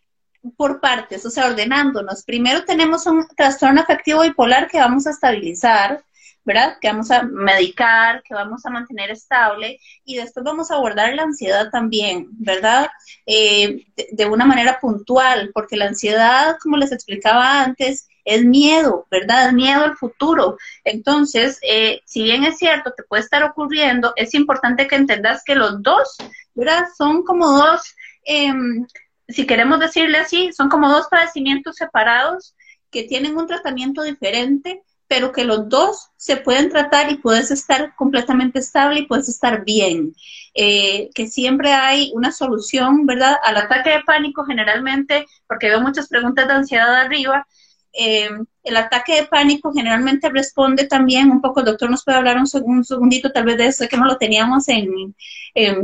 por 0.57 0.79
partes, 0.79 1.25
o 1.25 1.29
sea, 1.29 1.47
ordenándonos. 1.47 2.23
Primero 2.23 2.65
tenemos 2.65 3.05
un 3.05 3.27
trastorno 3.35 3.81
afectivo 3.81 4.21
bipolar 4.21 4.67
que 4.67 4.79
vamos 4.79 5.07
a 5.07 5.11
estabilizar, 5.11 6.03
¿verdad? 6.43 6.77
Que 6.81 6.87
vamos 6.87 7.11
a 7.11 7.23
medicar, 7.23 8.23
que 8.23 8.33
vamos 8.33 8.65
a 8.65 8.71
mantener 8.71 9.11
estable 9.11 9.79
y 10.03 10.15
después 10.15 10.43
vamos 10.43 10.71
a 10.71 10.75
abordar 10.75 11.13
la 11.13 11.23
ansiedad 11.23 11.69
también, 11.69 12.27
¿verdad? 12.31 12.89
Eh, 13.25 13.85
de, 14.11 14.25
una 14.25 14.45
manera 14.45 14.79
puntual, 14.79 15.51
porque 15.53 15.77
la 15.77 15.85
ansiedad, 15.85 16.57
como 16.61 16.77
les 16.77 16.91
explicaba 16.91 17.61
antes, 17.61 18.07
es 18.25 18.43
miedo, 18.45 19.07
¿verdad? 19.11 19.47
Es 19.47 19.53
miedo 19.53 19.83
al 19.83 19.97
futuro. 19.97 20.57
Entonces, 20.83 21.59
eh, 21.61 22.01
si 22.05 22.23
bien 22.23 22.43
es 22.43 22.57
cierto 22.57 22.93
que 22.95 23.03
puede 23.03 23.23
estar 23.23 23.43
ocurriendo, 23.43 24.13
es 24.15 24.33
importante 24.33 24.87
que 24.87 24.95
entendas 24.95 25.43
que 25.45 25.55
los 25.55 25.81
dos, 25.81 26.17
¿verdad? 26.53 26.85
Son 26.97 27.23
como 27.23 27.47
dos, 27.51 27.95
em, 28.25 28.85
si 29.27 29.45
queremos 29.45 29.79
decirle 29.79 30.17
así, 30.17 30.51
son 30.53 30.69
como 30.69 30.89
dos 30.89 31.07
padecimientos 31.09 31.75
separados 31.77 32.55
que 32.91 33.03
tienen 33.03 33.37
un 33.37 33.47
tratamiento 33.47 34.03
diferente 34.03 34.83
pero 35.11 35.33
que 35.33 35.43
los 35.43 35.67
dos 35.67 36.09
se 36.15 36.37
pueden 36.37 36.69
tratar 36.69 37.11
y 37.11 37.17
puedes 37.17 37.51
estar 37.51 37.93
completamente 37.97 38.59
estable 38.59 39.01
y 39.01 39.05
puedes 39.07 39.27
estar 39.27 39.65
bien. 39.65 40.15
Eh, 40.53 41.09
que 41.13 41.27
siempre 41.27 41.73
hay 41.73 42.13
una 42.15 42.31
solución, 42.31 43.05
¿verdad? 43.05 43.35
Al 43.43 43.57
ataque 43.57 43.89
de 43.89 44.03
pánico 44.05 44.45
generalmente, 44.45 45.25
porque 45.47 45.67
veo 45.67 45.81
muchas 45.81 46.07
preguntas 46.07 46.47
de 46.47 46.53
ansiedad 46.53 46.95
arriba, 46.95 47.45
eh, 47.93 48.29
el 48.63 48.77
ataque 48.77 49.15
de 49.15 49.27
pánico 49.27 49.73
generalmente 49.73 50.29
responde 50.29 50.85
también, 50.85 51.31
un 51.31 51.41
poco 51.41 51.59
el 51.59 51.65
doctor 51.65 51.89
nos 51.89 52.03
puede 52.03 52.17
hablar 52.17 52.37
un, 52.37 52.47
segundito 52.83 53.31
tal 53.31 53.45
vez 53.45 53.57
de 53.57 53.67
eso, 53.67 53.87
que 53.87 53.97
no 53.97 54.05
lo 54.05 54.17
teníamos 54.17 54.67
en, 54.67 55.15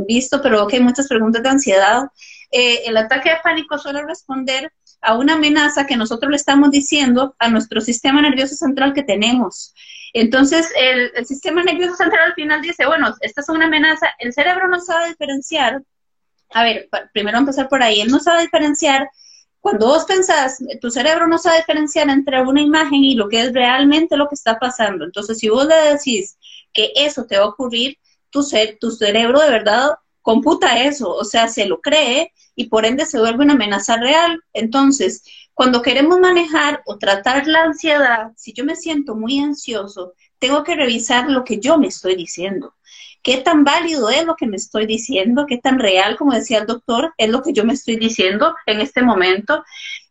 visto, 0.06 0.40
pero 0.42 0.66
que 0.66 0.76
hay 0.76 0.82
muchas 0.82 1.08
preguntas 1.08 1.42
de 1.42 1.48
ansiedad. 1.48 2.04
Eh, 2.50 2.82
el 2.86 2.96
ataque 2.96 3.30
de 3.30 3.36
pánico 3.42 3.78
suele 3.78 4.02
responder 4.04 4.72
a 5.00 5.16
una 5.16 5.34
amenaza 5.34 5.86
que 5.86 5.96
nosotros 5.96 6.30
le 6.30 6.36
estamos 6.36 6.70
diciendo 6.70 7.34
a 7.38 7.48
nuestro 7.48 7.80
sistema 7.80 8.22
nervioso 8.22 8.54
central 8.54 8.94
que 8.94 9.02
tenemos. 9.02 9.74
Entonces, 10.12 10.70
el, 10.76 11.26
sistema 11.26 11.62
nervioso 11.62 11.94
central 11.96 12.28
al 12.28 12.34
final 12.34 12.62
dice, 12.62 12.86
bueno, 12.86 13.14
esta 13.20 13.40
es 13.40 13.48
una 13.48 13.66
amenaza, 13.66 14.08
el 14.18 14.32
cerebro 14.32 14.68
no 14.68 14.80
sabe 14.80 15.08
diferenciar, 15.10 15.82
a 16.50 16.62
ver, 16.64 16.88
primero 17.12 17.38
empezar 17.38 17.68
por 17.68 17.82
ahí, 17.82 18.00
él 18.00 18.10
no 18.10 18.18
sabe 18.18 18.42
diferenciar, 18.42 19.10
cuando 19.60 19.86
vos 19.86 20.04
pensás, 20.04 20.58
tu 20.80 20.90
cerebro 20.90 21.26
no 21.26 21.38
sabe 21.38 21.58
diferenciar 21.58 22.08
entre 22.08 22.42
una 22.42 22.60
imagen 22.60 23.04
y 23.04 23.14
lo 23.14 23.28
que 23.28 23.42
es 23.42 23.52
realmente 23.52 24.16
lo 24.16 24.28
que 24.28 24.34
está 24.34 24.58
pasando. 24.58 25.04
Entonces, 25.04 25.38
si 25.38 25.48
vos 25.48 25.66
le 25.66 25.74
decís 25.92 26.38
que 26.72 26.92
eso 26.94 27.24
te 27.26 27.38
va 27.38 27.44
a 27.44 27.48
ocurrir, 27.48 27.98
tu, 28.30 28.44
tu 28.80 28.90
cerebro 28.90 29.40
de 29.40 29.50
verdad 29.50 29.90
computa 30.22 30.82
eso, 30.82 31.10
o 31.10 31.24
sea, 31.24 31.48
se 31.48 31.66
lo 31.66 31.80
cree 31.80 32.32
y 32.54 32.68
por 32.68 32.84
ende 32.84 33.06
se 33.06 33.18
vuelve 33.18 33.44
una 33.44 33.54
amenaza 33.54 33.96
real. 33.96 34.42
Entonces, 34.52 35.24
cuando 35.54 35.82
queremos 35.82 36.20
manejar 36.20 36.82
o 36.86 36.98
tratar 36.98 37.46
la 37.46 37.64
ansiedad, 37.64 38.32
si 38.36 38.52
yo 38.52 38.64
me 38.64 38.76
siento 38.76 39.14
muy 39.14 39.38
ansioso, 39.38 40.14
tengo 40.38 40.62
que 40.64 40.76
revisar 40.76 41.30
lo 41.30 41.44
que 41.44 41.58
yo 41.58 41.78
me 41.78 41.88
estoy 41.88 42.14
diciendo. 42.14 42.74
¿Qué 43.22 43.38
tan 43.38 43.64
válido 43.64 44.10
es 44.10 44.24
lo 44.24 44.36
que 44.36 44.46
me 44.46 44.56
estoy 44.56 44.86
diciendo? 44.86 45.46
¿Qué 45.46 45.58
tan 45.58 45.78
real, 45.78 46.16
como 46.16 46.32
decía 46.32 46.58
el 46.58 46.66
doctor, 46.66 47.12
es 47.18 47.28
lo 47.28 47.42
que 47.42 47.52
yo 47.52 47.64
me 47.64 47.74
estoy 47.74 47.96
diciendo 47.96 48.54
en 48.66 48.80
este 48.80 49.02
momento? 49.02 49.64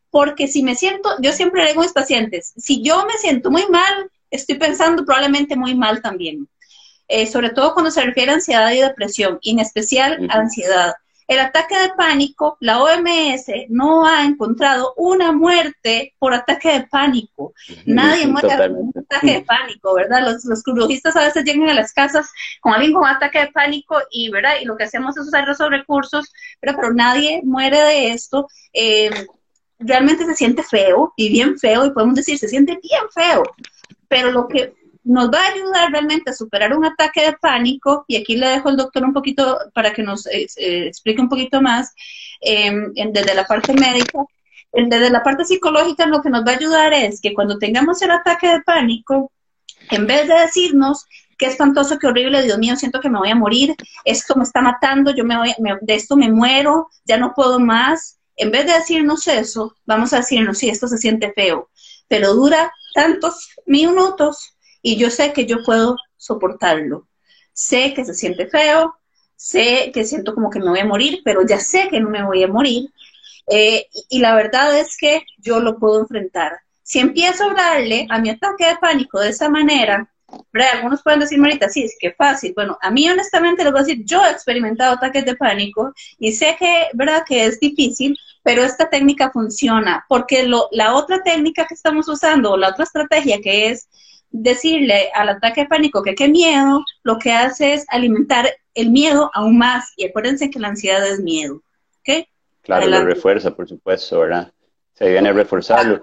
Porque 0.10 0.48
si 0.48 0.64
me 0.64 0.76
siento, 0.76 1.10
yo 1.22 1.32
siempre 1.32 1.64
le 1.64 1.70
digo 1.70 1.82
a 1.82 1.86
mis 1.86 1.94
pacientes, 1.94 2.54
si 2.58 2.82
yo 2.82 3.06
me 3.06 3.14
siento 3.14 3.50
muy 3.52 3.68
mal, 3.70 4.10
estoy 4.30 4.58
pensando 4.58 5.06
probablemente 5.06 5.56
muy 5.56 5.76
mal 5.76 6.02
también. 6.02 6.48
Eh, 7.08 7.26
sobre 7.26 7.52
todo 7.52 7.74
cuando 7.74 7.90
se 7.90 8.04
refiere 8.04 8.32
a 8.32 8.36
ansiedad 8.36 8.72
y 8.72 8.82
depresión, 8.82 9.40
y 9.42 9.52
en 9.52 9.60
especial 9.60 10.28
ansiedad. 10.30 10.94
El 11.28 11.40
ataque 11.40 11.78
de 11.78 11.90
pánico, 11.90 12.58
la 12.62 12.82
OMS 12.82 13.48
no 13.68 14.06
ha 14.06 14.24
encontrado 14.24 14.94
una 14.96 15.34
muerte 15.34 16.14
por 16.20 16.34
ataque 16.34 16.72
de 16.72 16.88
pánico. 16.88 17.54
Nadie 17.86 18.28
muere 18.28 18.48
por 18.56 18.72
un 18.72 18.94
ataque 18.96 19.34
de 19.34 19.42
pánico, 19.42 19.94
¿verdad? 19.94 20.22
Los, 20.24 20.46
los 20.46 20.64
a 21.16 21.26
veces 21.26 21.44
llegan 21.44 21.70
a 21.70 21.74
las 21.74 21.92
casas 21.92 22.32
con 22.62 22.74
alguien 22.74 22.94
con 22.94 23.06
ataque 23.06 23.40
de 23.40 23.48
pánico 23.48 23.98
y, 24.10 24.30
¿verdad? 24.30 24.54
Y 24.62 24.66
lo 24.66 24.78
que 24.78 24.86
hacemos 24.86 25.18
es 25.18 25.28
usar 25.28 25.50
esos 25.50 25.70
recursos, 25.70 26.32
pero 26.62 26.94
nadie 26.94 27.42
muere 27.44 27.82
de 27.82 28.12
esto. 28.12 28.48
Eh, 28.72 29.10
realmente 29.80 30.26
se 30.26 30.36
siente 30.36 30.64
feo 30.64 31.14
y 31.18 31.30
bien 31.30 31.60
feo, 31.60 31.86
y 31.86 31.92
podemos 31.92 32.16
decir, 32.16 32.38
se 32.38 32.48
siente 32.48 32.80
bien 32.82 33.04
feo. 33.14 33.44
Pero 34.08 34.32
lo 34.32 34.48
que 34.48 34.74
nos 35.08 35.30
va 35.32 35.40
a 35.40 35.54
ayudar 35.54 35.92
realmente 35.92 36.32
a 36.32 36.34
superar 36.34 36.76
un 36.76 36.86
ataque 36.86 37.22
de 37.22 37.34
pánico, 37.34 38.04
y 38.08 38.18
aquí 38.18 38.36
le 38.36 38.48
dejo 38.48 38.70
al 38.70 38.78
doctor 38.78 39.04
un 39.04 39.14
poquito 39.14 39.58
para 39.74 39.94
que 39.94 40.04
nos 40.04 40.28
eh, 40.28 40.48
eh, 40.58 40.88
explique 40.88 41.22
un 41.22 41.30
poquito 41.30 41.62
más 41.62 41.94
em, 42.42 42.94
desde 42.94 43.34
la 43.34 43.46
parte 43.46 43.74
médica, 43.74 44.26
desde 44.74 45.10
la 45.10 45.24
parte 45.24 45.46
psicológica 45.46 46.06
lo 46.06 46.22
que 46.22 46.30
nos 46.30 46.46
va 46.46 46.52
a 46.52 46.56
ayudar 46.56 46.94
es 46.94 47.22
que 47.22 47.34
cuando 47.34 47.58
tengamos 47.58 48.02
el 48.02 48.12
ataque 48.12 48.48
de 48.48 48.62
pánico, 48.62 49.32
en 49.90 50.06
vez 50.06 50.28
de 50.28 50.36
decirnos 50.36 51.06
qué 51.38 51.46
espantoso, 51.46 51.98
qué 51.98 52.08
horrible, 52.08 52.44
Dios 52.44 52.58
mío, 52.58 52.76
siento 52.76 53.00
que 53.00 53.10
me 53.10 53.20
voy 53.20 53.30
a 53.30 53.36
morir, 53.36 53.76
esto 54.04 54.36
me 54.36 54.44
está 54.44 54.62
matando, 54.62 55.16
yo 55.16 55.24
me 55.24 55.38
voy, 55.38 55.56
de 55.82 55.96
esto 55.96 56.18
me 56.18 56.30
muero, 56.30 56.90
ya 57.06 57.18
no 57.18 57.34
puedo 57.34 57.60
más, 57.60 58.20
en 58.36 58.52
vez 58.52 58.66
de 58.66 58.74
decirnos 58.74 59.28
eso, 59.28 59.76
vamos 59.86 60.12
a 60.14 60.18
decirnos, 60.18 60.58
sí, 60.58 60.70
esto 60.70 60.88
se 60.88 60.98
siente 60.98 61.32
feo, 61.32 61.70
pero 62.08 62.34
dura 62.34 62.72
tantos 62.94 63.50
minutos 63.66 64.57
y 64.82 64.98
yo 64.98 65.10
sé 65.10 65.34
que 65.34 65.46
yo 65.46 65.64
puedo 65.64 65.98
soportarlo. 66.18 67.08
Sé 67.54 67.94
que 67.94 68.06
se 68.06 68.14
siente 68.14 68.48
feo, 68.48 68.96
sé 69.36 69.92
que 69.94 70.04
siento 70.04 70.34
como 70.34 70.50
que 70.50 70.60
me 70.60 70.70
voy 70.70 70.80
a 70.80 70.86
morir, 70.86 71.22
pero 71.24 71.46
ya 71.46 71.60
sé 71.60 71.88
que 71.90 72.00
no 72.00 72.10
me 72.10 72.24
voy 72.24 72.44
a 72.44 72.48
morir. 72.48 72.90
Eh, 73.50 73.88
y, 74.10 74.20
la 74.20 74.36
verdad 74.36 74.78
es 74.78 74.98
que 74.98 75.24
yo 75.38 75.60
lo 75.60 75.78
puedo 75.78 76.02
enfrentar. 76.02 76.60
Si 76.84 77.00
empiezo 77.00 77.44
a 77.44 77.48
hablarle 77.48 78.06
a 78.10 78.20
mi 78.20 78.30
ataque 78.30 78.66
de 78.68 78.76
pánico 78.78 79.20
de 79.20 79.30
esa 79.30 79.50
manera, 79.50 80.10
algunos 80.74 81.02
pueden 81.04 81.22
decir, 81.22 81.40
Marita, 81.40 81.70
sí, 81.70 81.84
es 81.84 81.96
que 82.00 82.12
fácil. 82.12 82.54
Bueno, 82.56 82.78
a 82.82 82.92
mí 82.92 83.10
honestamente 83.10 83.64
les 83.64 83.72
voy 83.72 83.82
a 83.82 83.84
decir, 83.84 84.04
yo 84.06 84.26
he 84.26 84.32
experimentado 84.32 84.94
ataques 84.94 85.26
de 85.26 85.36
pánico 85.36 85.94
y 86.20 86.34
sé 86.34 86.56
que, 86.60 86.88
¿verdad?, 86.94 87.24
que 87.26 87.46
es 87.46 87.60
difícil, 87.60 88.18
pero 88.44 88.64
esta 88.64 88.90
técnica 88.90 89.32
funciona, 89.32 90.06
porque 90.08 90.44
lo, 90.44 90.68
la 90.72 90.96
otra 90.96 91.24
técnica 91.24 91.66
que 91.66 91.74
estamos 91.74 92.08
usando, 92.08 92.58
la 92.58 92.70
otra 92.70 92.84
estrategia 92.84 93.40
que 93.42 93.70
es 93.70 93.88
decirle 94.30 95.10
al 95.14 95.30
ataque 95.30 95.62
de 95.62 95.68
pánico 95.68 96.04
que 96.04 96.16
qué 96.16 96.28
miedo, 96.28 96.84
lo 97.04 97.18
que 97.18 97.32
hace 97.32 97.74
es 97.74 97.86
alimentar 97.90 98.50
el 98.74 98.92
miedo 98.92 99.32
aún 99.34 99.58
más. 99.58 99.94
Y 99.96 100.06
acuérdense 100.06 100.50
que 100.50 100.60
la 100.60 100.70
ansiedad 100.70 101.06
es 101.08 101.20
miedo. 101.20 101.62
¿Ok? 102.00 102.28
Claro, 102.62 102.88
lo 102.88 103.06
refuerza, 103.06 103.56
por 103.56 103.68
supuesto, 103.68 104.20
¿verdad? 104.20 104.52
Se 104.94 105.10
viene 105.10 105.30
a 105.30 105.34
reforzarlo. 105.34 106.02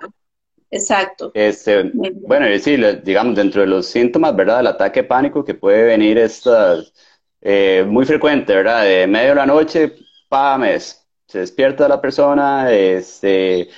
Exacto. 0.70 1.30
Este, 1.34 1.90
bueno, 1.92 2.48
y 2.48 2.50
decir, 2.50 3.02
digamos, 3.04 3.36
dentro 3.36 3.60
de 3.60 3.68
los 3.68 3.86
síntomas, 3.86 4.34
¿verdad? 4.34 4.60
El 4.60 4.66
ataque 4.68 5.02
de 5.02 5.08
pánico 5.08 5.44
que 5.44 5.54
puede 5.54 5.84
venir 5.84 6.18
estas, 6.18 6.92
eh, 7.40 7.84
muy 7.86 8.04
frecuente, 8.06 8.54
¿verdad? 8.54 8.82
De 8.82 9.06
medio 9.06 9.30
de 9.30 9.34
la 9.36 9.46
noche, 9.46 9.94
pames, 10.28 11.06
se 11.26 11.40
despierta 11.40 11.86
la 11.86 12.00
persona, 12.00 12.72
este, 12.72 13.68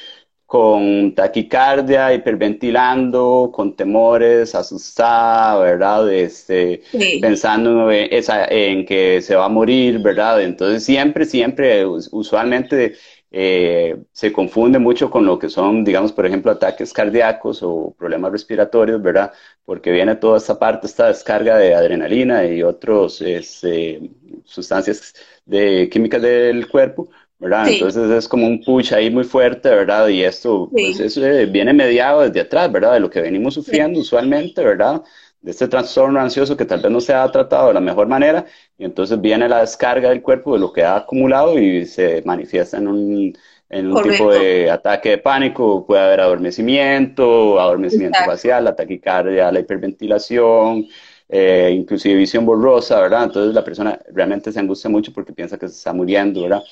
con 0.47 1.13
taquicardia, 1.15 2.15
hiperventilando, 2.15 3.51
con 3.53 3.75
temores, 3.75 4.55
asustada, 4.55 5.59
¿verdad? 5.59 6.13
Este, 6.13 6.83
Pensando 7.21 7.91
en, 7.91 8.09
en, 8.11 8.87
que 8.87 9.21
se 9.23 9.35
va 9.35 9.47
a 9.47 9.49
morir, 9.49 9.99
¿verdad? 9.99 10.41
Entonces 10.43 10.85
siempre, 10.85 11.25
siempre, 11.25 11.85
usualmente 11.85 12.95
eh, 13.39 13.97
se 14.13 14.33
confunde 14.33 14.79
mucho 14.79 15.11
con 15.11 15.27
lo 15.27 15.39
que 15.39 15.49
son, 15.49 15.85
digamos, 15.85 16.13
por 16.13 16.27
ejemplo, 16.27 16.51
ataques 16.51 16.93
cardíacos 16.93 17.63
o 17.63 17.95
problemas 17.99 18.33
respiratorios, 18.33 19.03
¿verdad? 19.03 19.33
Porque 19.65 19.91
viene 19.91 20.15
toda 20.17 20.39
esta 20.39 20.59
parte, 20.59 20.87
esta 20.87 21.09
descarga 21.09 21.59
de 21.59 21.75
adrenalina 21.75 22.47
y 22.47 22.63
otras 22.63 23.21
este, 23.21 24.11
sustancias 24.45 25.15
de, 25.45 25.89
químicas 25.91 26.23
del 26.23 26.69
cuerpo, 26.69 27.09
¿verdad? 27.39 27.69
Entonces 27.69 28.11
es 28.11 28.29
como 28.29 28.47
un 28.47 28.63
push 28.63 28.95
ahí 28.95 29.11
muy 29.11 29.25
fuerte, 29.25 29.69
¿verdad? 29.69 30.09
Y 30.09 30.23
esto 30.25 30.69
pues, 30.71 31.17
eh, 31.17 31.47
viene 31.47 31.73
mediado 31.73 32.23
desde 32.23 32.41
atrás, 32.41 32.73
¿verdad? 32.73 32.95
De 32.95 33.01
lo 33.01 33.11
que 33.11 33.21
venimos 33.21 33.55
sufriendo 33.55 34.01
usualmente, 34.01 34.65
¿verdad? 34.65 35.03
De 35.41 35.51
este 35.51 35.69
trastorno 35.69 36.19
ansioso 36.19 36.57
que 36.57 36.65
tal 36.65 36.81
vez 36.81 36.91
no 36.91 37.01
se 37.01 37.13
ha 37.13 37.31
tratado 37.31 37.69
de 37.69 37.75
la 37.75 37.81
mejor 37.81 38.09
manera 38.09 38.47
y 38.79 38.85
entonces 38.85 39.21
viene 39.21 39.49
la 39.49 39.61
descarga 39.61 40.09
del 40.09 40.23
cuerpo 40.23 40.55
de 40.55 40.61
lo 40.61 40.73
que 40.73 40.83
ha 40.83 40.97
acumulado 40.97 41.59
y 41.59 41.85
se 41.85 42.23
manifiesta 42.25 42.79
en 42.79 42.89
un, 42.89 43.39
en 43.69 43.93
un 43.93 44.03
tipo 44.03 44.33
de 44.33 44.71
ataque 44.71 45.11
de 45.11 45.19
pánico, 45.19 45.85
puede 45.87 46.03
haber 46.03 46.21
adormecimiento, 46.21 47.61
adormecimiento 47.61 48.19
facial, 48.25 48.65
la 48.65 48.75
taquicardia, 48.75 49.53
la 49.53 49.61
hiperventilación, 49.61 50.87
eh, 51.29 51.73
inclusive 51.75 52.15
visión 52.15 52.47
borrosa, 52.47 53.01
¿verdad? 53.01 53.25
Entonces 53.25 53.55
la 53.55 53.65
persona 53.65 53.99
realmente 54.13 54.53
se 54.53 54.61
angustia 54.61 54.89
mucho 54.89 55.13
porque 55.13 55.33
piensa 55.33 55.59
que 55.59 55.69
se 55.69 55.75
está 55.75 55.93
muriendo, 55.93 56.43
¿verdad? 56.43 56.63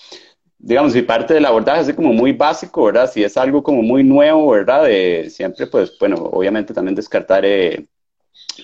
Digamos, 0.64 0.94
si 0.94 1.02
parte 1.02 1.34
del 1.34 1.44
abordaje 1.44 1.90
es 1.90 1.94
como 1.94 2.12
muy 2.12 2.32
básico, 2.32 2.84
¿verdad? 2.84 3.10
Si 3.10 3.22
es 3.22 3.36
algo 3.36 3.62
como 3.62 3.82
muy 3.82 4.02
nuevo, 4.02 4.50
¿verdad? 4.50 4.84
De 4.84 5.28
siempre, 5.28 5.66
pues, 5.66 5.96
bueno, 5.98 6.16
obviamente 6.16 6.72
también 6.72 6.94
descartar 6.94 7.44
eh, 7.44 7.86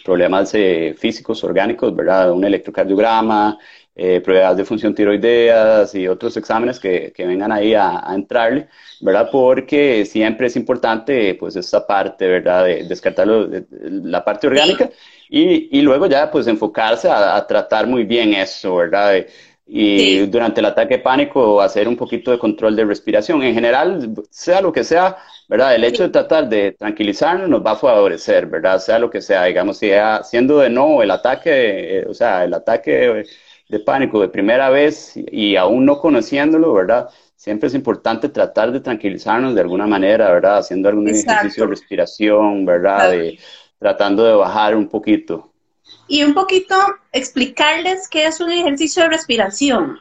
problemas 0.02 0.54
eh, 0.54 0.94
físicos, 0.98 1.44
orgánicos, 1.44 1.94
¿verdad? 1.94 2.32
Un 2.32 2.42
electrocardiograma, 2.44 3.58
eh, 3.94 4.22
pruebas 4.22 4.56
de 4.56 4.64
función 4.64 4.94
tiroideas 4.94 5.94
y 5.94 6.08
otros 6.08 6.38
exámenes 6.38 6.80
que, 6.80 7.12
que 7.14 7.26
vengan 7.26 7.52
ahí 7.52 7.74
a, 7.74 8.02
entrarle, 8.14 8.68
¿verdad? 9.02 9.28
Porque 9.30 10.06
siempre 10.06 10.46
es 10.46 10.56
importante, 10.56 11.34
pues, 11.34 11.54
esta 11.56 11.86
parte, 11.86 12.26
¿verdad? 12.26 12.64
De 12.64 12.84
descartar 12.84 13.26
la 13.28 14.24
parte 14.24 14.46
orgánica 14.46 14.88
y, 15.28 15.78
y, 15.78 15.82
luego 15.82 16.06
ya, 16.06 16.30
pues, 16.30 16.46
enfocarse 16.46 17.08
a, 17.08 17.36
a 17.36 17.46
tratar 17.46 17.86
muy 17.86 18.04
bien 18.04 18.32
eso, 18.32 18.76
¿verdad? 18.76 19.26
Y 19.72 20.26
durante 20.26 20.58
el 20.58 20.66
ataque 20.66 20.96
de 20.96 21.02
pánico 21.02 21.60
hacer 21.62 21.86
un 21.86 21.96
poquito 21.96 22.32
de 22.32 22.40
control 22.40 22.74
de 22.74 22.84
respiración. 22.84 23.40
En 23.44 23.54
general, 23.54 24.12
sea 24.28 24.60
lo 24.60 24.72
que 24.72 24.82
sea, 24.82 25.18
¿verdad? 25.48 25.76
El 25.76 25.84
hecho 25.84 26.02
de 26.02 26.08
tratar 26.08 26.48
de 26.48 26.72
tranquilizarnos 26.72 27.48
nos 27.48 27.64
va 27.64 27.72
a 27.72 27.76
favorecer, 27.76 28.46
¿verdad? 28.46 28.80
Sea 28.80 28.98
lo 28.98 29.08
que 29.08 29.22
sea, 29.22 29.44
digamos, 29.44 29.78
si 29.78 29.92
siendo 30.24 30.58
de 30.58 30.70
no 30.70 31.02
el 31.04 31.12
ataque, 31.12 31.98
eh, 31.98 32.04
o 32.08 32.12
sea, 32.12 32.42
el 32.42 32.52
ataque 32.52 33.24
de, 33.68 33.78
pánico 33.78 34.20
de 34.20 34.28
primera 34.28 34.70
vez 34.70 35.14
y 35.16 35.54
aún 35.54 35.84
no 35.84 36.00
conociéndolo, 36.00 36.72
¿verdad? 36.72 37.08
Siempre 37.36 37.68
es 37.68 37.74
importante 37.74 38.28
tratar 38.28 38.72
de 38.72 38.80
tranquilizarnos 38.80 39.54
de 39.54 39.60
alguna 39.60 39.86
manera, 39.86 40.32
¿verdad? 40.32 40.58
Haciendo 40.58 40.88
algún 40.88 41.08
ejercicio 41.08 41.62
de 41.62 41.70
respiración, 41.70 42.66
¿verdad? 42.66 43.12
De, 43.12 43.38
tratando 43.78 44.24
de 44.24 44.34
bajar 44.34 44.74
un 44.74 44.88
poquito 44.88 45.49
y 46.10 46.24
un 46.24 46.34
poquito 46.34 46.74
explicarles 47.12 48.08
qué 48.08 48.26
es 48.26 48.40
un 48.40 48.50
ejercicio 48.50 49.04
de 49.04 49.10
respiración. 49.10 49.96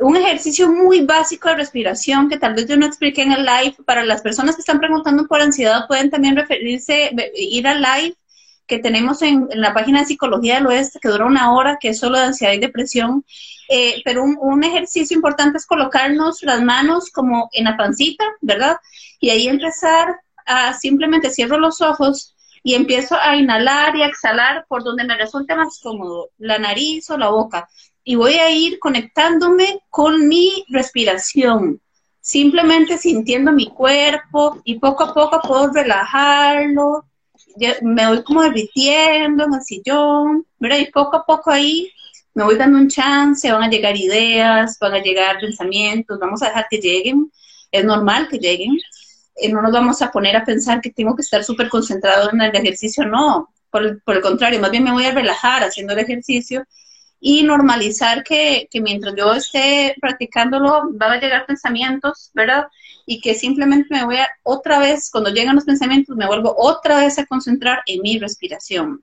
Un 0.00 0.16
ejercicio 0.16 0.68
muy 0.68 1.02
básico 1.02 1.48
de 1.48 1.54
respiración 1.54 2.28
que 2.28 2.36
tal 2.36 2.54
vez 2.54 2.66
yo 2.66 2.76
no 2.76 2.84
expliqué 2.84 3.22
en 3.22 3.30
el 3.30 3.44
live. 3.44 3.76
Para 3.86 4.04
las 4.04 4.22
personas 4.22 4.56
que 4.56 4.62
están 4.62 4.80
preguntando 4.80 5.28
por 5.28 5.40
ansiedad, 5.40 5.86
pueden 5.86 6.10
también 6.10 6.34
referirse, 6.34 7.12
ir 7.36 7.68
al 7.68 7.80
live 7.80 8.16
que 8.66 8.80
tenemos 8.80 9.22
en, 9.22 9.48
la 9.54 9.72
página 9.72 10.00
de 10.00 10.06
Psicología 10.06 10.56
del 10.56 10.66
Oeste, 10.66 10.98
que 11.00 11.10
dura 11.10 11.26
una 11.26 11.52
hora, 11.52 11.78
que 11.80 11.90
es 11.90 12.00
solo 12.00 12.18
de 12.18 12.24
ansiedad 12.24 12.52
y 12.52 12.58
depresión. 12.58 13.24
Eh, 13.68 14.02
pero 14.04 14.24
un, 14.24 14.64
ejercicio 14.64 15.16
importante 15.16 15.58
es 15.58 15.66
colocarnos 15.66 16.42
las 16.42 16.60
manos 16.60 17.10
como 17.12 17.50
en 17.52 17.66
la 17.66 17.76
pancita, 17.76 18.24
¿verdad? 18.40 18.78
Y 19.20 19.30
ahí 19.30 19.46
empezar 19.46 20.16
a 20.44 20.74
simplemente 20.74 21.30
cierro 21.30 21.56
los 21.56 21.80
ojos 21.80 22.35
y 22.66 22.74
empiezo 22.74 23.16
a 23.16 23.36
inhalar 23.36 23.94
y 23.94 24.02
exhalar 24.02 24.66
por 24.68 24.82
donde 24.82 25.04
me 25.04 25.16
resulte 25.16 25.54
más 25.54 25.78
cómodo, 25.80 26.30
la 26.38 26.58
nariz 26.58 27.08
o 27.10 27.16
la 27.16 27.28
boca. 27.28 27.68
Y 28.02 28.16
voy 28.16 28.32
a 28.32 28.50
ir 28.50 28.80
conectándome 28.80 29.78
con 29.88 30.26
mi 30.26 30.64
respiración, 30.70 31.80
simplemente 32.20 32.98
sintiendo 32.98 33.52
mi 33.52 33.68
cuerpo 33.68 34.60
y 34.64 34.80
poco 34.80 35.04
a 35.04 35.14
poco 35.14 35.40
puedo 35.46 35.72
relajarlo. 35.72 37.04
me 37.82 38.08
voy 38.08 38.24
como 38.24 38.42
derritiendo 38.42 39.44
en 39.44 39.54
el 39.54 39.62
sillón, 39.62 40.44
¿verdad? 40.58 40.78
Y 40.78 40.90
poco 40.90 41.18
a 41.18 41.24
poco 41.24 41.52
ahí 41.52 41.88
me 42.34 42.42
voy 42.42 42.56
dando 42.56 42.78
un 42.78 42.88
chance, 42.88 43.52
van 43.52 43.62
a 43.62 43.70
llegar 43.70 43.96
ideas, 43.96 44.76
van 44.80 44.94
a 44.94 45.02
llegar 45.02 45.38
pensamientos, 45.38 46.18
vamos 46.18 46.42
a 46.42 46.46
dejar 46.46 46.66
que 46.68 46.78
lleguen, 46.78 47.30
es 47.70 47.84
normal 47.84 48.26
que 48.26 48.38
lleguen, 48.38 48.76
eh, 49.36 49.52
no 49.52 49.62
nos 49.62 49.72
vamos 49.72 50.00
a 50.02 50.10
poner 50.10 50.36
a 50.36 50.44
pensar 50.44 50.80
que 50.80 50.90
tengo 50.90 51.14
que 51.14 51.22
estar 51.22 51.44
súper 51.44 51.68
concentrado 51.68 52.30
en 52.32 52.40
el 52.40 52.54
ejercicio, 52.54 53.04
no, 53.06 53.52
por 53.70 53.82
el, 53.82 54.00
por 54.00 54.16
el, 54.16 54.22
contrario, 54.22 54.60
más 54.60 54.70
bien 54.70 54.84
me 54.84 54.92
voy 54.92 55.04
a 55.04 55.12
relajar 55.12 55.62
haciendo 55.62 55.92
el 55.92 55.98
ejercicio 55.98 56.64
y 57.20 57.42
normalizar 57.42 58.22
que, 58.22 58.68
que 58.70 58.80
mientras 58.80 59.14
yo 59.16 59.34
esté 59.34 59.94
practicándolo 60.00 60.90
van 60.92 61.12
a 61.12 61.20
llegar 61.20 61.46
pensamientos, 61.46 62.30
¿verdad? 62.34 62.66
Y 63.04 63.20
que 63.20 63.34
simplemente 63.34 63.88
me 63.90 64.04
voy 64.04 64.16
a 64.16 64.28
otra 64.42 64.78
vez, 64.78 65.10
cuando 65.10 65.30
llegan 65.30 65.56
los 65.56 65.64
pensamientos, 65.64 66.16
me 66.16 66.26
vuelvo 66.26 66.54
otra 66.56 66.98
vez 66.98 67.18
a 67.18 67.26
concentrar 67.26 67.82
en 67.86 68.02
mi 68.02 68.18
respiración. 68.18 69.02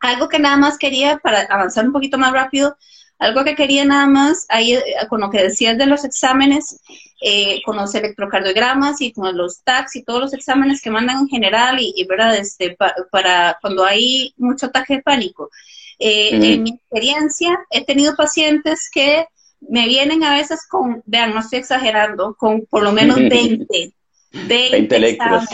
Algo 0.00 0.28
que 0.28 0.38
nada 0.38 0.56
más 0.56 0.78
quería 0.78 1.18
para 1.18 1.40
avanzar 1.42 1.86
un 1.86 1.92
poquito 1.92 2.18
más 2.18 2.32
rápido, 2.32 2.76
algo 3.18 3.44
que 3.44 3.54
quería 3.54 3.84
nada 3.84 4.06
más, 4.06 4.46
ahí 4.48 4.74
eh, 4.74 4.82
con 5.08 5.20
lo 5.20 5.30
que 5.30 5.42
decías 5.42 5.78
de 5.78 5.86
los 5.86 6.04
exámenes, 6.04 6.80
eh, 7.20 7.62
con 7.64 7.76
los 7.76 7.94
electrocardiogramas 7.94 9.00
y 9.00 9.12
con 9.12 9.36
los 9.36 9.62
TACs 9.62 9.96
y 9.96 10.02
todos 10.02 10.20
los 10.20 10.34
exámenes 10.34 10.82
que 10.82 10.90
mandan 10.90 11.20
en 11.20 11.28
general 11.28 11.78
y, 11.80 12.04
¿verdad? 12.08 12.36
Este, 12.36 12.76
para 13.10 13.58
cuando 13.60 13.84
hay 13.84 14.34
mucho 14.36 14.66
ataque 14.66 14.96
de 14.96 15.02
pánico. 15.02 15.50
Eh, 15.98 16.30
en 16.32 16.62
mi 16.62 16.70
experiencia, 16.70 17.58
he 17.70 17.84
tenido 17.84 18.14
pacientes 18.14 18.90
que 18.92 19.26
me 19.60 19.86
vienen 19.86 20.22
a 20.22 20.34
veces 20.34 20.66
con, 20.68 21.02
vean, 21.06 21.32
no 21.32 21.40
estoy 21.40 21.60
exagerando, 21.60 22.34
con 22.34 22.66
por 22.66 22.82
lo 22.82 22.92
menos 22.92 23.16
20. 23.16 23.92
20, 24.46 24.96
electros. 24.96 25.44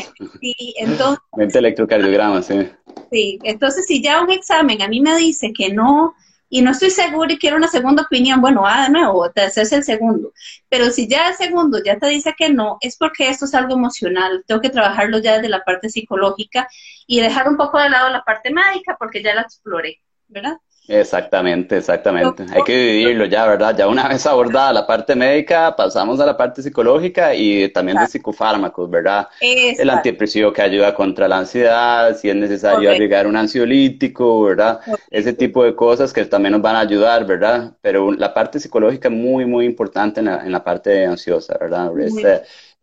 Sí, 0.41 0.75
entonces, 0.77 1.23
20 1.37 1.59
electrocardiogramas, 1.59 2.47
sí. 2.47 2.69
Sí, 3.13 3.39
entonces 3.45 3.87
si 3.87 4.03
ya 4.03 4.21
un 4.21 4.33
examen 4.33 4.83
a 4.83 4.89
mí 4.89 5.01
me 5.01 5.17
dice 5.17 5.53
que 5.53 5.73
no 5.73 6.15
y 6.55 6.61
no 6.61 6.73
estoy 6.73 6.91
segura 6.91 7.33
y 7.33 7.39
quiero 7.39 7.57
una 7.57 7.67
segunda 7.67 8.03
opinión, 8.03 8.43
bueno, 8.43 8.67
ah, 8.67 8.83
de 8.83 8.91
nuevo, 8.91 9.31
te 9.31 9.41
haces 9.41 9.73
el 9.73 9.85
segundo. 9.85 10.35
Pero 10.69 10.91
si 10.91 11.09
ya 11.09 11.31
el 11.31 11.35
segundo 11.35 11.83
ya 11.83 11.99
te 11.99 12.09
dice 12.09 12.35
que 12.37 12.51
no, 12.51 12.77
es 12.83 12.99
porque 12.99 13.31
esto 13.31 13.47
es 13.47 13.55
algo 13.55 13.73
emocional. 13.73 14.45
Tengo 14.47 14.61
que 14.61 14.69
trabajarlo 14.69 15.19
ya 15.19 15.37
desde 15.37 15.49
la 15.49 15.65
parte 15.65 15.89
psicológica 15.89 16.69
y 17.07 17.23
dejar 17.23 17.49
un 17.49 17.57
poco 17.57 17.79
de 17.79 17.89
lado 17.89 18.11
la 18.11 18.23
parte 18.23 18.53
médica 18.53 18.97
porque 18.99 19.23
ya 19.23 19.35
la 19.35 19.41
exploré, 19.41 20.03
¿verdad? 20.29 20.59
Exactamente, 20.89 21.77
exactamente. 21.77 22.45
Hay 22.53 22.63
que 22.65 22.77
dividirlo 22.77 23.27
ya, 23.27 23.47
¿verdad? 23.47 23.77
Ya 23.77 23.87
una 23.87 24.09
vez 24.09 24.27
abordada 24.27 24.73
la 24.73 24.87
parte 24.87 25.15
médica, 25.15 25.77
pasamos 25.77 26.19
a 26.19 26.27
la 26.27 26.37
parte 26.37 26.61
psicológica 26.61 27.35
y 27.35 27.69
también 27.69 27.99
de 27.99 28.07
psicofármacos, 28.09 28.91
¿verdad? 28.91 29.29
El 29.41 29.89
antidepresivo 29.91 30.53
que 30.53 30.61
ayuda 30.61 30.93
contra 30.93 31.29
la 31.29 31.39
ansiedad, 31.39 32.17
si 32.17 32.29
es 32.29 32.35
necesario 32.35 32.91
agregar 32.91 33.27
un 33.29 33.37
ansiolítico, 33.37 34.43
¿verdad? 34.43 34.81
Ese 35.09 35.33
tipo 35.33 35.65
de 35.65 35.75
cosas 35.77 36.13
que 36.13 36.25
también 36.25 36.53
nos 36.53 36.63
van 36.63 36.77
a 36.77 36.81
ayudar, 36.81 37.25
¿verdad? 37.27 37.73
Pero 37.81 38.13
la 38.13 38.35
parte 38.35 38.59
psicológica 38.59 39.09
es 39.09 39.15
muy, 39.15 39.47
muy 39.47 39.65
importante 39.67 40.19
en 40.21 40.27
la, 40.27 40.45
en 40.45 40.51
la 40.51 40.65
parte 40.65 41.07
ansiosa, 41.07 41.57
¿verdad? 41.61 41.93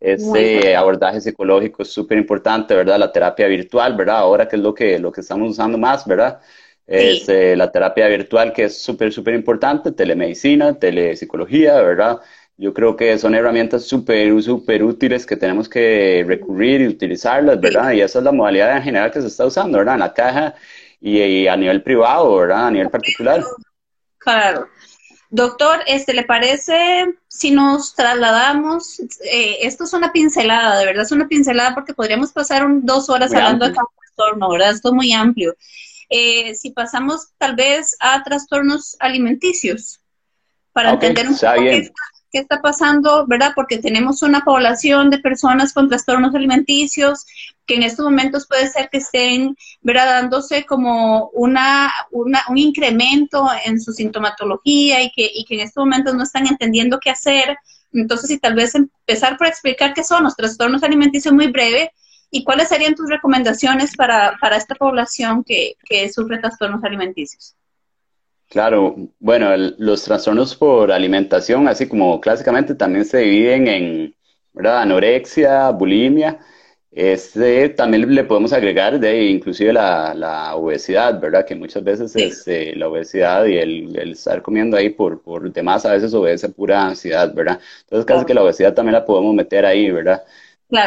Ese 0.00 0.74
abordaje 0.74 1.20
psicológico 1.20 1.82
es 1.82 1.92
súper 1.92 2.16
importante, 2.16 2.74
¿verdad? 2.74 2.98
La 2.98 3.12
terapia 3.12 3.46
virtual, 3.46 3.94
¿verdad? 3.94 4.16
Ahora 4.16 4.48
que 4.48 4.56
es 4.56 4.62
lo 4.62 4.72
que, 4.72 4.98
lo 4.98 5.12
que 5.12 5.20
estamos 5.20 5.50
usando 5.50 5.76
más, 5.76 6.06
¿verdad? 6.06 6.40
Es 6.90 7.28
eh, 7.28 7.54
la 7.56 7.70
terapia 7.70 8.08
virtual 8.08 8.52
que 8.52 8.64
es 8.64 8.82
súper, 8.82 9.12
súper 9.12 9.34
importante, 9.34 9.92
telemedicina, 9.92 10.76
telepsicología, 10.76 11.80
¿verdad? 11.80 12.18
Yo 12.56 12.74
creo 12.74 12.96
que 12.96 13.16
son 13.16 13.36
herramientas 13.36 13.84
súper, 13.84 14.42
súper 14.42 14.82
útiles 14.82 15.24
que 15.24 15.36
tenemos 15.36 15.68
que 15.68 16.24
recurrir 16.26 16.80
y 16.80 16.88
utilizarlas, 16.88 17.60
¿verdad? 17.60 17.92
Y 17.92 18.00
esa 18.00 18.18
es 18.18 18.24
la 18.24 18.32
modalidad 18.32 18.76
en 18.76 18.82
general 18.82 19.12
que 19.12 19.20
se 19.20 19.28
está 19.28 19.46
usando, 19.46 19.78
¿verdad? 19.78 19.94
En 19.94 20.00
la 20.00 20.12
caja 20.12 20.54
y, 21.00 21.46
a 21.46 21.56
nivel 21.56 21.80
privado, 21.80 22.36
¿verdad? 22.36 22.66
A 22.66 22.70
nivel 22.72 22.90
particular. 22.90 23.44
Claro. 24.18 24.66
Doctor, 25.30 25.78
este, 25.86 26.12
¿le 26.12 26.24
parece 26.24 27.14
si 27.28 27.52
nos 27.52 27.94
trasladamos? 27.94 28.98
Eh, 29.32 29.58
esto 29.62 29.84
es 29.84 29.92
una 29.92 30.10
pincelada, 30.10 30.76
de 30.80 30.86
verdad 30.86 31.04
es 31.04 31.12
una 31.12 31.28
pincelada 31.28 31.72
porque 31.72 31.94
podríamos 31.94 32.32
pasar 32.32 32.66
dos 32.82 33.08
horas 33.08 33.32
hablando 33.32 33.68
de 33.68 33.74
cada 33.74 33.86
trastorno, 33.96 34.50
¿verdad? 34.50 34.70
Esto 34.72 34.88
es 34.88 34.94
muy 34.94 35.12
amplio. 35.12 35.54
Eh, 36.10 36.56
si 36.56 36.72
pasamos 36.72 37.28
tal 37.38 37.54
vez 37.54 37.96
a 38.00 38.22
trastornos 38.24 38.96
alimenticios, 38.98 40.00
para 40.72 40.90
entender 40.90 41.28
un 41.28 41.34
poco 41.34 41.54
qué 42.32 42.38
está, 42.38 42.60
pasando, 42.60 43.26
¿verdad? 43.26 43.52
Porque 43.56 43.78
tenemos 43.78 44.22
una 44.22 44.44
población 44.44 45.10
de 45.10 45.18
personas 45.18 45.72
con 45.72 45.88
trastornos 45.88 46.34
alimenticios 46.34 47.26
que 47.66 47.74
en 47.74 47.82
estos 47.82 48.04
momentos 48.04 48.46
puede 48.46 48.68
ser 48.68 48.88
que 48.88 48.98
estén, 48.98 49.56
¿verdad? 49.82 50.06
Dándose 50.06 50.64
como 50.64 51.30
una, 51.32 51.92
un 52.12 52.58
incremento 52.58 53.48
en 53.64 53.80
su 53.80 53.92
sintomatología 53.92 55.02
y 55.02 55.10
que, 55.10 55.30
y 55.32 55.44
que 55.44 55.54
en 55.54 55.60
estos 55.60 55.82
momentos 55.82 56.14
no 56.14 56.22
están 56.22 56.46
entendiendo 56.46 57.00
qué 57.00 57.10
hacer. 57.10 57.56
Entonces, 57.92 58.28
si 58.28 58.38
tal 58.38 58.54
vez 58.54 58.74
empezar 58.74 59.36
por 59.36 59.48
explicar 59.48 59.92
qué 59.92 60.04
son 60.04 60.24
los 60.24 60.36
trastornos 60.36 60.82
alimenticios 60.84 61.34
muy 61.34 61.48
breve 61.48 61.92
¿Y 62.30 62.44
cuáles 62.44 62.68
serían 62.68 62.94
tus 62.94 63.10
recomendaciones 63.10 63.96
para, 63.96 64.38
esta 64.56 64.74
población 64.74 65.44
que, 65.44 65.76
sufre 66.12 66.38
trastornos 66.38 66.82
alimenticios? 66.84 67.56
Claro, 68.48 68.96
bueno, 69.18 69.56
los 69.78 70.04
trastornos 70.04 70.56
por 70.56 70.90
alimentación, 70.90 71.68
así 71.68 71.88
como 71.88 72.20
clásicamente, 72.20 72.74
también 72.74 73.04
se 73.04 73.18
dividen 73.18 73.68
en 73.68 74.14
anorexia, 74.64 75.70
bulimia. 75.70 76.38
Este, 76.92 77.68
también 77.68 78.12
le 78.12 78.24
podemos 78.24 78.52
agregar 78.52 78.98
de 78.98 79.26
inclusive 79.26 79.72
la, 79.72 80.54
obesidad, 80.56 81.20
¿verdad? 81.20 81.46
Que 81.46 81.54
muchas 81.54 81.84
veces 81.84 82.16
es, 82.16 82.38
este, 82.38 82.74
la 82.74 82.88
obesidad 82.88 83.44
y 83.44 83.58
el, 83.58 83.96
estar 84.10 84.42
comiendo 84.42 84.76
ahí 84.76 84.90
por, 84.90 85.22
por 85.22 85.52
demás 85.52 85.86
a 85.86 85.92
veces 85.92 86.12
obedece 86.14 86.48
pura 86.48 86.88
ansiedad, 86.88 87.32
¿verdad? 87.32 87.60
Entonces 87.82 88.04
casi 88.04 88.24
que 88.24 88.34
la 88.34 88.42
obesidad 88.42 88.74
también 88.74 88.94
la 88.94 89.04
podemos 89.04 89.34
meter 89.34 89.64
ahí, 89.64 89.90
¿verdad? 89.90 90.24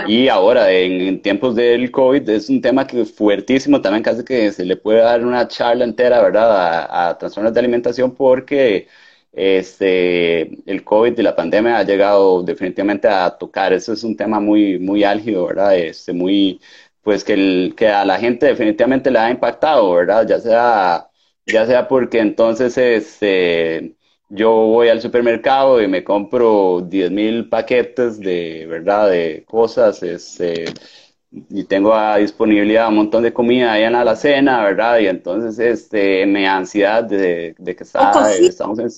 Y 0.08 0.28
ahora, 0.30 0.72
en, 0.72 1.22
tiempos 1.22 1.56
del 1.56 1.92
COVID, 1.92 2.30
es 2.30 2.50
un 2.50 2.62
tema 2.62 2.88
que 2.88 3.02
es 3.02 3.14
fuertísimo, 3.14 3.82
también 3.82 4.04
casi 4.04 4.24
que 4.24 4.52
se 4.52 4.66
le 4.66 4.78
puede 4.78 5.00
dar 5.00 5.26
una 5.26 5.48
charla 5.48 5.84
entera, 5.84 6.22
¿verdad?, 6.22 6.88
a, 6.90 7.18
trastornos 7.18 7.54
de 7.54 7.60
alimentación 7.60 8.16
porque 8.16 8.88
este, 9.32 10.42
el 10.70 10.84
COVID 10.84 11.18
y 11.18 11.22
la 11.22 11.36
pandemia 11.36 11.80
ha 11.80 11.84
llegado 11.84 12.44
definitivamente 12.44 13.08
a 13.08 13.30
tocar. 13.38 13.74
Eso 13.74 13.94
es 13.94 14.04
un 14.04 14.16
tema 14.16 14.40
muy, 14.40 14.80
muy 14.80 15.04
álgido, 15.04 15.48
¿verdad? 15.48 15.78
Este, 15.78 16.14
muy, 16.14 16.62
pues 17.02 17.24
que, 17.24 17.34
el, 17.34 17.74
que 17.76 17.88
a 17.90 18.06
la 18.06 18.20
gente 18.20 18.46
definitivamente 18.46 19.12
le 19.12 19.20
ha 19.20 19.30
impactado, 19.32 19.92
¿verdad? 19.94 20.26
Ya 20.28 20.40
sea, 20.40 21.10
ya 21.46 21.66
sea 21.66 21.88
porque 21.88 22.20
entonces, 22.20 22.78
este, 22.78 23.96
yo 24.36 24.52
voy 24.52 24.90
al 24.90 25.00
supermercado 25.00 25.80
y 25.80 25.88
me 25.88 26.04
compro 26.04 26.82
10 26.82 27.12
mil 27.12 27.50
paquetes 27.50 28.20
de, 28.20 28.66
¿verdad? 28.68 29.10
De 29.12 29.44
cosas, 29.48 30.02
este, 30.02 30.66
y 31.32 31.64
tengo 31.66 31.94
a 31.94 32.18
disponibilidad 32.18 32.88
un 32.90 32.96
montón 32.96 33.22
de 33.22 33.32
comida 33.32 33.74
ahí 33.74 33.84
en 33.84 33.94
la 33.94 34.02
alacena, 34.02 34.64
¿verdad? 34.64 34.98
Y 35.00 35.08
entonces, 35.08 35.60
este, 35.60 36.26
me 36.26 36.44
da 36.44 36.58
ansiedad 36.58 37.04
de, 37.04 37.56
que 37.64 37.84
está, 37.84 38.34
estamos 38.34 38.80
en 38.80 38.90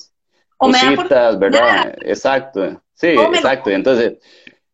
cositas, 0.56 1.38
¿verdad? 1.38 1.98
Exacto, 2.02 2.82
sí, 2.94 3.08
exacto. 3.08 3.72
Y 3.72 3.74
entonces, 3.74 4.14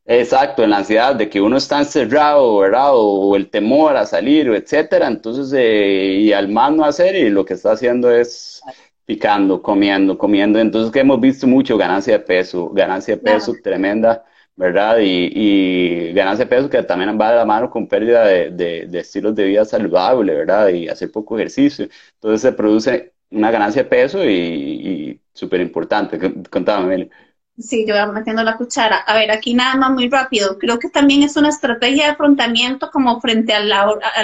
exacto, 0.06 0.64
en 0.64 0.70
la 0.70 0.78
ansiedad 0.78 1.16
de 1.16 1.28
que 1.28 1.42
uno 1.42 1.58
está 1.58 1.80
encerrado, 1.80 2.60
¿verdad? 2.60 2.92
O, 2.94 3.36
el 3.36 3.50
temor 3.50 3.98
a 3.98 4.06
salir, 4.06 4.48
etcétera. 4.50 5.08
Entonces, 5.08 5.52
eh, 5.58 6.18
y 6.20 6.34
al 6.34 6.50
más 6.50 6.72
no 6.72 6.86
hacer, 6.86 7.16
y 7.16 7.32
lo 7.32 7.46
que 7.46 7.56
está 7.56 7.72
haciendo 7.72 8.12
es 8.12 8.62
picando, 9.06 9.62
comiendo, 9.62 10.18
comiendo. 10.18 10.60
Entonces, 10.60 10.92
que 10.92 11.00
hemos 11.00 11.20
visto 11.20 11.48
mucho 11.48 11.78
ganancia 11.78 12.14
de 12.18 12.24
peso, 12.24 12.70
ganancia 12.70 13.16
de 13.16 13.22
peso 13.22 13.54
tremenda, 13.64 14.26
¿verdad? 14.56 14.98
Y, 15.02 16.12
ganancia 16.14 16.46
de 16.46 16.50
peso 16.50 16.70
que 16.70 16.82
también 16.84 17.20
va 17.20 17.32
de 17.32 17.38
la 17.38 17.46
mano 17.46 17.70
con 17.70 17.88
pérdida 17.88 18.26
de, 18.26 18.88
estilos 18.94 19.36
de 19.36 19.46
vida 19.46 19.66
saludable, 19.66 20.34
¿verdad? 20.36 20.70
Y 20.70 20.88
hacer 20.88 21.12
poco 21.12 21.38
ejercicio. 21.38 21.88
Entonces, 22.16 22.42
se 22.42 22.52
produce 22.54 23.14
una 23.32 23.52
ganancia 23.52 23.84
de 23.84 23.90
peso 23.90 24.24
y, 24.26 25.20
súper 25.34 25.62
importante. 25.62 26.20
Contame, 26.50 27.10
Sí, 27.58 27.86
yo 27.88 27.94
voy 27.96 28.14
metiendo 28.14 28.44
la 28.44 28.58
cuchara. 28.58 28.98
A 28.98 29.14
ver, 29.14 29.30
aquí 29.32 29.54
nada 29.54 29.76
más 29.76 29.92
muy 29.92 30.10
rápido. 30.10 30.58
Creo 30.58 30.80
que 30.80 30.90
también 30.90 31.24
es 31.24 31.36
una 31.38 31.50
estrategia 31.50 32.06
de 32.06 32.12
afrontamiento 32.12 32.90
como 32.90 33.20
frente 33.22 33.54
al, 33.54 33.72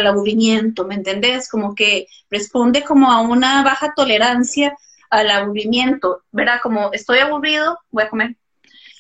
aburrimiento, 0.08 0.86
¿me 0.86 0.96
entendés? 0.96 1.50
Como 1.50 1.76
que 1.76 2.08
responde 2.32 2.84
como 2.84 3.12
a 3.12 3.22
una 3.22 3.64
baja 3.64 3.94
tolerancia 3.96 4.76
al 5.10 5.30
aburrimiento, 5.30 6.24
¿verdad? 6.32 6.60
Como 6.64 6.92
estoy 6.94 7.20
aburrido, 7.20 7.78
voy 7.92 8.06
a 8.06 8.10
comer. 8.10 8.36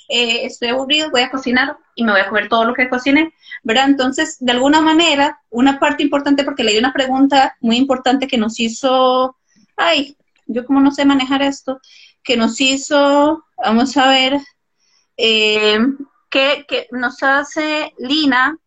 Eh, 0.10 0.46
estoy 0.46 0.70
aburrido, 0.70 1.10
voy 1.10 1.22
a 1.22 1.32
cocinar 1.32 1.78
y 1.96 2.04
me 2.04 2.12
voy 2.12 2.22
a 2.22 2.30
comer 2.30 2.48
todo 2.48 2.64
lo 2.66 2.74
que 2.74 2.90
cocine, 2.90 3.34
¿verdad? 3.64 3.86
Entonces, 3.90 4.38
de 4.40 4.52
alguna 4.52 4.82
manera, 4.82 5.42
una 5.50 5.80
parte 5.80 6.04
importante, 6.04 6.44
porque 6.44 6.64
leí 6.64 6.78
una 6.78 6.94
pregunta 6.94 7.58
muy 7.60 7.78
importante 7.78 8.28
que 8.28 8.38
nos 8.38 8.60
hizo, 8.60 9.36
ay, 9.76 10.16
yo 10.46 10.66
como 10.66 10.80
no 10.80 10.92
sé 10.92 11.06
manejar 11.06 11.42
esto, 11.42 11.82
que 12.24 12.38
nos 12.38 12.60
hizo, 12.60 13.46
vamos 13.58 13.96
a 13.98 14.08
ver, 14.10 14.40
eh, 15.18 15.80
que, 16.30 16.88
nos 16.92 17.24
hace 17.24 17.94
Lina, 17.98 18.58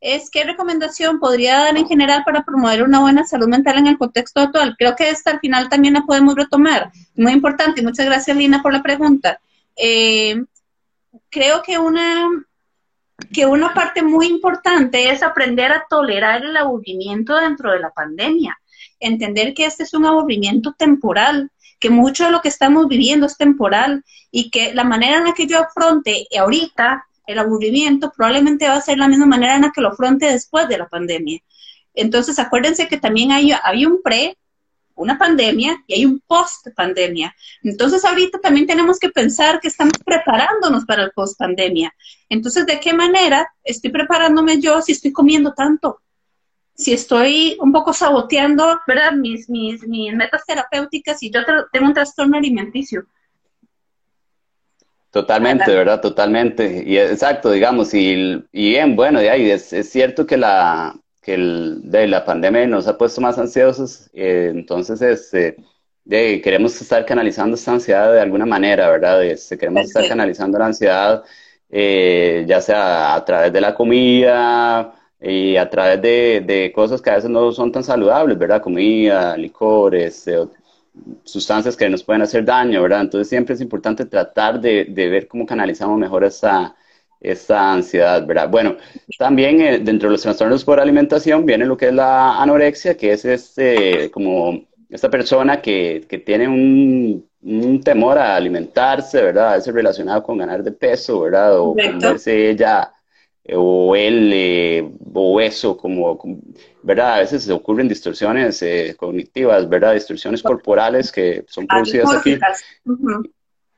es 0.00 0.30
qué 0.30 0.44
recomendación 0.44 1.18
podría 1.18 1.60
dar 1.60 1.76
en 1.76 1.86
general 1.86 2.24
para 2.24 2.44
promover 2.44 2.82
una 2.82 3.00
buena 3.00 3.24
salud 3.24 3.48
mental 3.48 3.78
en 3.78 3.86
el 3.86 3.98
contexto 3.98 4.40
actual. 4.40 4.74
Creo 4.78 4.96
que 4.96 5.08
esta 5.08 5.30
al 5.30 5.40
final 5.40 5.68
también 5.68 5.94
la 5.94 6.02
podemos 6.02 6.34
retomar. 6.34 6.92
Muy 7.16 7.32
importante. 7.32 7.82
Muchas 7.82 8.04
gracias, 8.06 8.36
Lina, 8.36 8.60
por 8.60 8.72
la 8.72 8.82
pregunta. 8.82 9.40
Eh, 9.76 10.44
creo 11.30 11.62
que 11.62 11.78
una, 11.78 12.28
que 13.32 13.46
una 13.46 13.72
parte 13.72 14.02
muy 14.02 14.26
importante 14.26 15.10
es 15.10 15.22
aprender 15.22 15.72
a 15.72 15.86
tolerar 15.88 16.44
el 16.44 16.56
aburrimiento 16.56 17.36
dentro 17.36 17.72
de 17.72 17.80
la 17.80 17.90
pandemia. 17.90 18.58
Entender 19.00 19.54
que 19.54 19.64
este 19.64 19.84
es 19.84 19.94
un 19.94 20.04
aburrimiento 20.04 20.74
temporal, 20.74 21.50
que 21.84 21.90
mucho 21.90 22.24
de 22.24 22.30
lo 22.30 22.40
que 22.40 22.48
estamos 22.48 22.88
viviendo 22.88 23.26
es 23.26 23.36
temporal 23.36 24.02
y 24.30 24.48
que 24.48 24.72
la 24.72 24.84
manera 24.84 25.18
en 25.18 25.24
la 25.24 25.34
que 25.34 25.46
yo 25.46 25.58
afronte 25.58 26.26
ahorita 26.34 27.04
el 27.26 27.38
aburrimiento 27.38 28.10
probablemente 28.16 28.66
va 28.66 28.76
a 28.76 28.80
ser 28.80 28.96
la 28.96 29.06
misma 29.06 29.26
manera 29.26 29.56
en 29.56 29.62
la 29.62 29.70
que 29.70 29.82
lo 29.82 29.88
afronte 29.88 30.24
después 30.24 30.66
de 30.66 30.78
la 30.78 30.88
pandemia. 30.88 31.40
Entonces, 31.92 32.38
acuérdense 32.38 32.88
que 32.88 32.96
también 32.96 33.32
hay, 33.32 33.84
un 33.84 34.00
pre, 34.02 34.38
una 34.94 35.18
pandemia 35.18 35.76
y 35.86 35.92
hay 35.92 36.06
un 36.06 36.22
post 36.26 36.68
pandemia. 36.74 37.36
Entonces, 37.62 38.02
ahorita 38.02 38.38
también 38.38 38.66
tenemos 38.66 38.98
que 38.98 39.10
pensar 39.10 39.60
que 39.60 39.68
estamos 39.68 39.98
preparándonos 40.02 40.86
para 40.86 41.02
el 41.02 41.10
post 41.10 41.38
pandemia. 41.38 41.94
Entonces, 42.30 42.64
¿de 42.64 42.80
qué 42.80 42.94
manera 42.94 43.46
estoy 43.62 43.90
preparándome 43.90 44.58
yo 44.58 44.80
si 44.80 44.92
estoy 44.92 45.12
comiendo 45.12 45.52
tanto? 45.52 46.00
Si 46.74 46.92
estoy 46.92 47.56
un 47.60 47.72
poco 47.72 47.92
saboteando, 47.92 48.80
¿verdad? 48.86 49.12
Mis, 49.12 49.48
mis, 49.48 49.86
mis 49.86 50.12
metas 50.14 50.44
terapéuticas 50.44 51.22
y 51.22 51.30
yo 51.30 51.40
tengo 51.72 51.86
un 51.86 51.94
trastorno 51.94 52.36
alimenticio. 52.36 53.04
Totalmente, 55.10 55.70
¿verdad? 55.72 56.00
Totalmente. 56.00 56.82
Y 56.84 56.98
exacto, 56.98 57.52
digamos, 57.52 57.94
y, 57.94 58.44
y 58.50 58.70
bien, 58.70 58.96
bueno, 58.96 59.22
y 59.22 59.28
ahí 59.28 59.48
es, 59.48 59.72
es, 59.72 59.88
cierto 59.88 60.26
que 60.26 60.36
la 60.36 60.96
que 61.22 61.34
el, 61.34 61.80
de 61.84 62.06
la 62.08 62.24
pandemia 62.24 62.66
nos 62.66 62.88
ha 62.88 62.98
puesto 62.98 63.20
más 63.20 63.38
ansiosos, 63.38 64.10
eh, 64.12 64.50
entonces, 64.52 65.00
este, 65.00 65.56
queremos 66.06 66.78
estar 66.80 67.06
canalizando 67.06 67.54
esta 67.54 67.72
ansiedad 67.72 68.12
de 68.12 68.20
alguna 68.20 68.44
manera, 68.44 68.90
¿verdad? 68.90 69.24
Este, 69.24 69.56
queremos 69.56 69.84
estar 69.84 70.06
canalizando 70.08 70.58
la 70.58 70.66
ansiedad, 70.66 71.22
eh, 71.70 72.44
ya 72.46 72.60
sea 72.60 73.14
a 73.14 73.24
través 73.24 73.52
de 73.52 73.60
la 73.60 73.74
comida 73.74 74.94
y 75.26 75.56
a 75.56 75.70
través 75.70 76.02
de, 76.02 76.72
cosas 76.74 77.00
que 77.00 77.10
a 77.10 77.14
veces 77.14 77.30
no 77.30 77.50
son 77.52 77.72
tan 77.72 77.82
saludables, 77.82 78.36
¿verdad? 78.38 78.60
Comida, 78.60 79.36
licores, 79.36 80.26
eh, 80.28 80.46
sustancias 81.24 81.76
que 81.76 81.88
nos 81.88 82.04
pueden 82.04 82.22
hacer 82.22 82.44
daño, 82.44 82.82
¿verdad? 82.82 83.00
Entonces 83.02 83.28
siempre 83.28 83.54
es 83.54 83.60
importante 83.62 84.04
tratar 84.04 84.60
de, 84.60 84.84
ver 84.84 85.26
cómo 85.26 85.46
canalizamos 85.46 85.98
mejor 85.98 86.24
esa, 86.24 86.76
esta 87.20 87.72
ansiedad, 87.72 88.26
¿verdad? 88.26 88.50
Bueno, 88.50 88.76
también 89.18 89.60
eh, 89.62 89.78
dentro 89.78 90.08
de 90.08 90.12
los 90.12 90.22
trastornos 90.22 90.62
por 90.64 90.78
alimentación 90.78 91.46
viene 91.46 91.64
lo 91.64 91.76
que 91.76 91.88
es 91.88 91.94
la 91.94 92.42
anorexia, 92.42 92.96
que 92.96 93.12
es 93.12 93.24
este, 93.24 94.10
como 94.10 94.66
esta 94.90 95.08
persona 95.10 95.62
que, 95.62 96.04
que 96.06 96.18
tiene 96.18 96.48
un, 96.48 97.26
un, 97.42 97.80
temor 97.80 98.18
a 98.18 98.36
alimentarse, 98.36 99.22
¿verdad? 99.22 99.52
A 99.52 99.56
veces 99.56 99.72
relacionado 99.72 100.22
con 100.22 100.36
ganar 100.36 100.62
de 100.62 100.72
peso, 100.72 101.20
¿verdad? 101.20 101.58
O 101.58 101.74
verse 101.74 102.50
ella 102.50 102.82
eh, 102.82 102.94
o 103.52 103.94
él 103.94 104.30
eh, 104.32 104.90
o 105.12 105.40
eso, 105.40 105.76
como, 105.76 106.18
¿verdad? 106.82 107.14
A 107.14 107.18
veces 107.20 107.48
ocurren 107.50 107.88
distorsiones 107.88 108.62
eh, 108.62 108.94
cognitivas, 108.96 109.68
¿verdad? 109.68 109.94
Distorsiones 109.94 110.42
corporales 110.42 111.12
que 111.12 111.44
son 111.48 111.66
producidas 111.66 112.14
aquí. 112.14 112.38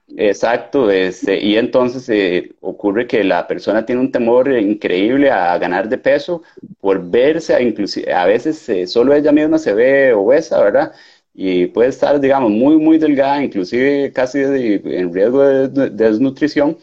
Exacto, 0.08 0.88
este, 0.88 1.40
y 1.40 1.56
entonces 1.56 2.08
eh, 2.08 2.54
ocurre 2.60 3.08
que 3.08 3.24
la 3.24 3.46
persona 3.48 3.84
tiene 3.84 4.00
un 4.00 4.12
temor 4.12 4.48
increíble 4.52 5.32
a 5.32 5.58
ganar 5.58 5.88
de 5.88 5.98
peso 5.98 6.42
por 6.80 7.10
verse, 7.10 7.60
inclusive 7.60 8.12
a 8.12 8.24
veces 8.24 8.68
eh, 8.68 8.86
solo 8.86 9.12
ella 9.14 9.32
misma 9.32 9.58
se 9.58 9.74
ve 9.74 10.12
obesa, 10.12 10.62
¿verdad? 10.62 10.92
Y 11.34 11.66
puede 11.66 11.88
estar, 11.88 12.20
digamos, 12.20 12.50
muy, 12.52 12.76
muy 12.76 12.98
delgada, 12.98 13.42
inclusive 13.42 14.12
casi 14.12 14.38
en 14.38 15.12
riesgo 15.12 15.42
de, 15.42 15.90
desnutrición. 15.90 16.78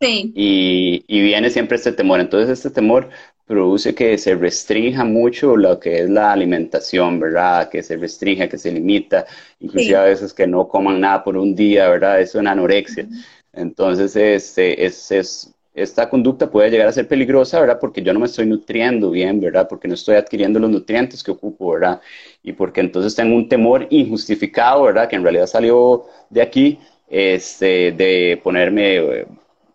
Sí. 0.00 0.32
Y, 0.34 1.04
y 1.06 1.22
viene 1.22 1.50
siempre 1.50 1.76
este 1.76 1.92
temor. 1.92 2.20
Entonces 2.20 2.48
este 2.50 2.70
temor 2.70 3.10
produce 3.46 3.94
que 3.94 4.16
se 4.16 4.34
restrinja 4.34 5.04
mucho 5.04 5.56
lo 5.56 5.78
que 5.80 6.00
es 6.00 6.10
la 6.10 6.32
alimentación, 6.32 7.18
¿verdad? 7.20 7.68
Que 7.68 7.82
se 7.82 7.96
restrinja, 7.96 8.48
que 8.48 8.56
se 8.58 8.70
limita, 8.72 9.26
inclusive 9.58 9.96
a 9.96 10.04
veces 10.04 10.32
que 10.32 10.46
no 10.46 10.68
coman 10.68 11.00
nada 11.00 11.22
por 11.24 11.36
un 11.36 11.54
día, 11.54 11.88
¿verdad? 11.88 12.20
Es 12.20 12.34
una 12.34 12.52
anorexia. 12.52 13.08
Entonces, 13.52 14.14
este, 14.16 14.86
es, 14.86 15.10
es, 15.10 15.52
esta 15.74 16.08
conducta 16.08 16.50
puede 16.50 16.70
llegar 16.70 16.86
a 16.88 16.92
ser 16.92 17.08
peligrosa, 17.08 17.60
¿verdad? 17.60 17.78
Porque 17.80 18.02
yo 18.02 18.12
no 18.14 18.20
me 18.20 18.26
estoy 18.26 18.46
nutriendo 18.46 19.10
bien, 19.10 19.40
¿verdad? 19.40 19.66
Porque 19.68 19.88
no 19.88 19.94
estoy 19.94 20.14
adquiriendo 20.16 20.60
los 20.60 20.70
nutrientes 20.70 21.22
que 21.22 21.32
ocupo, 21.32 21.72
¿verdad? 21.72 22.00
Y 22.42 22.52
porque 22.52 22.80
entonces 22.80 23.14
tengo 23.16 23.34
un 23.36 23.48
temor 23.48 23.86
injustificado, 23.90 24.84
¿verdad? 24.84 25.08
Que 25.08 25.16
en 25.16 25.24
realidad 25.24 25.46
salió 25.46 26.04
de 26.30 26.42
aquí, 26.42 26.78
este, 27.08 27.92
de 27.92 28.40
ponerme 28.42 29.26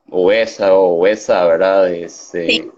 eh, 0.07 0.11
obesa 0.11 0.73
o 0.73 0.99
obesa, 0.99 1.45
¿verdad? 1.45 1.93
Este, 1.93 2.69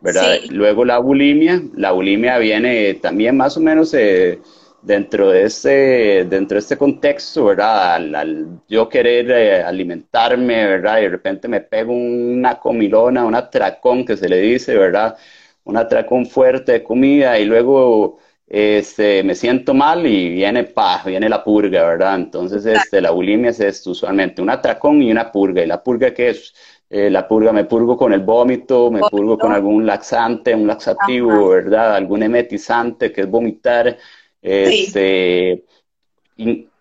¿verdad? 0.00 0.36
Luego 0.50 0.84
la 0.84 0.98
bulimia, 0.98 1.62
la 1.74 1.92
bulimia 1.92 2.38
viene 2.38 2.94
también 2.94 3.36
más 3.36 3.56
o 3.56 3.60
menos 3.60 3.94
eh, 3.94 4.38
dentro, 4.82 5.30
de 5.30 5.44
este, 5.44 6.24
dentro 6.26 6.56
de 6.56 6.60
este 6.60 6.76
contexto, 6.76 7.46
¿verdad? 7.46 7.94
Al, 7.94 8.60
yo 8.68 8.88
querer 8.88 9.30
eh, 9.30 9.62
alimentarme, 9.62 10.66
¿verdad? 10.66 10.98
Y 10.98 11.02
de 11.02 11.08
repente 11.08 11.48
me 11.48 11.60
pego 11.60 11.92
una 11.92 12.58
comilona, 12.58 13.24
un 13.24 13.34
atracón 13.34 14.04
que 14.04 14.16
se 14.16 14.28
le 14.28 14.38
dice, 14.40 14.76
¿verdad? 14.76 15.16
Un 15.64 15.78
atracón 15.78 16.26
fuerte 16.26 16.72
de 16.72 16.82
comida 16.82 17.38
y 17.38 17.46
luego 17.46 18.18
este, 18.56 19.24
me 19.24 19.34
siento 19.34 19.74
mal 19.74 20.06
y 20.06 20.28
viene, 20.28 20.62
pa, 20.62 21.02
viene 21.04 21.28
la 21.28 21.42
purga, 21.42 21.84
¿verdad? 21.88 22.14
Entonces, 22.14 22.64
este, 22.64 23.00
la 23.00 23.10
bulimia 23.10 23.50
es 23.50 23.58
esto, 23.58 23.90
usualmente 23.90 24.40
un 24.40 24.48
atracón 24.48 25.02
y 25.02 25.10
una 25.10 25.32
purga. 25.32 25.64
¿Y 25.64 25.66
la 25.66 25.82
purga 25.82 26.14
qué 26.14 26.28
es? 26.28 26.54
Eh, 26.88 27.10
la 27.10 27.26
purga, 27.26 27.52
me 27.52 27.64
purgo 27.64 27.96
con 27.96 28.12
el 28.12 28.20
vómito, 28.20 28.92
me 28.92 29.00
purgo 29.10 29.36
con 29.36 29.50
algún 29.50 29.84
laxante, 29.84 30.54
un 30.54 30.68
laxativo, 30.68 31.48
¿verdad? 31.48 31.96
Algún 31.96 32.22
emetizante 32.22 33.10
que 33.10 33.22
es 33.22 33.28
vomitar. 33.28 33.98
Este, 34.40 35.64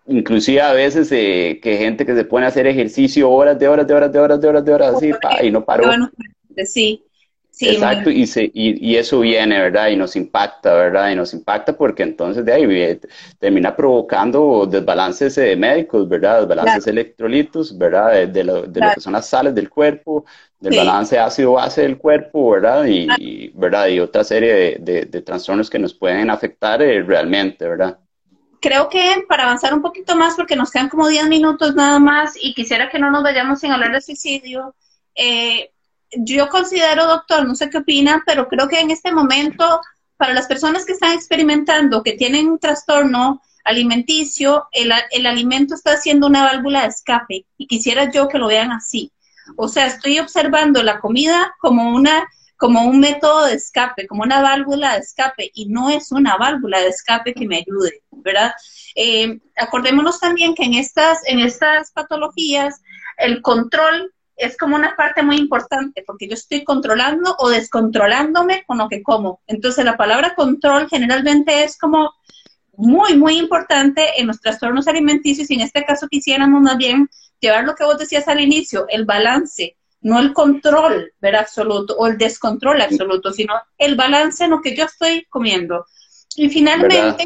inclusive 0.06 0.62
a 0.62 0.74
veces 0.74 1.12
eh, 1.12 1.60
que 1.60 1.78
gente 1.78 2.06
que 2.06 2.14
se 2.14 2.26
pone 2.26 2.46
a 2.46 2.50
hacer 2.50 2.68
ejercicio 2.68 3.32
horas 3.32 3.58
de 3.58 3.68
horas 3.68 3.88
de 3.88 3.94
horas 3.96 4.12
de 4.12 4.20
horas 4.20 4.40
de 4.40 4.48
horas 4.48 4.64
de 4.64 4.74
horas 4.76 4.96
así, 4.96 5.12
y 5.42 5.50
no 5.50 5.66
paró. 5.66 5.86
Sí, 6.68 7.04
Exacto, 7.60 8.10
y, 8.10 8.26
se, 8.26 8.50
y, 8.54 8.96
eso 8.96 9.20
viene, 9.20 9.60
¿verdad? 9.60 9.90
Y 9.90 9.96
nos 9.96 10.16
impacta, 10.16 10.74
¿verdad? 10.74 11.12
Y 11.12 11.16
nos 11.16 11.34
impacta 11.34 11.78
porque 11.78 12.02
entonces 12.02 12.44
de 12.44 12.52
ahí 12.52 13.00
termina 13.38 13.76
provocando 13.76 14.66
desbalances 14.66 15.38
eh, 15.38 15.56
médicos, 15.56 16.10
¿verdad? 16.10 16.40
Desbalances 16.40 16.88
electrolitos, 16.88 17.78
¿verdad? 17.78 18.28
De, 18.28 18.44
lo, 18.44 18.64
de 18.64 18.80
lo, 18.80 18.92
que 18.94 19.00
son 19.00 19.14
las 19.14 19.28
sales 19.28 19.54
del 19.54 19.70
cuerpo, 19.70 20.26
del 20.60 20.78
balance 20.78 21.20
ácido-base 21.20 21.84
del 21.84 21.98
cuerpo, 21.98 22.52
¿verdad? 22.52 22.86
Y, 22.86 23.52
¿verdad? 23.54 23.88
y 23.88 24.00
otra 24.00 24.24
serie 24.24 24.80
de, 24.80 25.06
de, 25.06 25.22
trastornos 25.22 25.70
que 25.70 25.78
nos 25.78 25.94
pueden 25.94 26.32
afectar 26.32 26.82
eh, 26.82 27.04
realmente, 27.04 27.68
¿verdad? 27.68 28.00
Creo 28.62 28.90
que 28.90 29.26
para 29.28 29.44
avanzar 29.44 29.74
un 29.74 29.82
poquito 29.82 30.16
más, 30.16 30.36
porque 30.36 30.56
nos 30.56 30.72
quedan 30.72 30.90
como 30.90 31.08
10 31.08 31.28
minutos 31.28 31.76
nada 31.76 32.00
más 32.00 32.34
y 32.42 32.56
quisiera 32.56 32.90
que 32.90 32.98
no 32.98 33.12
nos 33.12 33.22
vayamos 33.22 33.60
sin 33.60 33.72
hablar 33.72 33.92
de 33.92 34.02
suicidio, 34.02 34.74
eh, 35.16 35.73
yo 36.18 36.50
considero, 36.50 37.08
doctor, 37.08 37.46
no 37.46 37.56
sé 37.56 37.70
qué 37.70 37.80
opina, 37.80 38.24
pero 38.26 38.48
creo 38.48 38.68
que 38.68 38.80
en 38.80 38.92
este 38.92 39.12
momento, 39.12 39.82
para 40.18 40.34
las 40.34 40.48
personas 40.48 40.86
que 40.86 40.94
están 40.94 41.14
experimentando, 41.14 42.04
que 42.04 42.14
tienen 42.14 42.50
un 42.50 42.60
trastorno 42.60 43.42
alimenticio, 43.64 44.68
el, 44.72 44.92
el 45.12 45.26
alimento 45.26 45.76
está 45.76 45.94
haciendo 45.94 46.28
una 46.28 46.44
válvula 46.44 46.82
de 46.82 46.88
escape 46.88 47.46
y 47.58 47.68
quisiera 47.68 48.12
yo 48.12 48.28
que 48.28 48.38
lo 48.38 48.48
vean 48.48 48.72
así. 48.72 49.12
O 49.58 49.68
sea, 49.68 49.88
estoy 49.88 50.20
observando 50.20 50.84
la 50.84 51.00
comida 51.00 51.54
como 51.60 51.94
una 51.94 52.28
como 52.64 52.86
un 52.86 53.02
método 53.02 53.48
de 53.48 53.56
escape, 53.56 54.08
como 54.08 54.24
una 54.24 54.42
válvula 54.42 54.94
de 54.94 55.00
escape, 55.00 55.52
y 55.54 55.66
no 55.66 55.90
es 55.90 56.14
una 56.14 56.38
válvula 56.38 56.80
de 56.80 56.88
escape 56.88 57.34
que 57.34 57.46
me 57.46 57.58
ayude, 57.58 58.04
¿verdad? 58.10 58.54
Eh, 58.96 59.42
acordémonos 59.58 60.22
también 60.22 60.56
que 60.56 60.64
en 60.64 60.76
estas, 60.76 61.20
en 61.28 61.40
estas 61.40 61.92
patologías 61.92 62.82
el 63.18 63.42
control 63.42 64.13
es 64.36 64.58
como 64.58 64.76
una 64.76 64.96
parte 64.96 65.24
muy 65.24 65.38
importante 65.38 66.04
porque 66.06 66.28
yo 66.28 66.34
estoy 66.34 66.64
controlando 66.64 67.36
o 67.40 67.50
descontrolándome 67.50 68.64
con 68.66 68.78
lo 68.78 68.90
que 68.90 69.04
como. 69.04 69.42
Entonces 69.48 69.86
la 69.86 69.98
palabra 69.98 70.36
control 70.36 70.88
generalmente 70.90 71.64
es 71.64 71.78
como 71.78 72.14
muy, 72.76 73.16
muy 73.16 73.38
importante 73.38 74.20
en 74.20 74.28
los 74.28 74.42
trastornos 74.42 74.88
alimenticios 74.88 75.50
y 75.50 75.56
en 75.56 75.62
este 75.62 75.86
caso 75.86 76.08
quisiéramos 76.08 76.62
más 76.62 76.78
bien 76.78 77.10
llevar 77.40 77.66
lo 77.66 77.76
que 77.76 77.84
vos 77.84 77.98
decías 77.98 78.28
al 78.28 78.40
inicio, 78.40 78.86
el 78.90 79.06
balance, 79.06 79.78
no 80.02 80.20
el 80.20 80.34
control, 80.34 81.14
ver 81.22 81.36
absoluto 81.36 81.96
o 81.98 82.08
el 82.08 82.18
descontrol 82.18 82.82
absoluto, 82.82 83.32
sino 83.32 83.54
el 83.78 83.96
balance 83.96 84.44
en 84.44 84.52
lo 84.52 84.62
que 84.62 84.76
yo 84.76 84.86
estoy 84.86 85.26
comiendo. 85.30 85.86
Y 86.36 86.50
finalmente, 86.50 87.26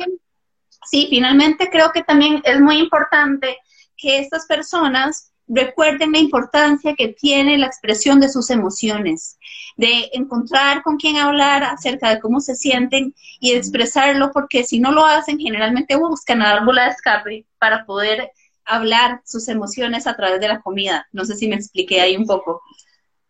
sí, 0.89 1.07
finalmente 1.09 1.69
creo 1.71 1.91
que 1.91 2.03
también 2.03 2.41
es 2.43 2.59
muy 2.59 2.77
importante 2.77 3.57
que 3.95 4.19
estas 4.19 4.45
personas 4.45 5.31
recuerden 5.47 6.11
la 6.11 6.19
importancia 6.19 6.95
que 6.95 7.09
tiene 7.09 7.57
la 7.57 7.67
expresión 7.67 8.19
de 8.19 8.29
sus 8.29 8.49
emociones, 8.49 9.37
de 9.77 10.09
encontrar 10.13 10.83
con 10.83 10.97
quién 10.97 11.17
hablar 11.17 11.63
acerca 11.63 12.09
de 12.09 12.19
cómo 12.19 12.41
se 12.41 12.55
sienten 12.55 13.13
y 13.39 13.53
expresarlo, 13.53 14.31
porque 14.33 14.63
si 14.63 14.79
no 14.79 14.91
lo 14.91 15.05
hacen, 15.05 15.39
generalmente 15.39 15.95
buscan 15.95 16.41
árbol 16.41 16.75
de 16.75 16.87
escape 16.87 17.45
para 17.59 17.85
poder 17.85 18.31
hablar 18.65 19.21
sus 19.25 19.47
emociones 19.47 20.07
a 20.07 20.15
través 20.15 20.41
de 20.41 20.49
la 20.49 20.59
comida. 20.59 21.07
No 21.13 21.23
sé 21.23 21.35
si 21.35 21.47
me 21.47 21.55
expliqué 21.55 22.01
ahí 22.01 22.17
un 22.17 22.25
poco. 22.25 22.61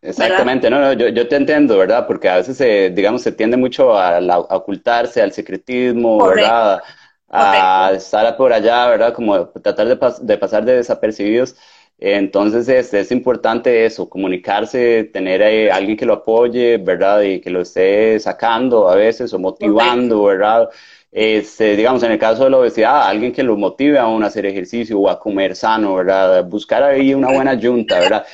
Exactamente, 0.02 0.70
no, 0.70 0.80
no, 0.80 0.94
yo, 0.94 1.10
yo, 1.10 1.28
te 1.28 1.36
entiendo, 1.36 1.78
¿verdad? 1.78 2.06
Porque 2.08 2.30
a 2.30 2.38
veces, 2.38 2.96
digamos, 2.96 3.22
se 3.22 3.32
tiende 3.32 3.58
mucho 3.58 3.98
a, 3.98 4.20
ocultarse, 4.50 5.22
al 5.22 5.34
secretismo, 5.34 6.28
¿verdad? 6.28 6.82
A 7.30 7.92
estar 7.94 8.38
por 8.38 8.54
allá, 8.54 8.88
¿verdad? 8.88 9.14
Como 9.14 9.50
tratar 9.50 9.88
de, 9.88 10.00
de 10.22 10.38
pasar 10.38 10.66
de 10.66 10.78
desapercibidos. 10.78 11.56
Entonces 12.00 12.70
es, 12.70 12.94
es, 12.94 13.12
importante 13.12 13.86
eso, 13.86 14.08
comunicarse, 14.08 15.06
tener 15.06 15.72
a 15.72 15.76
alguien 15.76 15.98
que 15.98 16.06
lo 16.06 16.14
apoye, 16.14 16.78
¿verdad? 16.78 17.22
Y 17.22 17.42
que 17.42 17.50
lo 17.50 17.62
esté 17.62 18.20
sacando 18.20 18.88
a 18.88 18.96
veces 18.96 19.34
o 19.34 19.40
motivando, 19.40 20.24
¿verdad? 20.24 20.70
Este, 21.12 21.76
digamos, 21.76 22.04
en 22.04 22.12
el 22.12 22.20
caso 22.20 22.44
de 22.44 22.52
la 22.52 22.58
obesidad, 22.58 23.08
alguien 23.08 23.32
que 23.32 23.42
lo 23.42 23.58
motive 23.58 23.98
a 23.98 24.06
hacer 24.18 24.46
ejercicio 24.46 25.00
o 25.00 25.10
a 25.10 25.20
comer 25.20 25.56
sano, 25.56 25.96
¿verdad? 25.96 26.46
Buscar 26.46 26.84
ahí 26.84 27.14
una 27.14 27.32
buena 27.32 27.60
junta, 27.60 28.00
¿verdad? 28.00 28.26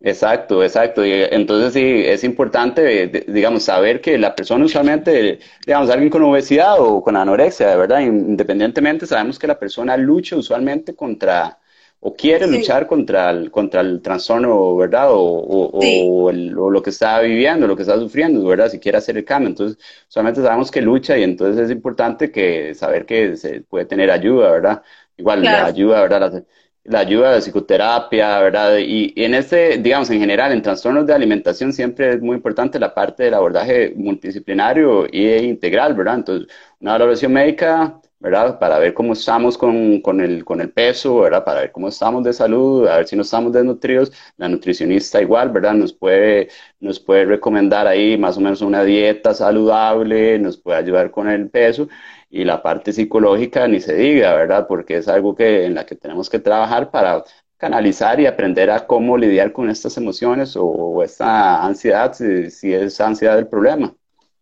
exacto, 0.00 0.62
exacto. 0.62 1.02
Entonces 1.04 1.72
sí, 1.72 2.02
es 2.04 2.24
importante, 2.24 3.08
digamos, 3.28 3.62
saber 3.62 4.00
que 4.02 4.18
la 4.18 4.34
persona 4.36 4.66
usualmente, 4.66 5.38
digamos, 5.64 5.88
alguien 5.90 6.10
con 6.10 6.22
obesidad 6.24 6.76
o 6.78 7.02
con 7.02 7.16
anorexia, 7.16 7.74
¿verdad? 7.76 8.00
Independientemente, 8.00 9.06
sabemos 9.06 9.38
que 9.38 9.46
la 9.46 9.58
persona 9.58 9.96
lucha 9.96 10.36
usualmente 10.36 10.94
contra 10.94 11.58
o 12.00 12.14
quiere 12.14 12.46
luchar 12.46 12.86
contra 12.86 13.30
el, 13.30 13.50
contra 13.50 13.80
el 13.80 14.00
trastorno, 14.00 14.76
¿verdad? 14.76 15.08
O, 15.10 15.20
o, 15.20 16.32
lo 16.32 16.82
que 16.82 16.90
está 16.90 17.20
viviendo, 17.20 17.66
lo 17.66 17.76
que 17.76 17.82
está 17.82 17.98
sufriendo, 17.98 18.44
¿verdad? 18.44 18.68
Si 18.70 18.78
quiere 18.78 18.98
hacer 18.98 19.16
el 19.16 19.24
cambio. 19.24 19.48
Entonces, 19.48 19.78
solamente 20.06 20.42
sabemos 20.42 20.70
que 20.70 20.80
lucha 20.80 21.18
y 21.18 21.24
entonces 21.24 21.64
es 21.64 21.70
importante 21.70 22.30
que 22.30 22.74
saber 22.74 23.04
que 23.06 23.36
se 23.36 23.62
puede 23.62 23.86
tener 23.86 24.10
ayuda, 24.10 24.52
¿verdad? 24.52 24.82
Igual 25.16 25.42
la 25.42 25.66
ayuda, 25.66 26.02
¿verdad? 26.02 26.44
la 26.88 27.00
ayuda 27.00 27.34
de 27.34 27.40
psicoterapia, 27.42 28.40
¿verdad? 28.40 28.78
Y, 28.78 29.12
en 29.16 29.34
este, 29.34 29.78
digamos, 29.78 30.10
en 30.10 30.20
general, 30.20 30.52
en 30.52 30.62
trastornos 30.62 31.06
de 31.06 31.14
alimentación 31.14 31.72
siempre 31.72 32.14
es 32.14 32.20
muy 32.22 32.36
importante 32.36 32.78
la 32.78 32.94
parte 32.94 33.24
del 33.24 33.34
abordaje 33.34 33.92
multidisciplinario 33.94 35.06
e 35.12 35.42
integral, 35.44 35.94
¿verdad? 35.94 36.16
Entonces, 36.16 36.48
una 36.80 36.92
valoración 36.92 37.32
médica, 37.32 38.00
¿verdad? 38.20 38.58
Para 38.58 38.78
ver 38.78 38.94
cómo 38.94 39.12
estamos 39.12 39.56
con, 39.56 40.00
con, 40.00 40.20
el, 40.20 40.44
con 40.44 40.60
el 40.60 40.70
peso, 40.70 41.20
¿verdad? 41.20 41.44
Para 41.44 41.60
ver 41.60 41.72
cómo 41.72 41.88
estamos 41.88 42.24
de 42.24 42.32
salud, 42.32 42.86
a 42.88 42.96
ver 42.98 43.06
si 43.08 43.16
no 43.16 43.22
estamos 43.22 43.52
desnutridos. 43.52 44.12
La 44.36 44.48
nutricionista 44.48 45.20
igual, 45.20 45.50
¿verdad? 45.50 45.74
Nos 45.74 45.92
puede, 45.92 46.48
nos 46.80 47.00
puede 47.00 47.24
recomendar 47.24 47.86
ahí 47.86 48.16
más 48.18 48.36
o 48.36 48.40
menos 48.40 48.60
una 48.62 48.82
dieta 48.84 49.34
saludable, 49.34 50.38
nos 50.38 50.56
puede 50.58 50.78
ayudar 50.78 51.10
con 51.10 51.28
el 51.28 51.48
peso 51.50 51.88
y 52.30 52.44
la 52.44 52.62
parte 52.62 52.92
psicológica 52.92 53.66
ni 53.68 53.80
se 53.80 53.94
diga, 53.94 54.34
¿verdad? 54.34 54.66
Porque 54.68 54.96
es 54.98 55.08
algo 55.08 55.34
que, 55.34 55.64
en 55.66 55.74
la 55.74 55.86
que 55.86 55.94
tenemos 55.96 56.28
que 56.30 56.38
trabajar 56.38 56.90
para 56.90 57.24
canalizar 57.56 58.20
y 58.20 58.26
aprender 58.26 58.70
a 58.70 58.86
cómo 58.86 59.16
lidiar 59.18 59.52
con 59.52 59.68
estas 59.70 59.96
emociones 59.96 60.54
o, 60.56 61.02
esta 61.02 61.64
ansiedad, 61.64 62.12
si, 62.14 62.50
si, 62.50 62.72
es 62.72 63.00
ansiedad 63.00 63.38
el 63.38 63.48
problema. 63.48 63.94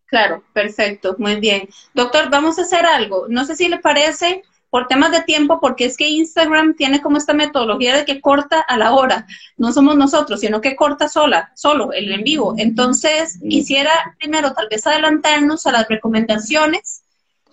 Claro, 0.07 0.45
perfecto, 0.53 1.17
muy 1.19 1.37
bien. 1.37 1.69
Doctor, 1.95 2.31
vamos 2.31 2.59
a 2.59 2.63
hacer 2.63 2.87
algo. 2.87 3.27
No 3.29 3.45
sé 3.45 3.57
si 3.57 3.69
le 3.69 3.79
parece, 3.79 4.43
por 4.71 4.87
temas 4.87 5.11
de 5.11 5.23
tiempo, 5.23 5.59
porque 5.61 5.85
es 5.85 5.97
que 5.97 6.09
Instagram 6.09 6.75
tiene 6.75 7.01
como 7.01 7.19
esta 7.19 7.33
metodología 7.33 7.97
de 7.97 8.05
que 8.05 8.21
corta 8.21 8.61
a 8.61 8.77
la 8.77 8.93
hora. 8.93 9.27
No 9.57 9.73
somos 9.73 9.97
nosotros, 9.97 10.41
sino 10.41 10.61
que 10.61 10.77
corta 10.77 11.09
sola, 11.09 11.51
solo, 11.57 11.93
el 11.93 12.13
en 12.13 12.23
vivo. 12.23 12.55
Entonces, 12.57 13.41
quisiera 13.49 13.91
primero 14.19 14.53
tal 14.53 14.69
vez 14.71 14.87
adelantarnos 14.87 15.67
a 15.67 15.73
las 15.73 15.89
recomendaciones 15.89 17.03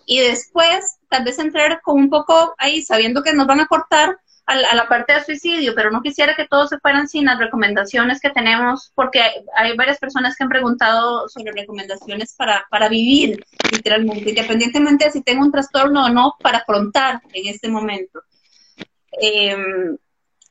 y 0.06 0.20
después 0.20 0.98
tal 1.10 1.24
vez 1.24 1.40
entrar 1.40 1.82
con 1.82 1.98
un 1.98 2.10
poco 2.10 2.54
ahí, 2.58 2.82
sabiendo 2.82 3.24
que 3.24 3.34
nos 3.34 3.48
van 3.48 3.62
a 3.62 3.68
cortar 3.68 4.18
a, 4.46 4.76
la 4.76 4.88
parte 4.88 5.14
de 5.14 5.24
suicidio, 5.24 5.74
pero 5.76 5.92
no 5.92 6.02
quisiera 6.02 6.36
que 6.36 6.48
todos 6.48 6.70
se 6.70 6.80
fueran 6.80 7.08
sin 7.08 7.26
las 7.26 7.40
recomendaciones 7.40 8.20
que 8.20 8.30
tenemos, 8.30 8.92
porque 8.94 9.22
hay, 9.56 9.76
varias 9.78 10.00
personas 10.00 10.36
que 10.36 10.44
han 10.44 10.50
preguntado 10.50 11.30
sobre 11.30 11.54
recomendaciones 11.54 12.34
para, 12.36 12.66
para 12.70 12.90
vivir 12.90 13.46
literalmente, 13.72 14.30
independientemente 14.30 15.06
de 15.06 15.12
si 15.12 15.22
tengo 15.22 15.44
un 15.44 15.52
trastorno 15.52 16.06
o 16.06 16.10
no, 16.10 16.36
para 16.42 16.60
afrontar 16.60 17.22
en 17.34 17.48
este 17.48 17.70
momento. 17.70 18.22
Eh, 19.22 19.56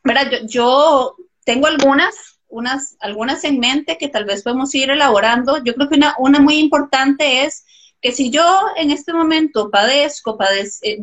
Yo, 0.04 0.38
yo 0.46 1.16
tengo 1.44 1.66
algunas, 1.66 2.40
unas, 2.48 2.96
algunas 3.00 3.44
en 3.44 3.58
mente 3.58 3.98
que 3.98 4.08
tal 4.08 4.24
vez 4.24 4.42
podemos 4.42 4.74
ir 4.74 4.90
elaborando. 4.90 5.62
Yo 5.62 5.74
creo 5.74 5.88
que 5.88 5.96
una, 5.96 6.14
una 6.18 6.40
muy 6.40 6.56
importante 6.56 7.44
es 7.44 7.64
que 8.00 8.12
si 8.12 8.30
yo 8.30 8.44
en 8.76 8.90
este 8.90 9.12
momento 9.12 9.70
padezco, 9.70 10.36
eh, 10.82 10.98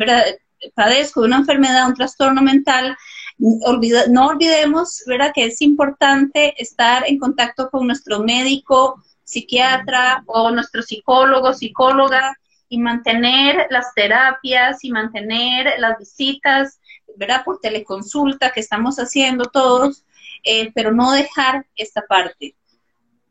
padezco 0.73 1.21
de 1.21 1.27
una 1.27 1.37
enfermedad, 1.37 1.87
un 1.87 1.93
trastorno 1.93 2.41
mental, 2.41 2.97
no 3.37 4.27
olvidemos 4.27 5.03
¿verdad? 5.07 5.31
que 5.33 5.45
es 5.45 5.61
importante 5.61 6.61
estar 6.61 7.07
en 7.07 7.17
contacto 7.17 7.69
con 7.69 7.87
nuestro 7.87 8.19
médico, 8.21 9.03
psiquiatra 9.23 10.23
o 10.25 10.51
nuestro 10.51 10.81
psicólogo, 10.81 11.53
psicóloga 11.53 12.37
y 12.67 12.77
mantener 12.77 13.67
las 13.69 13.93
terapias 13.93 14.83
y 14.83 14.91
mantener 14.91 15.73
las 15.79 15.97
visitas, 15.97 16.79
¿verdad? 17.15 17.43
Por 17.43 17.59
teleconsulta 17.59 18.51
que 18.51 18.59
estamos 18.59 18.97
haciendo 18.97 19.45
todos, 19.45 20.03
eh, 20.43 20.71
pero 20.73 20.91
no 20.91 21.11
dejar 21.11 21.65
esta 21.75 22.01
parte, 22.01 22.55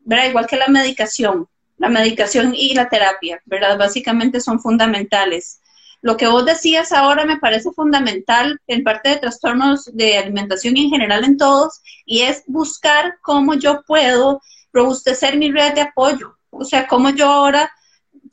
¿verdad? 0.01 0.29
Igual 0.29 0.47
que 0.47 0.57
la 0.57 0.69
medicación 0.69 1.49
la 1.79 1.89
medicación 1.89 2.55
y 2.55 2.75
la 2.75 2.89
terapia, 2.89 3.41
¿verdad? 3.47 3.79
Básicamente 3.79 4.41
son 4.41 4.61
fundamentales. 4.61 5.61
Lo 6.01 6.17
que 6.17 6.29
vos 6.29 6.45
decías 6.45 6.93
ahora 6.93 7.25
me 7.25 7.39
parece 7.39 7.71
fundamental 7.73 8.61
en 8.67 8.85
parte 8.85 9.11
de 9.11 9.17
trastornos 9.17 9.85
de 9.93 10.19
alimentación 10.19 10.77
y 10.77 10.85
en 10.85 10.91
general 10.91 11.25
en 11.25 11.37
todos, 11.37 11.81
y 12.05 12.21
es 12.23 12.45
buscar 12.47 13.19
cómo 13.23 13.55
yo 13.55 13.83
puedo 13.87 14.41
robustecer 14.73 15.37
mi 15.37 15.51
red 15.51 15.75
de 15.75 15.83
apoyo. 15.83 16.37
O 16.51 16.65
sea, 16.65 16.87
cómo 16.87 17.11
yo 17.11 17.29
ahora 17.29 17.71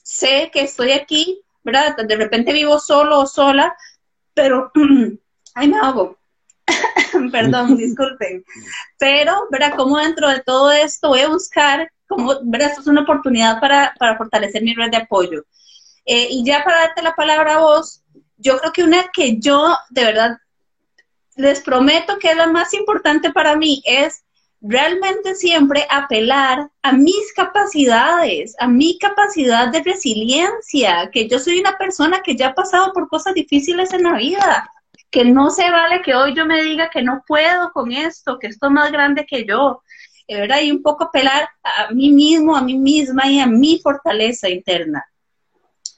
sé 0.03 0.51
que 0.53 0.61
estoy 0.61 0.91
aquí, 0.91 1.41
¿verdad? 1.63 1.95
De 1.97 2.15
repente 2.15 2.53
vivo 2.53 2.79
solo 2.79 3.19
o 3.19 3.25
sola, 3.25 3.75
pero, 4.33 4.71
ay, 5.55 5.67
me 5.67 5.77
hago. 5.77 6.17
Perdón, 7.31 7.77
disculpen. 7.77 8.45
Pero, 8.99 9.47
¿verdad? 9.49 9.73
Cómo 9.75 9.97
dentro 9.97 10.29
de 10.29 10.41
todo 10.41 10.71
esto 10.71 11.09
voy 11.09 11.21
a 11.21 11.29
buscar 11.29 11.91
como, 12.07 12.33
¿verdad? 12.43 12.69
Esto 12.69 12.81
es 12.81 12.87
una 12.87 13.01
oportunidad 13.01 13.59
para, 13.59 13.95
fortalecer 14.17 14.61
mi 14.61 14.75
red 14.75 14.91
de 14.91 14.97
apoyo. 14.97 15.43
Eh, 16.05 16.27
y 16.29 16.45
ya 16.45 16.63
para 16.63 16.81
darte 16.81 17.01
la 17.01 17.15
palabra 17.15 17.55
a 17.55 17.59
vos, 17.59 18.03
yo 18.37 18.57
creo 18.59 18.71
que 18.71 18.83
una 18.83 19.09
que 19.11 19.39
yo 19.39 19.75
de 19.89 20.05
verdad 20.05 20.37
les 21.35 21.61
prometo 21.61 22.17
que 22.19 22.29
es 22.29 22.37
la 22.37 22.47
más 22.47 22.73
importante 22.73 23.31
para 23.31 23.55
mí 23.55 23.81
es 23.85 24.23
realmente 24.61 25.35
siempre 25.35 25.85
apelar 25.89 26.69
a 26.81 26.91
mis 26.91 27.33
capacidades, 27.35 28.55
a 28.59 28.67
mi 28.67 28.97
capacidad 28.97 29.67
de 29.71 29.83
resiliencia, 29.83 31.09
que 31.11 31.27
yo 31.27 31.39
soy 31.39 31.59
una 31.59 31.77
persona 31.77 32.21
que 32.23 32.35
ya 32.35 32.47
ha 32.47 32.55
pasado 32.55 32.91
por 32.93 33.07
cosas 33.07 33.33
difíciles 33.33 33.93
en 33.93 34.03
la 34.03 34.13
vida, 34.13 34.69
que 35.11 35.23
no 35.23 35.49
se 35.49 35.69
vale 35.69 36.01
que 36.01 36.15
hoy 36.15 36.33
yo 36.33 36.45
me 36.45 36.63
diga 36.63 36.89
que 36.89 37.03
no 37.03 37.23
puedo 37.27 37.71
con 37.71 37.91
esto, 37.91 38.39
que 38.39 38.47
esto 38.47 38.67
es 38.67 38.71
más 38.71 38.91
grande 38.91 39.25
que 39.25 39.45
yo, 39.45 39.83
¿verdad? 40.27 40.61
Y 40.61 40.71
un 40.71 40.81
poco 40.81 41.05
apelar 41.05 41.47
a 41.63 41.91
mí 41.91 42.11
mismo, 42.11 42.55
a 42.55 42.61
mí 42.61 42.75
misma 42.75 43.27
y 43.27 43.39
a 43.39 43.45
mi 43.45 43.79
fortaleza 43.79 44.49
interna. 44.49 45.05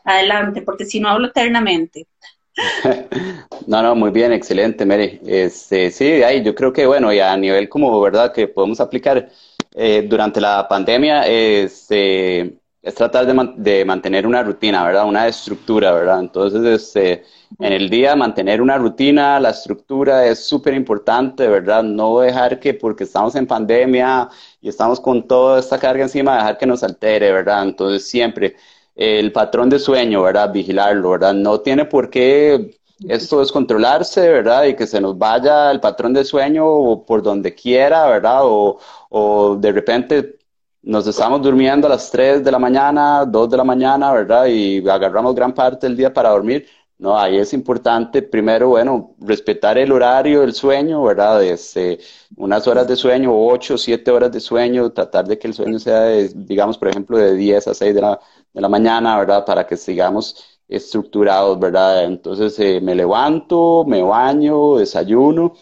Adelante, 0.08 0.62
porque 0.62 0.86
si 0.86 1.01
no 1.01 1.10
hablo 1.10 1.28
eternamente. 1.28 2.08
No, 3.68 3.84
no, 3.84 3.95
muy 3.95 4.12
bien, 4.12 4.32
excelente, 4.32 4.86
Mary. 4.86 5.20
Este, 5.26 5.91
sí, 5.91 6.05
ahí 6.24 6.41
yo 6.41 6.55
creo 6.55 6.72
que, 6.72 6.86
bueno, 6.86 7.12
y 7.12 7.20
a 7.20 7.36
nivel 7.36 7.68
como, 7.68 7.99
¿verdad?, 7.99 8.32
que 8.34 8.47
podemos 8.47 8.80
aplicar 8.80 9.30
eh, 9.76 10.08
durante 10.08 10.39
la 10.39 10.66
pandemia, 10.70 11.28
este, 11.28 12.58
es 12.82 12.95
tratar 12.95 13.26
de, 13.28 13.84
mantener 13.86 14.26
una 14.26 14.41
rutina, 14.41 14.86
¿verdad? 14.86 15.05
Una 15.05 15.28
estructura, 15.28 15.91
¿verdad? 15.91 16.22
Entonces, 16.22 16.64
este, 16.64 17.26
en 17.60 17.74
el 17.74 17.89
día 17.89 18.16
mantener 18.16 18.62
una 18.62 18.78
rutina, 18.78 19.38
la 19.41 19.49
estructura 19.49 20.26
es 20.26 20.45
súper 20.45 20.74
importante, 20.74 21.47
¿verdad? 21.49 21.84
No 21.84 22.20
dejar 22.20 22.60
que 22.60 22.74
porque 22.74 23.03
estamos 23.03 23.36
en 23.36 23.47
pandemia 23.47 24.30
y 24.62 24.70
estamos 24.70 25.01
con 25.01 25.28
toda 25.28 25.60
esta 25.60 25.78
carga 25.78 26.03
encima, 26.03 26.38
dejar 26.38 26.58
que 26.58 26.66
nos 26.66 26.84
altere, 26.84 27.34
¿verdad? 27.34 27.64
Entonces, 27.64 28.08
siempre 28.08 28.55
el 28.98 29.32
patrón 29.32 29.70
de 29.70 29.80
sueño, 29.80 30.24
¿verdad? 30.24 30.52
Vigilarlo, 30.52 31.12
¿verdad? 31.12 31.34
No 31.34 31.62
tiene 31.62 31.86
por 31.86 32.10
qué 32.10 32.78
esto 33.08 33.39
descontrolarse, 33.39 34.28
¿verdad? 34.30 34.66
Y 34.66 34.76
que 34.76 34.88
se 34.88 35.00
nos 35.00 35.18
vaya 35.18 35.72
el 35.72 35.80
patrón 35.80 36.14
de 36.14 36.26
sueño 36.26 37.06
por 37.06 37.22
donde 37.22 37.54
quiera, 37.54 38.08
¿verdad? 38.08 38.39
O, 38.43 38.80
o 39.10 39.56
de 39.56 39.72
repente 39.72 40.38
nos 40.82 41.06
estamos 41.08 41.41
durmiendo 41.41 41.88
a 41.88 41.91
las 41.91 42.10
3 42.12 42.43
de 42.43 42.52
la 42.52 42.60
mañana, 42.60 43.26
2 43.26 43.50
de 43.50 43.58
la 43.58 43.64
mañana, 43.64 44.12
¿verdad? 44.14 44.48
Y 44.48 44.88
agarramos 44.89 45.36
gran 45.36 45.54
parte 45.54 45.88
del 45.88 45.98
día 45.98 46.12
para 46.14 46.30
dormir. 46.30 46.68
No, 47.00 47.16
ahí 47.20 47.38
es 47.38 47.54
importante, 47.54 48.24
primero, 48.24 48.70
bueno, 48.70 49.16
respetar 49.20 49.78
el 49.78 49.91
horario 49.91 50.41
del 50.41 50.54
sueño, 50.54 51.04
¿verdad? 51.04 51.43
Este, 51.43 52.00
unas 52.38 52.68
horas 52.68 52.88
de 52.88 52.95
sueño, 52.95 53.32
8, 53.36 53.78
7 53.78 54.10
horas 54.10 54.32
de 54.32 54.39
sueño, 54.39 54.89
tratar 54.91 55.28
de 55.28 55.38
que 55.38 55.48
el 55.48 55.54
sueño 55.54 55.78
sea, 55.78 56.08
digamos, 56.34 56.76
por 56.80 56.88
ejemplo, 56.88 57.18
de 57.18 57.36
10 57.36 57.68
a 57.68 57.74
6 57.76 57.93
de 57.93 58.02
la, 58.02 58.20
de 58.58 58.62
la 58.62 58.70
mañana, 58.70 59.18
¿verdad? 59.20 59.45
Para 59.45 59.68
que 59.68 59.78
sigamos 59.78 60.60
estructurados, 60.68 61.60
¿verdad? 61.60 62.05
Entonces 62.05 62.58
eh, 62.60 62.82
me 62.82 62.95
levanto, 62.95 63.86
me 63.88 64.01
baño, 64.01 64.78
desayuno 64.78 65.53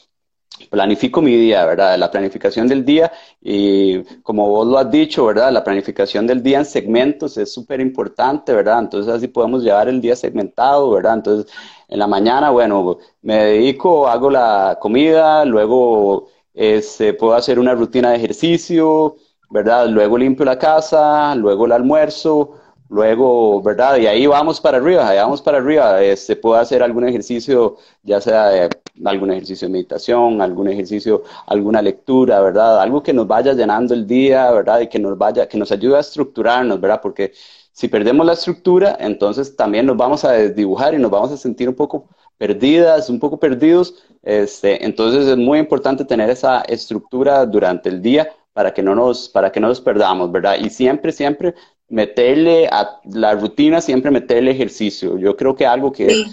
planifico 0.70 1.22
mi 1.22 1.36
día, 1.36 1.66
¿verdad? 1.66 1.98
La 1.98 2.10
planificación 2.12 2.68
del 2.68 2.86
día, 2.86 3.12
y 3.42 4.04
como 4.24 4.50
vos 4.50 4.68
lo 4.68 4.78
has 4.78 4.90
dicho, 4.90 5.26
¿verdad? 5.26 5.52
La 5.52 5.64
planificación 5.64 6.26
del 6.28 6.42
día 6.42 6.60
en 6.60 6.66
segmentos 6.66 7.38
es 7.38 7.54
súper 7.54 7.82
importante, 7.82 8.54
¿verdad? 8.54 8.80
Entonces 8.80 9.14
así 9.14 9.28
podemos 9.28 9.64
llevar 9.64 9.90
el 9.90 10.02
día 10.02 10.16
segmentado, 10.16 10.92
¿verdad? 10.92 11.16
Entonces, 11.16 11.52
en 11.88 12.00
la 12.00 12.08
mañana, 12.08 12.50
bueno, 12.52 12.98
me 13.22 13.36
dedico, 13.46 14.08
hago 14.08 14.30
la 14.30 14.78
comida, 14.80 15.46
luego 15.46 16.28
este, 16.54 17.14
puedo 17.14 17.34
hacer 17.36 17.60
una 17.60 17.76
rutina 17.76 18.12
de 18.12 18.18
ejercicio, 18.18 19.18
¿verdad? 19.50 19.88
Luego 19.90 20.18
limpio 20.18 20.46
la 20.46 20.58
casa, 20.58 21.36
luego 21.36 21.66
el 21.66 21.74
almuerzo, 21.74 22.54
Luego, 22.90 23.62
¿verdad? 23.64 23.98
Y 23.98 24.06
ahí 24.06 24.28
vamos 24.28 24.62
para 24.62 24.78
arriba, 24.78 25.10
ahí 25.10 25.18
vamos 25.18 25.42
para 25.42 25.58
arriba. 25.58 26.02
Este, 26.04 26.36
puedo 26.36 26.56
hacer 26.56 26.84
algún 26.84 27.08
ejercicio, 27.08 27.78
ya 28.04 28.22
sea 28.22 28.48
de, 28.50 28.70
algún 29.04 29.32
ejercicio 29.32 29.68
de 29.68 29.72
meditación, 29.74 30.42
algún 30.42 30.70
ejercicio, 30.70 31.24
alguna 31.48 31.82
lectura, 31.82 32.40
¿verdad? 32.42 32.80
Algo 32.82 33.02
que 33.02 33.12
nos 33.12 33.28
vaya 33.28 33.54
llenando 33.54 33.94
el 33.94 34.06
día, 34.06 34.52
¿verdad? 34.52 34.82
Y 34.82 34.88
que 34.88 35.00
nos 35.00 35.18
vaya, 35.18 35.48
que 35.48 35.58
nos 35.58 35.72
ayude 35.72 35.98
a 35.98 36.02
estructurarnos, 36.02 36.80
¿verdad? 36.80 37.02
Porque 37.02 37.34
si 37.72 37.88
perdemos 37.88 38.26
la 38.26 38.34
estructura, 38.34 38.96
entonces 39.00 39.56
también 39.56 39.88
nos 39.88 39.98
vamos 39.98 40.24
a 40.24 40.32
desdibujar 40.32 40.94
y 40.94 40.98
nos 41.00 41.12
vamos 41.12 41.32
a 41.32 41.38
sentir 41.38 41.68
un 41.68 41.76
poco 41.76 42.08
perdidas, 42.38 43.10
un 43.10 43.20
poco 43.20 43.38
perdidos. 43.40 43.96
Este, 44.24 44.86
entonces 44.86 45.28
es 45.28 45.38
muy 45.38 45.60
importante 45.60 46.06
tener 46.06 46.30
esa 46.30 46.62
estructura 46.62 47.46
durante 47.46 47.90
el 47.90 48.02
día 48.02 48.30
para 48.54 48.74
que 48.74 48.82
no 48.82 48.96
nos, 48.96 49.28
para 49.28 49.52
que 49.52 49.60
no 49.60 49.68
nos 49.68 49.82
perdamos, 49.82 50.32
¿verdad? 50.32 50.56
Y 50.60 50.70
siempre, 50.70 51.12
siempre 51.12 51.56
meterle 51.88 52.68
a 52.68 53.00
la 53.06 53.36
rutina, 53.36 53.82
siempre 53.82 54.12
meterle 54.12 54.52
ejercicio. 54.52 55.18
Yo 55.18 55.36
creo 55.36 55.56
que 55.56 55.66
algo 55.66 55.92
que, 55.92 56.26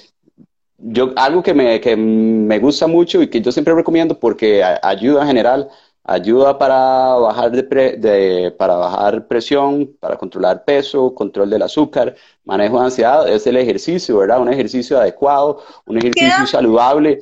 yo, 0.78 1.12
algo 1.16 1.42
que 1.42 1.54
me, 1.54 1.80
que 1.80 1.96
me 1.96 2.58
gusta 2.58 2.86
mucho 2.86 3.22
y 3.22 3.28
que 3.28 3.40
yo 3.40 3.52
siempre 3.52 3.74
recomiendo 3.74 4.18
porque 4.18 4.62
ayuda 4.82 5.22
en 5.22 5.28
general, 5.28 5.68
ayuda 6.04 6.58
para 6.58 7.14
bajar, 7.14 7.52
de, 7.52 7.62
de, 7.96 8.50
para 8.52 8.74
bajar 8.74 9.28
presión, 9.28 9.96
para 10.00 10.16
controlar 10.16 10.64
peso, 10.64 11.14
control 11.14 11.50
del 11.50 11.62
azúcar, 11.62 12.14
manejo 12.44 12.78
de 12.78 12.86
ansiedad, 12.86 13.28
es 13.28 13.46
el 13.46 13.56
ejercicio, 13.56 14.18
¿verdad? 14.18 14.40
Un 14.40 14.52
ejercicio 14.52 14.98
adecuado, 14.98 15.62
un 15.86 15.98
ejercicio 15.98 16.46
saludable. 16.46 17.20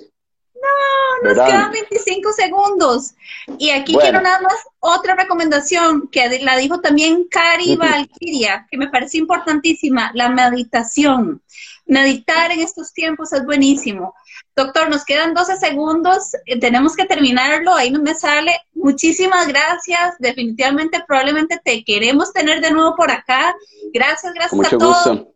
No, 0.61 1.29
nos 1.29 1.35
quedan 1.35 1.71
25 1.71 2.33
segundos. 2.33 3.15
Y 3.59 3.71
aquí 3.71 3.95
quiero 3.95 4.21
nada 4.21 4.41
más 4.41 4.55
otra 4.79 5.15
recomendación 5.15 6.09
que 6.09 6.41
la 6.41 6.57
dijo 6.57 6.81
también 6.81 7.25
Cari 7.31 7.77
Valkyria, 7.77 8.67
que 8.71 8.77
me 8.77 8.89
parece 8.89 9.19
importantísima, 9.19 10.11
la 10.15 10.29
meditación. 10.29 11.43
Meditar 11.87 12.53
en 12.53 12.61
estos 12.61 12.93
tiempos 12.93 13.33
es 13.33 13.45
buenísimo. 13.45 14.15
Doctor, 14.55 14.91
nos 14.91 15.05
quedan 15.05 15.35
12 15.35 15.57
segundos, 15.57 16.35
eh, 16.47 16.59
tenemos 16.61 16.95
que 16.95 17.05
terminarlo, 17.05 17.75
ahí 17.75 17.91
no 17.91 18.01
me 18.01 18.15
sale. 18.15 18.53
Muchísimas 18.75 19.49
gracias, 19.49 20.17
definitivamente 20.19 21.03
probablemente 21.07 21.61
te 21.65 21.83
queremos 21.85 22.33
tener 22.33 22.61
de 22.61 22.71
nuevo 22.71 22.95
por 22.95 23.11
acá. 23.11 23.55
Gracias, 23.93 24.33
gracias 24.35 24.73
a 24.73 24.79
todos. 24.79 25.27